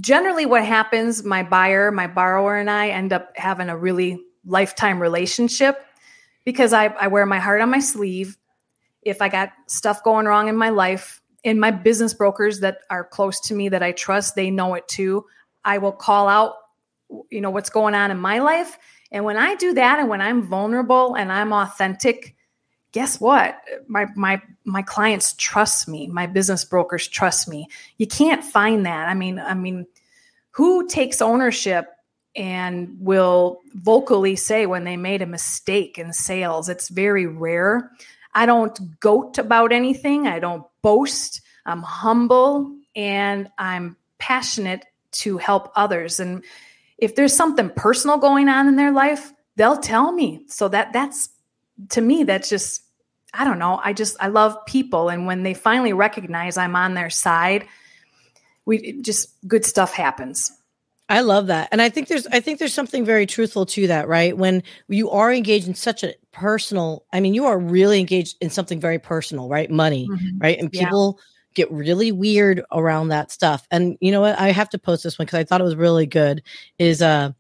generally 0.01 0.47
what 0.47 0.65
happens, 0.65 1.25
my 1.25 1.43
buyer, 1.43 1.91
my 1.91 2.07
borrower 2.07 2.57
and 2.57 2.71
I 2.71 2.89
end 2.89 3.13
up 3.13 3.31
having 3.37 3.69
a 3.69 3.77
really 3.77 4.23
lifetime 4.47 5.01
relationship 5.01 5.85
because 6.45 6.73
I, 6.73 6.87
I 6.87 7.09
wear 7.09 7.27
my 7.27 7.39
heart 7.39 7.61
on 7.61 7.71
my 7.71 7.81
sleeve. 7.81 8.39
If 9.03 9.21
I 9.21 9.29
got 9.29 9.53
stuff 9.67 10.03
going 10.03 10.27
wrong 10.27 10.49
in 10.49 10.57
my 10.57 10.71
life, 10.71 11.21
and 11.45 11.61
my 11.61 11.71
business 11.71 12.15
brokers 12.15 12.61
that 12.61 12.79
are 12.91 13.05
close 13.05 13.41
to 13.41 13.55
me 13.55 13.69
that 13.71 13.83
I 13.83 13.93
trust, 13.93 14.35
they 14.35 14.51
know 14.51 14.75
it 14.75 14.87
too. 14.89 15.25
I 15.65 15.79
will 15.79 15.93
call 15.93 16.29
out, 16.29 16.55
you 17.31 17.41
know, 17.41 17.51
what's 17.51 17.71
going 17.71 17.95
on 17.95 18.11
in 18.11 18.19
my 18.19 18.39
life. 18.39 18.79
And 19.13 19.25
when 19.25 19.37
I 19.37 19.55
do 19.57 19.75
that 19.75 19.99
and 19.99 20.09
when 20.09 20.21
I'm 20.21 20.43
vulnerable 20.43 21.15
and 21.15 21.33
I'm 21.33 21.53
authentic, 21.53 22.37
guess 22.93 23.21
what? 23.21 23.61
My 23.87 24.07
my 24.15 24.41
my 24.65 24.83
clients 24.83 25.35
trust 25.39 25.89
me. 25.89 26.07
My 26.07 26.27
business 26.27 26.65
brokers 26.65 27.09
trust 27.09 27.49
me. 27.49 27.69
You 27.99 28.07
can't 28.07 28.45
find 28.45 28.87
that. 28.87 29.09
I 29.09 29.15
mean, 29.15 29.39
I 29.39 29.55
mean, 29.55 29.87
who 30.53 30.89
takes 30.89 31.23
ownership 31.23 31.89
and 32.37 32.97
will 33.01 33.61
vocally 33.75 34.37
say 34.37 34.67
when 34.67 34.85
they 34.85 34.97
made 34.97 35.23
a 35.23 35.27
mistake 35.27 35.99
in 35.99 36.13
sales? 36.13 36.69
It's 36.69 36.89
very 36.89 37.27
rare. 37.27 37.91
I 38.35 38.47
don't 38.47 39.01
goat 39.01 39.39
about 39.39 39.73
anything. 39.73 40.29
I 40.29 40.39
don't 40.39 40.65
boast. 40.83 41.41
I'm 41.67 41.83
humble 41.83 42.77
and 42.95 43.49
I'm 43.59 43.97
passionate 44.19 44.85
to 45.13 45.39
help 45.39 45.73
others. 45.75 46.21
And 46.21 46.45
if 47.01 47.15
there's 47.15 47.35
something 47.35 47.71
personal 47.71 48.19
going 48.19 48.49
on 48.49 48.69
in 48.69 48.77
their 48.77 48.93
life, 48.93 49.33
they'll 49.57 49.79
tell 49.79 50.13
me. 50.13 50.45
So 50.49 50.69
that 50.69 50.93
that's 50.93 51.29
to 51.91 52.01
me 52.01 52.25
that's 52.25 52.49
just 52.49 52.83
I 53.33 53.45
don't 53.45 53.59
know. 53.59 53.81
I 53.83 53.93
just 53.93 54.17
I 54.21 54.29
love 54.29 54.57
people 54.67 55.09
and 55.09 55.27
when 55.27 55.43
they 55.43 55.55
finally 55.55 55.93
recognize 55.93 56.57
I'm 56.57 56.77
on 56.77 56.95
their 56.95 57.11
side, 57.11 57.67
we 58.65 59.01
just 59.01 59.37
good 59.47 59.65
stuff 59.65 59.93
happens. 59.93 60.53
I 61.09 61.23
love 61.23 61.49
that. 61.49 61.69
And 61.73 61.83
I 61.83 61.89
think 61.89 62.07
there's 62.07 62.27
I 62.29 62.39
think 62.39 62.61
there's 62.61 62.73
something 62.73 63.05
very 63.05 63.27
truthful 63.27 63.67
to 63.67 63.89
that, 63.89 64.07
right? 64.07 64.37
When 64.37 64.63
you 64.89 65.11
are 65.11 65.33
engaged 65.33 65.67
in 65.67 65.75
such 65.75 66.05
a 66.05 66.15
personal, 66.31 67.05
I 67.13 67.19
mean, 67.19 67.35
you 67.35 67.47
are 67.47 67.59
really 67.59 67.99
engaged 67.99 68.37
in 68.41 68.49
something 68.49 68.79
very 68.79 69.01
personal, 69.01 69.49
right? 69.49 69.69
Money, 69.69 70.09
mm-hmm. 70.09 70.39
right? 70.39 70.59
And 70.59 70.71
Yeah. 70.73 70.89
Get 71.55 71.71
really 71.71 72.13
weird 72.13 72.63
around 72.73 73.09
that 73.09 73.31
stuff. 73.31 73.67
And 73.71 73.97
you 74.01 74.13
know 74.13 74.21
what? 74.21 74.39
I 74.39 74.53
have 74.53 74.71
to 74.71 74.79
post 74.79 75.03
this 75.03 75.19
one 75.19 75.27
because 75.27 75.39
I 75.39 75.45
thought 75.45 75.61
it 75.61 75.65
was 75.65 75.77
really 75.77 76.07
good. 76.07 76.43
Is 76.79 77.03
uh 77.03 77.33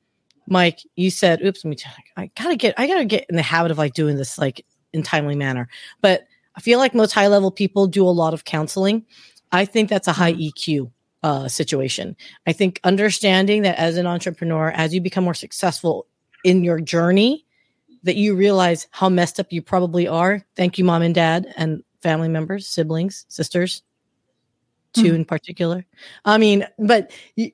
Mike, 0.46 0.81
you 0.96 1.11
said, 1.11 1.42
oops, 1.44 1.64
let 1.64 1.70
me 1.70 1.77
tell 1.77 1.92
I 2.16 2.31
gotta 2.37 2.57
get 2.57 2.75
I 2.79 2.87
gotta 2.87 3.05
get 3.05 3.27
in 3.29 3.37
the 3.37 3.42
habit 3.42 3.70
of 3.70 3.79
like 3.79 3.94
doing 3.94 4.16
this 4.16 4.38
like 4.38 4.64
in 4.92 5.03
timely 5.03 5.37
manner. 5.37 5.68
But 6.01 6.25
I 6.57 6.61
feel 6.61 6.79
like 6.79 6.94
most 6.94 7.12
high 7.12 7.29
level 7.29 7.51
people 7.51 7.87
do 7.87 8.07
a 8.07 8.11
lot 8.11 8.35
of 8.35 8.44
counseling. 8.44 9.05
I 9.53 9.64
think 9.64 9.88
that's 9.88 10.09
a 10.09 10.12
high 10.12 10.35
EQ 10.35 10.90
uh, 11.23 11.49
situation. 11.49 12.16
I 12.46 12.53
think 12.53 12.81
understanding 12.85 13.62
that 13.62 13.79
as 13.79 13.96
an 13.96 14.07
entrepreneur, 14.07 14.70
as 14.70 14.94
you 14.94 15.01
become 15.01 15.25
more 15.25 15.35
successful 15.35 16.07
in 16.44 16.64
your 16.64 16.81
journey, 16.81 17.44
that 18.03 18.16
you 18.16 18.35
realize 18.35 18.88
how 18.90 19.09
messed 19.09 19.38
up 19.38 19.53
you 19.53 19.62
probably 19.62 20.09
are. 20.09 20.44
Thank 20.57 20.79
you, 20.79 20.85
mom 20.85 21.03
and 21.03 21.14
dad, 21.14 21.53
and 21.57 21.83
family 22.03 22.29
members, 22.29 22.66
siblings, 22.66 23.27
sisters, 23.29 23.83
2 24.94 25.12
Mhm. 25.12 25.14
in 25.14 25.24
particular. 25.24 25.85
I 26.24 26.38
mean, 26.38 26.66
but 26.79 27.12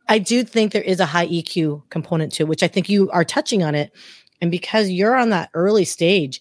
I 0.09 0.18
do 0.18 0.42
think 0.44 0.72
there 0.72 0.83
is 0.83 1.01
a 1.01 1.07
high 1.07 1.27
EQ 1.27 1.83
component 1.90 2.33
to 2.35 2.44
it, 2.44 2.49
which 2.49 2.62
I 2.62 2.68
think 2.68 2.88
you 2.88 3.11
are 3.11 3.25
touching 3.25 3.62
on 3.62 3.75
it. 3.75 3.92
And 4.40 4.51
because 4.51 4.88
you're 4.90 5.16
on 5.16 5.31
that 5.31 5.51
early 5.55 5.85
stage, 5.85 6.40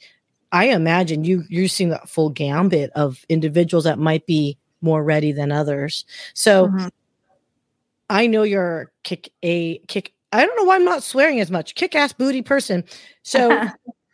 I 0.51 0.65
imagine 0.67 1.23
you 1.25 1.43
you're 1.49 1.67
seeing 1.67 1.89
that 1.89 2.10
full 2.10 2.29
gambit 2.29 2.91
of 2.95 3.25
individuals 3.29 3.84
that 3.86 3.99
might 3.99 4.25
be 4.25 4.58
more 4.81 5.03
ready 5.03 5.31
than 5.31 5.51
others. 5.51 6.05
So 6.34 6.67
Mhm. 6.67 6.89
I 8.10 8.27
know 8.27 8.43
you're 8.43 8.91
kick 9.03 9.29
a 9.43 9.79
kick. 9.88 10.13
I 10.31 10.45
don't 10.45 10.55
know 10.58 10.63
why 10.65 10.75
I'm 10.75 10.86
not 10.86 11.03
swearing 11.03 11.39
as 11.39 11.49
much. 11.51 11.75
Kick 11.75 11.95
ass 11.95 12.13
booty 12.13 12.41
person. 12.41 12.84
So 13.23 13.49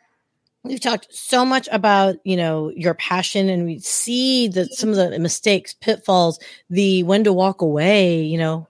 you've 0.63 0.82
talked 0.82 1.08
so 1.13 1.43
much 1.45 1.67
about 1.71 2.15
you 2.24 2.38
know 2.38 2.69
your 2.76 2.93
passion, 2.93 3.50
and 3.50 3.65
we 3.65 3.80
see 3.80 4.47
that 4.50 4.74
some 4.74 4.89
of 4.89 4.95
the 4.95 5.17
mistakes, 5.19 5.74
pitfalls, 5.74 6.39
the 6.69 7.04
when 7.04 7.24
to 7.24 7.34
walk 7.34 7.62
away. 7.62 8.21
You 8.24 8.38
know, 8.38 8.67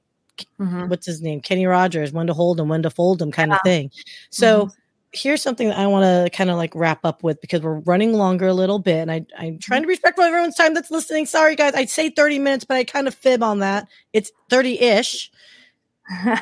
Mhm. 0.59 0.89
what's 0.89 1.05
his 1.05 1.21
name? 1.21 1.41
Kenny 1.41 1.65
Rogers, 1.65 2.11
when 2.11 2.27
to 2.27 2.33
hold 2.33 2.59
him, 2.59 2.69
when 2.69 2.83
to 2.83 2.89
fold 2.89 3.21
him, 3.21 3.31
kind 3.31 3.53
of 3.53 3.59
thing. 3.63 3.91
So 4.29 4.69
here's 5.13 5.41
something 5.41 5.67
that 5.67 5.77
I 5.77 5.87
want 5.87 6.03
to 6.05 6.35
kind 6.35 6.49
of 6.49 6.55
like 6.55 6.73
wrap 6.73 7.03
up 7.03 7.21
with 7.21 7.41
because 7.41 7.61
we're 7.61 7.79
running 7.79 8.13
longer 8.13 8.47
a 8.47 8.53
little 8.53 8.79
bit, 8.79 8.99
and 8.99 9.11
I, 9.11 9.25
I'm 9.37 9.59
trying 9.59 9.81
to 9.81 9.87
respect 9.89 10.17
everyone's 10.17 10.55
time 10.55 10.73
that's 10.73 10.89
listening. 10.89 11.25
Sorry, 11.25 11.55
guys, 11.55 11.73
I'd 11.75 11.89
say 11.89 12.09
30 12.09 12.39
minutes, 12.39 12.63
but 12.63 12.77
I 12.77 12.85
kind 12.85 13.07
of 13.09 13.13
fib 13.13 13.43
on 13.43 13.59
that. 13.59 13.87
It's 14.13 14.31
30 14.49 14.79
ish. 14.81 15.29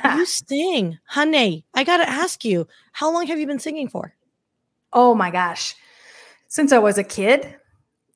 you 0.06 0.26
sing, 0.26 1.00
honey. 1.06 1.66
I 1.74 1.84
got 1.84 1.98
to 1.98 2.08
ask 2.10 2.46
you, 2.46 2.68
how 2.92 3.12
long 3.12 3.26
have 3.28 3.40
you 3.40 3.48
been 3.48 3.60
singing 3.60 3.88
for? 3.90 4.14
Oh 4.94 5.16
my 5.16 5.32
gosh. 5.32 5.76
Since 6.48 6.72
I 6.72 6.80
was 6.80 6.98
a 6.98 7.04
kid, 7.04 7.56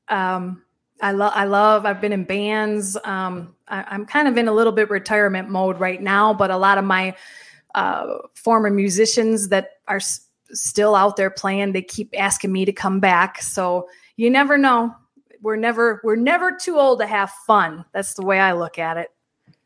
um, 0.09 0.63
I 1.01 1.11
love, 1.11 1.33
I 1.35 1.45
love, 1.45 1.85
I've 1.85 2.01
been 2.01 2.13
in 2.13 2.23
bands. 2.23 2.97
Um, 3.03 3.55
I, 3.67 3.83
I'm 3.87 4.05
kind 4.05 4.27
of 4.27 4.37
in 4.37 4.47
a 4.47 4.53
little 4.53 4.71
bit 4.71 4.89
retirement 4.89 5.49
mode 5.49 5.79
right 5.79 6.01
now, 6.01 6.33
but 6.33 6.49
a 6.49 6.57
lot 6.57 6.77
of 6.77 6.85
my 6.85 7.15
uh, 7.75 8.17
former 8.35 8.69
musicians 8.69 9.49
that 9.49 9.71
are 9.87 9.97
s- 9.97 10.27
still 10.51 10.95
out 10.95 11.15
there 11.17 11.29
playing, 11.29 11.73
they 11.73 11.81
keep 11.81 12.13
asking 12.17 12.51
me 12.51 12.65
to 12.65 12.71
come 12.71 12.99
back. 12.99 13.41
So 13.41 13.87
you 14.15 14.29
never 14.29 14.57
know. 14.57 14.95
We're 15.41 15.57
never, 15.57 15.99
we're 16.03 16.15
never 16.15 16.51
too 16.53 16.77
old 16.79 16.99
to 16.99 17.07
have 17.07 17.29
fun. 17.45 17.83
That's 17.91 18.13
the 18.13 18.25
way 18.25 18.39
I 18.39 18.53
look 18.53 18.79
at 18.79 18.97
it. 18.97 19.09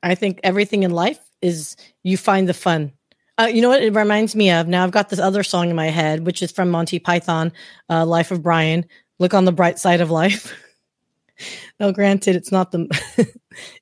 I 0.02 0.16
think 0.16 0.40
everything 0.44 0.84
in 0.84 0.92
life 0.92 1.20
is 1.42 1.76
you 2.04 2.18
find 2.18 2.50
the 2.50 2.54
fun. 2.54 2.94
Uh, 3.40 3.46
you 3.46 3.62
know 3.62 3.70
what 3.70 3.84
it 3.84 3.94
reminds 3.94 4.36
me 4.36 4.50
of? 4.50 4.68
Now 4.68 4.84
I've 4.84 4.92
got 4.92 5.10
this 5.10 5.20
other 5.20 5.44
song 5.44 5.70
in 5.70 5.76
my 5.76 5.88
head, 5.88 6.26
which 6.26 6.42
is 6.42 6.52
from 6.52 6.70
Monty 6.72 7.00
Python, 7.00 7.52
uh, 7.90 8.06
Life 8.06 8.32
of 8.32 8.42
Brian. 8.42 8.86
Look 9.20 9.34
on 9.34 9.46
the 9.46 9.52
bright 9.52 9.78
side 9.78 10.02
of 10.02 10.10
life. 10.10 10.54
now, 11.80 11.92
granted, 11.92 12.36
it's 12.36 12.52
not 12.52 12.72
the. 12.72 12.88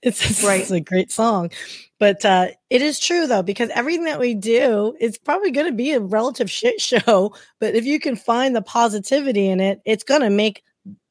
it's, 0.01 0.29
it's 0.29 0.43
Right. 0.43 0.69
a 0.71 0.81
great 0.81 1.11
song, 1.11 1.51
but 1.99 2.23
uh, 2.25 2.47
it 2.69 2.81
is 2.81 2.99
true 2.99 3.27
though 3.27 3.43
because 3.43 3.69
everything 3.69 4.05
that 4.05 4.19
we 4.19 4.33
do, 4.33 4.95
is 4.99 5.17
probably 5.17 5.51
going 5.51 5.67
to 5.67 5.75
be 5.75 5.91
a 5.93 5.99
relative 5.99 6.51
shit 6.51 6.81
show. 6.81 7.33
But 7.59 7.75
if 7.75 7.85
you 7.85 7.99
can 7.99 8.15
find 8.17 8.55
the 8.55 8.61
positivity 8.61 9.47
in 9.47 9.59
it, 9.61 9.79
it's 9.85 10.03
going 10.03 10.21
to 10.21 10.29
make 10.29 10.63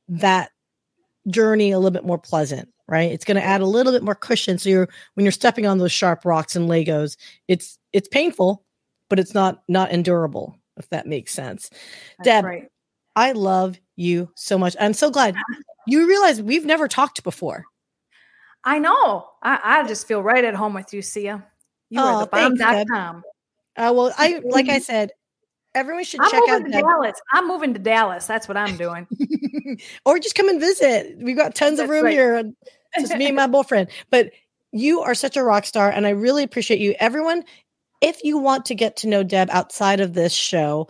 that 0.08 0.50
journey 1.28 1.70
a 1.70 1.78
little 1.78 1.90
bit 1.90 2.04
more 2.04 2.18
pleasant 2.18 2.68
right 2.86 3.10
it's 3.10 3.24
going 3.24 3.36
to 3.36 3.42
add 3.42 3.62
a 3.62 3.66
little 3.66 3.94
bit 3.94 4.02
more 4.02 4.14
cushion 4.14 4.58
so 4.58 4.68
you're 4.68 4.88
when 5.14 5.24
you're 5.24 5.32
stepping 5.32 5.66
on 5.66 5.78
those 5.78 5.90
sharp 5.90 6.22
rocks 6.26 6.54
and 6.54 6.68
legos 6.68 7.16
it's 7.48 7.78
it's 7.94 8.08
painful 8.08 8.62
but 9.08 9.18
it's 9.18 9.32
not 9.32 9.62
not 9.68 9.90
endurable 9.90 10.58
if 10.76 10.88
that 10.90 11.06
makes 11.06 11.32
sense 11.32 11.70
That's 12.18 12.24
Deb, 12.24 12.44
right. 12.44 12.68
i 13.16 13.32
love 13.32 13.78
you 13.96 14.30
so 14.36 14.58
much 14.58 14.76
i'm 14.78 14.92
so 14.92 15.10
glad 15.10 15.34
you 15.86 16.06
realize 16.06 16.42
we've 16.42 16.66
never 16.66 16.88
talked 16.88 17.24
before 17.24 17.64
I 18.66 18.78
know. 18.78 19.28
I, 19.42 19.60
I 19.62 19.86
just 19.86 20.08
feel 20.08 20.22
right 20.22 20.42
at 20.42 20.54
home 20.54 20.72
with 20.72 20.94
you, 20.94 21.02
Sia. 21.02 21.44
You 21.90 22.00
Aw, 22.00 22.14
are 22.14 22.20
the 22.24 22.26
bomb 22.30 22.56
thanks, 22.56 22.90
Deb. 22.90 23.22
uh, 23.76 23.92
well 23.94 24.10
i 24.16 24.40
like 24.44 24.70
i 24.70 24.78
said 24.78 25.10
everyone 25.74 26.04
should 26.04 26.20
I'm 26.20 26.30
check 26.30 26.42
out 26.48 26.70
Dallas. 26.70 27.20
I'm 27.32 27.48
moving 27.48 27.74
to 27.74 27.80
Dallas. 27.80 28.26
That's 28.26 28.48
what 28.48 28.56
I'm 28.56 28.76
doing. 28.76 29.06
or 30.06 30.18
just 30.18 30.34
come 30.34 30.48
and 30.48 30.60
visit. 30.60 31.16
We've 31.18 31.36
got 31.36 31.54
tons 31.54 31.78
of 31.78 31.88
room 31.88 32.04
right. 32.04 32.12
here. 32.12 32.36
and 32.36 32.54
Just 32.98 33.16
me 33.16 33.26
and 33.26 33.36
my 33.36 33.46
boyfriend. 33.46 33.88
But 34.10 34.30
you 34.72 35.00
are 35.00 35.14
such 35.14 35.36
a 35.36 35.42
rock 35.42 35.64
star, 35.64 35.90
and 35.90 36.06
I 36.06 36.10
really 36.10 36.42
appreciate 36.42 36.80
you. 36.80 36.94
Everyone, 36.98 37.44
if 38.04 38.22
you 38.22 38.36
want 38.36 38.66
to 38.66 38.74
get 38.74 38.96
to 38.98 39.08
know 39.08 39.22
Deb 39.22 39.48
outside 39.50 40.00
of 40.00 40.12
this 40.12 40.32
show, 40.32 40.88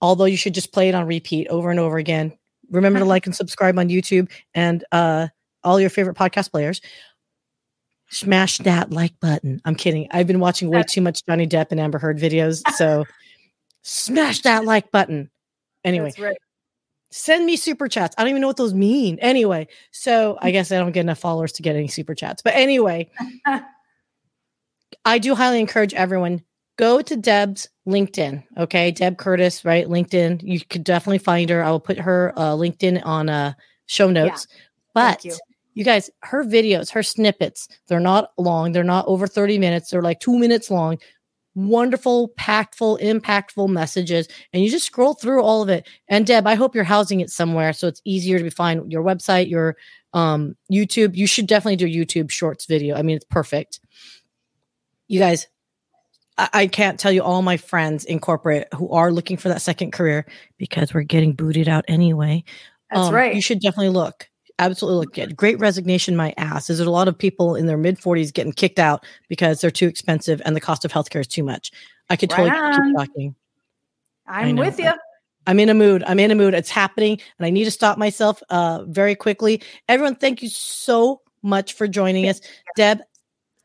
although 0.00 0.24
you 0.24 0.36
should 0.36 0.54
just 0.54 0.72
play 0.72 0.88
it 0.88 0.94
on 0.94 1.04
repeat 1.06 1.48
over 1.48 1.68
and 1.70 1.80
over 1.80 1.98
again, 1.98 2.32
remember 2.70 3.00
to 3.00 3.04
like 3.14 3.26
and 3.26 3.34
subscribe 3.34 3.76
on 3.76 3.88
YouTube 3.88 4.30
and 4.54 4.84
uh, 4.92 5.26
all 5.64 5.80
your 5.80 5.90
favorite 5.90 6.16
podcast 6.16 6.52
players. 6.52 6.80
Smash 8.10 8.58
that 8.58 8.92
like 8.92 9.18
button. 9.18 9.60
I'm 9.64 9.74
kidding. 9.74 10.06
I've 10.12 10.28
been 10.28 10.38
watching 10.38 10.70
way 10.70 10.84
too 10.84 11.00
much 11.00 11.26
Johnny 11.26 11.48
Depp 11.48 11.72
and 11.72 11.80
Amber 11.80 11.98
Heard 11.98 12.18
videos. 12.18 12.62
So 12.76 13.04
smash 13.82 14.42
that 14.42 14.64
like 14.64 14.92
button. 14.92 15.30
Anyway, 15.82 16.12
right. 16.18 16.36
send 17.10 17.44
me 17.44 17.56
super 17.56 17.88
chats. 17.88 18.14
I 18.16 18.22
don't 18.22 18.30
even 18.30 18.40
know 18.40 18.46
what 18.46 18.56
those 18.56 18.72
mean. 18.72 19.18
Anyway, 19.18 19.66
so 19.90 20.38
I 20.40 20.50
guess 20.52 20.70
I 20.70 20.78
don't 20.78 20.92
get 20.92 21.00
enough 21.00 21.18
followers 21.18 21.52
to 21.54 21.62
get 21.62 21.74
any 21.74 21.88
super 21.88 22.14
chats. 22.14 22.42
But 22.42 22.54
anyway, 22.54 23.10
I 25.04 25.18
do 25.18 25.34
highly 25.34 25.60
encourage 25.60 25.94
everyone 25.94 26.42
go 26.76 27.00
to 27.00 27.16
Deb's 27.16 27.68
LinkedIn. 27.86 28.42
Okay, 28.58 28.90
Deb 28.90 29.18
Curtis, 29.18 29.64
right? 29.64 29.86
LinkedIn. 29.86 30.42
You 30.42 30.60
could 30.60 30.84
definitely 30.84 31.18
find 31.18 31.50
her. 31.50 31.62
I 31.62 31.70
will 31.70 31.80
put 31.80 31.98
her 31.98 32.32
uh, 32.36 32.52
LinkedIn 32.52 33.04
on 33.04 33.28
uh, 33.28 33.54
show 33.86 34.10
notes. 34.10 34.46
But 34.94 35.24
you. 35.24 35.34
you 35.74 35.84
guys, 35.84 36.10
her 36.20 36.44
videos, 36.44 36.90
her 36.90 37.02
snippets, 37.02 37.68
they're 37.88 38.00
not 38.00 38.30
long. 38.38 38.72
They're 38.72 38.84
not 38.84 39.06
over 39.06 39.26
30 39.26 39.58
minutes. 39.58 39.90
They're 39.90 40.02
like 40.02 40.20
two 40.20 40.38
minutes 40.38 40.70
long. 40.70 40.98
Wonderful, 41.56 42.28
pactful, 42.36 42.98
impactful 43.00 43.68
messages. 43.68 44.28
And 44.52 44.62
you 44.62 44.70
just 44.70 44.86
scroll 44.86 45.14
through 45.14 45.42
all 45.42 45.62
of 45.62 45.68
it. 45.68 45.88
And 46.08 46.26
Deb, 46.26 46.46
I 46.46 46.54
hope 46.54 46.74
you're 46.74 46.84
housing 46.84 47.20
it 47.20 47.30
somewhere 47.30 47.72
so 47.72 47.86
it's 47.86 48.02
easier 48.04 48.38
to 48.38 48.50
find 48.50 48.90
your 48.90 49.04
website, 49.04 49.48
your 49.48 49.76
um, 50.14 50.56
YouTube. 50.72 51.14
You 51.14 51.26
should 51.26 51.46
definitely 51.46 51.76
do 51.76 51.86
YouTube 51.86 52.30
shorts 52.30 52.66
video. 52.66 52.96
I 52.96 53.02
mean, 53.02 53.16
it's 53.16 53.26
perfect. 53.26 53.80
You 55.08 55.20
guys, 55.20 55.46
I, 56.38 56.48
I 56.52 56.66
can't 56.66 56.98
tell 56.98 57.12
you 57.12 57.22
all 57.22 57.42
my 57.42 57.56
friends 57.56 58.04
in 58.04 58.18
corporate 58.20 58.68
who 58.74 58.90
are 58.90 59.12
looking 59.12 59.36
for 59.36 59.48
that 59.48 59.62
second 59.62 59.92
career 59.92 60.26
because 60.58 60.94
we're 60.94 61.02
getting 61.02 61.32
booted 61.32 61.68
out 61.68 61.84
anyway. 61.88 62.44
That's 62.90 63.08
Um, 63.08 63.14
right. 63.14 63.34
You 63.34 63.42
should 63.42 63.60
definitely 63.60 63.90
look. 63.90 64.28
Absolutely 64.58 65.06
look 65.06 65.18
at 65.18 65.36
great 65.36 65.58
resignation. 65.58 66.14
My 66.14 66.32
ass. 66.36 66.70
Is 66.70 66.78
there 66.78 66.86
a 66.86 66.90
lot 66.90 67.08
of 67.08 67.18
people 67.18 67.56
in 67.56 67.66
their 67.66 67.76
mid 67.76 67.98
40s 67.98 68.32
getting 68.32 68.52
kicked 68.52 68.78
out 68.78 69.04
because 69.28 69.60
they're 69.60 69.70
too 69.70 69.88
expensive 69.88 70.40
and 70.44 70.54
the 70.54 70.60
cost 70.60 70.84
of 70.84 70.92
healthcare 70.92 71.20
is 71.20 71.26
too 71.26 71.42
much? 71.42 71.72
I 72.08 72.16
could 72.16 72.30
Right 72.32 72.50
totally 72.50 72.56
on. 72.56 72.86
keep 72.86 72.96
talking. 72.96 73.34
I'm 74.26 74.56
with 74.56 74.78
you. 74.78 74.92
I'm 75.46 75.58
in 75.58 75.68
a 75.68 75.74
mood. 75.74 76.02
I'm 76.06 76.18
in 76.20 76.30
a 76.30 76.34
mood. 76.34 76.54
It's 76.54 76.70
happening, 76.70 77.20
and 77.38 77.46
I 77.46 77.50
need 77.50 77.64
to 77.64 77.70
stop 77.70 77.98
myself 77.98 78.42
uh, 78.48 78.84
very 78.86 79.14
quickly. 79.14 79.60
Everyone, 79.88 80.14
thank 80.14 80.42
you 80.42 80.48
so 80.48 81.20
much 81.42 81.74
for 81.74 81.86
joining 81.86 82.28
us. 82.28 82.40
Deb, 82.76 83.00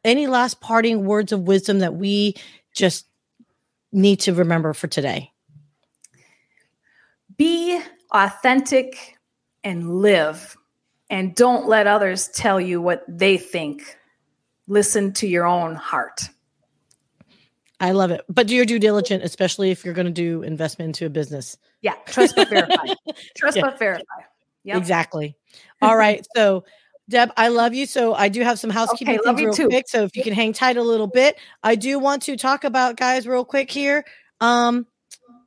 any 0.04 0.28
last 0.28 0.62
parting 0.62 1.06
words 1.06 1.32
of 1.32 1.42
wisdom 1.42 1.80
that 1.80 1.96
we 1.96 2.36
just 2.74 3.06
need 3.92 4.18
to 4.22 4.34
remember 4.34 4.74
for 4.74 4.88
today? 4.88 5.32
Be 7.38 7.82
authentic 8.12 9.18
and 9.64 10.02
live. 10.02 10.56
And 11.10 11.34
don't 11.36 11.68
let 11.68 11.88
others 11.88 12.28
tell 12.30 12.62
you 12.62 12.82
what 12.82 13.04
they 13.08 13.38
think. 13.38 13.98
Listen 14.68 15.12
to 15.14 15.28
your 15.28 15.46
own 15.48 15.76
heart. 15.76 16.30
I 17.80 17.92
love 17.92 18.12
it. 18.12 18.22
But 18.30 18.48
do 18.48 18.56
your 18.56 18.66
due 18.66 18.78
diligence, 18.78 19.24
especially 19.24 19.72
if 19.72 19.84
you're 19.84 19.94
going 19.94 20.06
to 20.06 20.12
do 20.12 20.44
investment 20.44 20.90
into 20.90 21.06
a 21.06 21.10
business. 21.10 21.58
Yeah, 21.82 21.94
trust 22.06 22.36
but 22.36 22.50
verify. 22.50 22.94
Trust 23.38 23.58
Yeah. 23.58 23.64
but 23.64 23.80
verify. 23.80 24.04
Yep. 24.66 24.78
Exactly. 24.78 25.36
All 25.82 25.96
right. 25.96 26.28
So, 26.36 26.66
Deb, 27.10 27.32
I 27.36 27.48
love 27.50 27.74
you. 27.74 27.86
So, 27.86 28.14
I 28.14 28.30
do 28.30 28.42
have 28.42 28.60
some 28.60 28.70
housekeeping 28.70 29.16
Okay, 29.16 29.26
love 29.26 29.36
things 29.38 29.42
you 29.42 29.48
real 29.48 29.56
too. 29.56 29.68
quick. 29.68 29.90
So, 29.90 30.04
if 30.04 30.16
you 30.16 30.24
can 30.24 30.34
hang 30.34 30.54
tight 30.54 30.78
a 30.78 30.84
little 30.84 31.08
bit, 31.08 31.38
I 31.64 31.76
do 31.76 32.00
want 32.00 32.22
to 32.24 32.38
talk 32.38 32.64
about 32.64 32.96
guys 32.96 33.28
real 33.28 33.44
quick 33.44 33.72
here. 33.72 34.06
Um, 34.40 34.86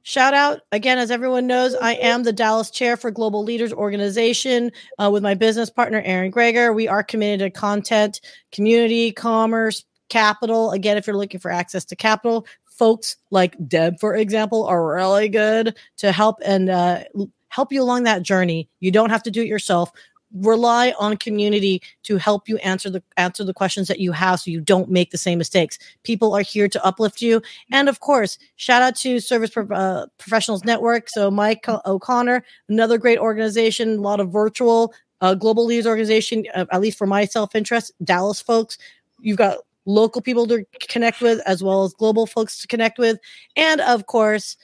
shout 0.02 0.34
out 0.34 0.60
again, 0.72 0.98
as 0.98 1.10
everyone 1.10 1.46
knows, 1.46 1.74
I 1.74 1.94
am 1.94 2.24
the 2.24 2.32
Dallas 2.32 2.70
chair 2.70 2.96
for 2.96 3.10
Global 3.10 3.44
Leaders 3.44 3.72
Organization 3.72 4.72
uh, 4.98 5.10
with 5.12 5.22
my 5.22 5.34
business 5.34 5.70
partner 5.70 6.02
Aaron 6.04 6.32
Greger. 6.32 6.74
We 6.74 6.88
are 6.88 7.02
committed 7.02 7.40
to 7.40 7.50
content, 7.58 8.20
community, 8.50 9.12
commerce, 9.12 9.84
capital. 10.08 10.72
Again, 10.72 10.96
if 10.96 11.06
you're 11.06 11.16
looking 11.16 11.40
for 11.40 11.50
access 11.50 11.84
to 11.86 11.96
capital, 11.96 12.46
folks 12.66 13.16
like 13.30 13.56
Deb, 13.68 14.00
for 14.00 14.14
example, 14.14 14.64
are 14.66 14.84
really 14.84 15.28
good 15.28 15.76
to 15.98 16.10
help 16.10 16.38
and 16.44 16.68
uh, 16.68 17.04
help 17.48 17.72
you 17.72 17.82
along 17.82 18.02
that 18.04 18.22
journey. 18.22 18.68
You 18.80 18.90
don't 18.90 19.10
have 19.10 19.22
to 19.24 19.30
do 19.30 19.42
it 19.42 19.46
yourself. 19.46 19.92
Rely 20.34 20.94
on 20.98 21.16
community 21.16 21.82
to 22.04 22.16
help 22.16 22.48
you 22.48 22.56
answer 22.58 22.88
the 22.88 23.02
answer 23.16 23.44
the 23.44 23.52
questions 23.54 23.88
that 23.88 24.00
you 24.00 24.12
have, 24.12 24.40
so 24.40 24.50
you 24.50 24.60
don't 24.60 24.90
make 24.90 25.10
the 25.10 25.18
same 25.18 25.38
mistakes. 25.38 25.78
People 26.04 26.34
are 26.34 26.42
here 26.42 26.68
to 26.68 26.84
uplift 26.84 27.20
you, 27.20 27.42
and 27.70 27.88
of 27.88 28.00
course, 28.00 28.38
shout 28.56 28.82
out 28.82 28.96
to 28.96 29.20
Service 29.20 29.50
Pro- 29.50 29.66
uh, 29.66 30.06
Professionals 30.18 30.64
Network. 30.64 31.08
So 31.10 31.30
Mike 31.30 31.66
O'Connor, 31.68 32.44
another 32.68 32.98
great 32.98 33.18
organization, 33.18 33.98
a 33.98 34.00
lot 34.00 34.20
of 34.20 34.30
virtual 34.30 34.94
uh, 35.20 35.34
global 35.34 35.66
leaders 35.66 35.86
organization. 35.86 36.44
Uh, 36.54 36.66
at 36.70 36.80
least 36.80 36.98
for 36.98 37.06
my 37.06 37.24
self 37.24 37.54
interest, 37.54 37.92
Dallas 38.02 38.40
folks. 38.40 38.78
You've 39.20 39.38
got 39.38 39.58
local 39.84 40.22
people 40.22 40.46
to 40.46 40.64
connect 40.88 41.20
with 41.20 41.40
as 41.46 41.62
well 41.62 41.84
as 41.84 41.92
global 41.94 42.26
folks 42.26 42.60
to 42.60 42.68
connect 42.68 42.98
with. 42.98 43.18
And 43.56 43.80
of 43.80 44.06
course, 44.06 44.56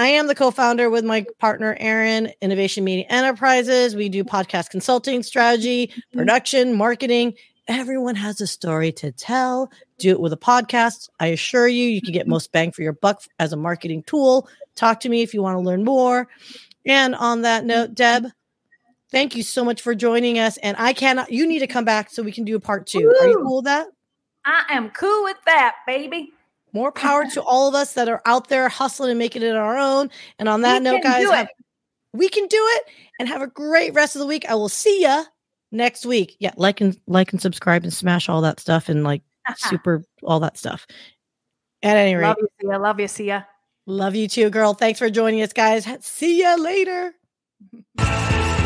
I 0.00 0.06
am 0.08 0.28
the 0.28 0.34
co-founder 0.36 0.90
with 0.90 1.04
my 1.04 1.26
partner 1.40 1.76
Aaron, 1.80 2.30
Innovation 2.40 2.84
Media 2.84 3.04
Enterprises. 3.08 3.96
We 3.96 4.08
do 4.08 4.22
podcast 4.22 4.70
consulting, 4.70 5.24
strategy, 5.24 5.88
mm-hmm. 5.88 6.18
production, 6.18 6.76
marketing. 6.76 7.34
Everyone 7.66 8.14
has 8.14 8.40
a 8.40 8.46
story 8.46 8.92
to 8.92 9.10
tell. 9.10 9.72
Do 9.98 10.10
it 10.10 10.20
with 10.20 10.32
a 10.32 10.36
podcast. 10.36 11.08
I 11.18 11.26
assure 11.26 11.66
you, 11.66 11.88
you 11.88 12.00
can 12.00 12.12
get 12.12 12.22
mm-hmm. 12.22 12.30
most 12.30 12.52
bang 12.52 12.70
for 12.70 12.82
your 12.82 12.92
buck 12.92 13.22
as 13.40 13.52
a 13.52 13.56
marketing 13.56 14.04
tool. 14.04 14.48
Talk 14.76 15.00
to 15.00 15.08
me 15.08 15.22
if 15.22 15.34
you 15.34 15.42
want 15.42 15.56
to 15.56 15.62
learn 15.62 15.82
more. 15.82 16.28
And 16.86 17.16
on 17.16 17.42
that 17.42 17.62
mm-hmm. 17.62 17.68
note, 17.68 17.94
Deb, 17.94 18.26
thank 19.10 19.34
you 19.34 19.42
so 19.42 19.64
much 19.64 19.82
for 19.82 19.96
joining 19.96 20.38
us. 20.38 20.58
And 20.58 20.76
I 20.78 20.92
cannot, 20.92 21.32
you 21.32 21.44
need 21.44 21.58
to 21.58 21.66
come 21.66 21.84
back 21.84 22.10
so 22.10 22.22
we 22.22 22.30
can 22.30 22.44
do 22.44 22.54
a 22.54 22.60
part 22.60 22.86
two. 22.86 23.12
Are 23.20 23.26
you 23.26 23.42
cool 23.44 23.56
with 23.56 23.64
that? 23.64 23.88
I 24.44 24.64
am 24.70 24.90
cool 24.90 25.24
with 25.24 25.38
that, 25.46 25.74
baby. 25.88 26.32
More 26.72 26.92
power 26.92 27.24
to 27.32 27.42
all 27.42 27.68
of 27.68 27.74
us 27.74 27.94
that 27.94 28.08
are 28.08 28.22
out 28.26 28.48
there 28.48 28.68
hustling 28.68 29.10
and 29.10 29.18
making 29.18 29.42
it 29.42 29.50
on 29.50 29.56
our 29.56 29.78
own. 29.78 30.10
And 30.38 30.48
on 30.48 30.62
that 30.62 30.82
We 30.82 30.90
note, 30.90 31.02
guys, 31.02 31.28
have- 31.30 31.48
we 32.12 32.28
can 32.28 32.46
do 32.46 32.58
it 32.60 32.84
and 33.18 33.28
have 33.28 33.42
a 33.42 33.46
great 33.46 33.94
rest 33.94 34.16
of 34.16 34.20
the 34.20 34.26
week. 34.26 34.44
I 34.48 34.54
will 34.54 34.68
see 34.68 35.02
ya 35.02 35.24
next 35.72 36.06
week. 36.06 36.36
Yeah, 36.38 36.52
like 36.56 36.80
and 36.80 36.98
like 37.06 37.32
and 37.32 37.40
subscribe 37.40 37.84
and 37.84 37.92
smash 37.92 38.28
all 38.28 38.40
that 38.42 38.60
stuff 38.60 38.88
and 38.88 39.04
like 39.04 39.22
super 39.56 40.04
all 40.22 40.40
that 40.40 40.56
stuff. 40.56 40.86
At 41.82 41.96
any 41.96 42.14
rate, 42.14 42.26
love 42.26 42.36
you, 42.40 42.48
see 42.60 42.66
ya. 42.66 42.76
Love 42.78 43.00
you, 43.00 43.08
see 43.08 43.24
ya. 43.26 43.42
love 43.86 44.14
you 44.14 44.28
too, 44.28 44.50
girl. 44.50 44.74
Thanks 44.74 44.98
for 44.98 45.10
joining 45.10 45.42
us, 45.42 45.52
guys. 45.52 45.86
See 46.00 46.40
ya 46.40 46.54
later. 46.54 47.14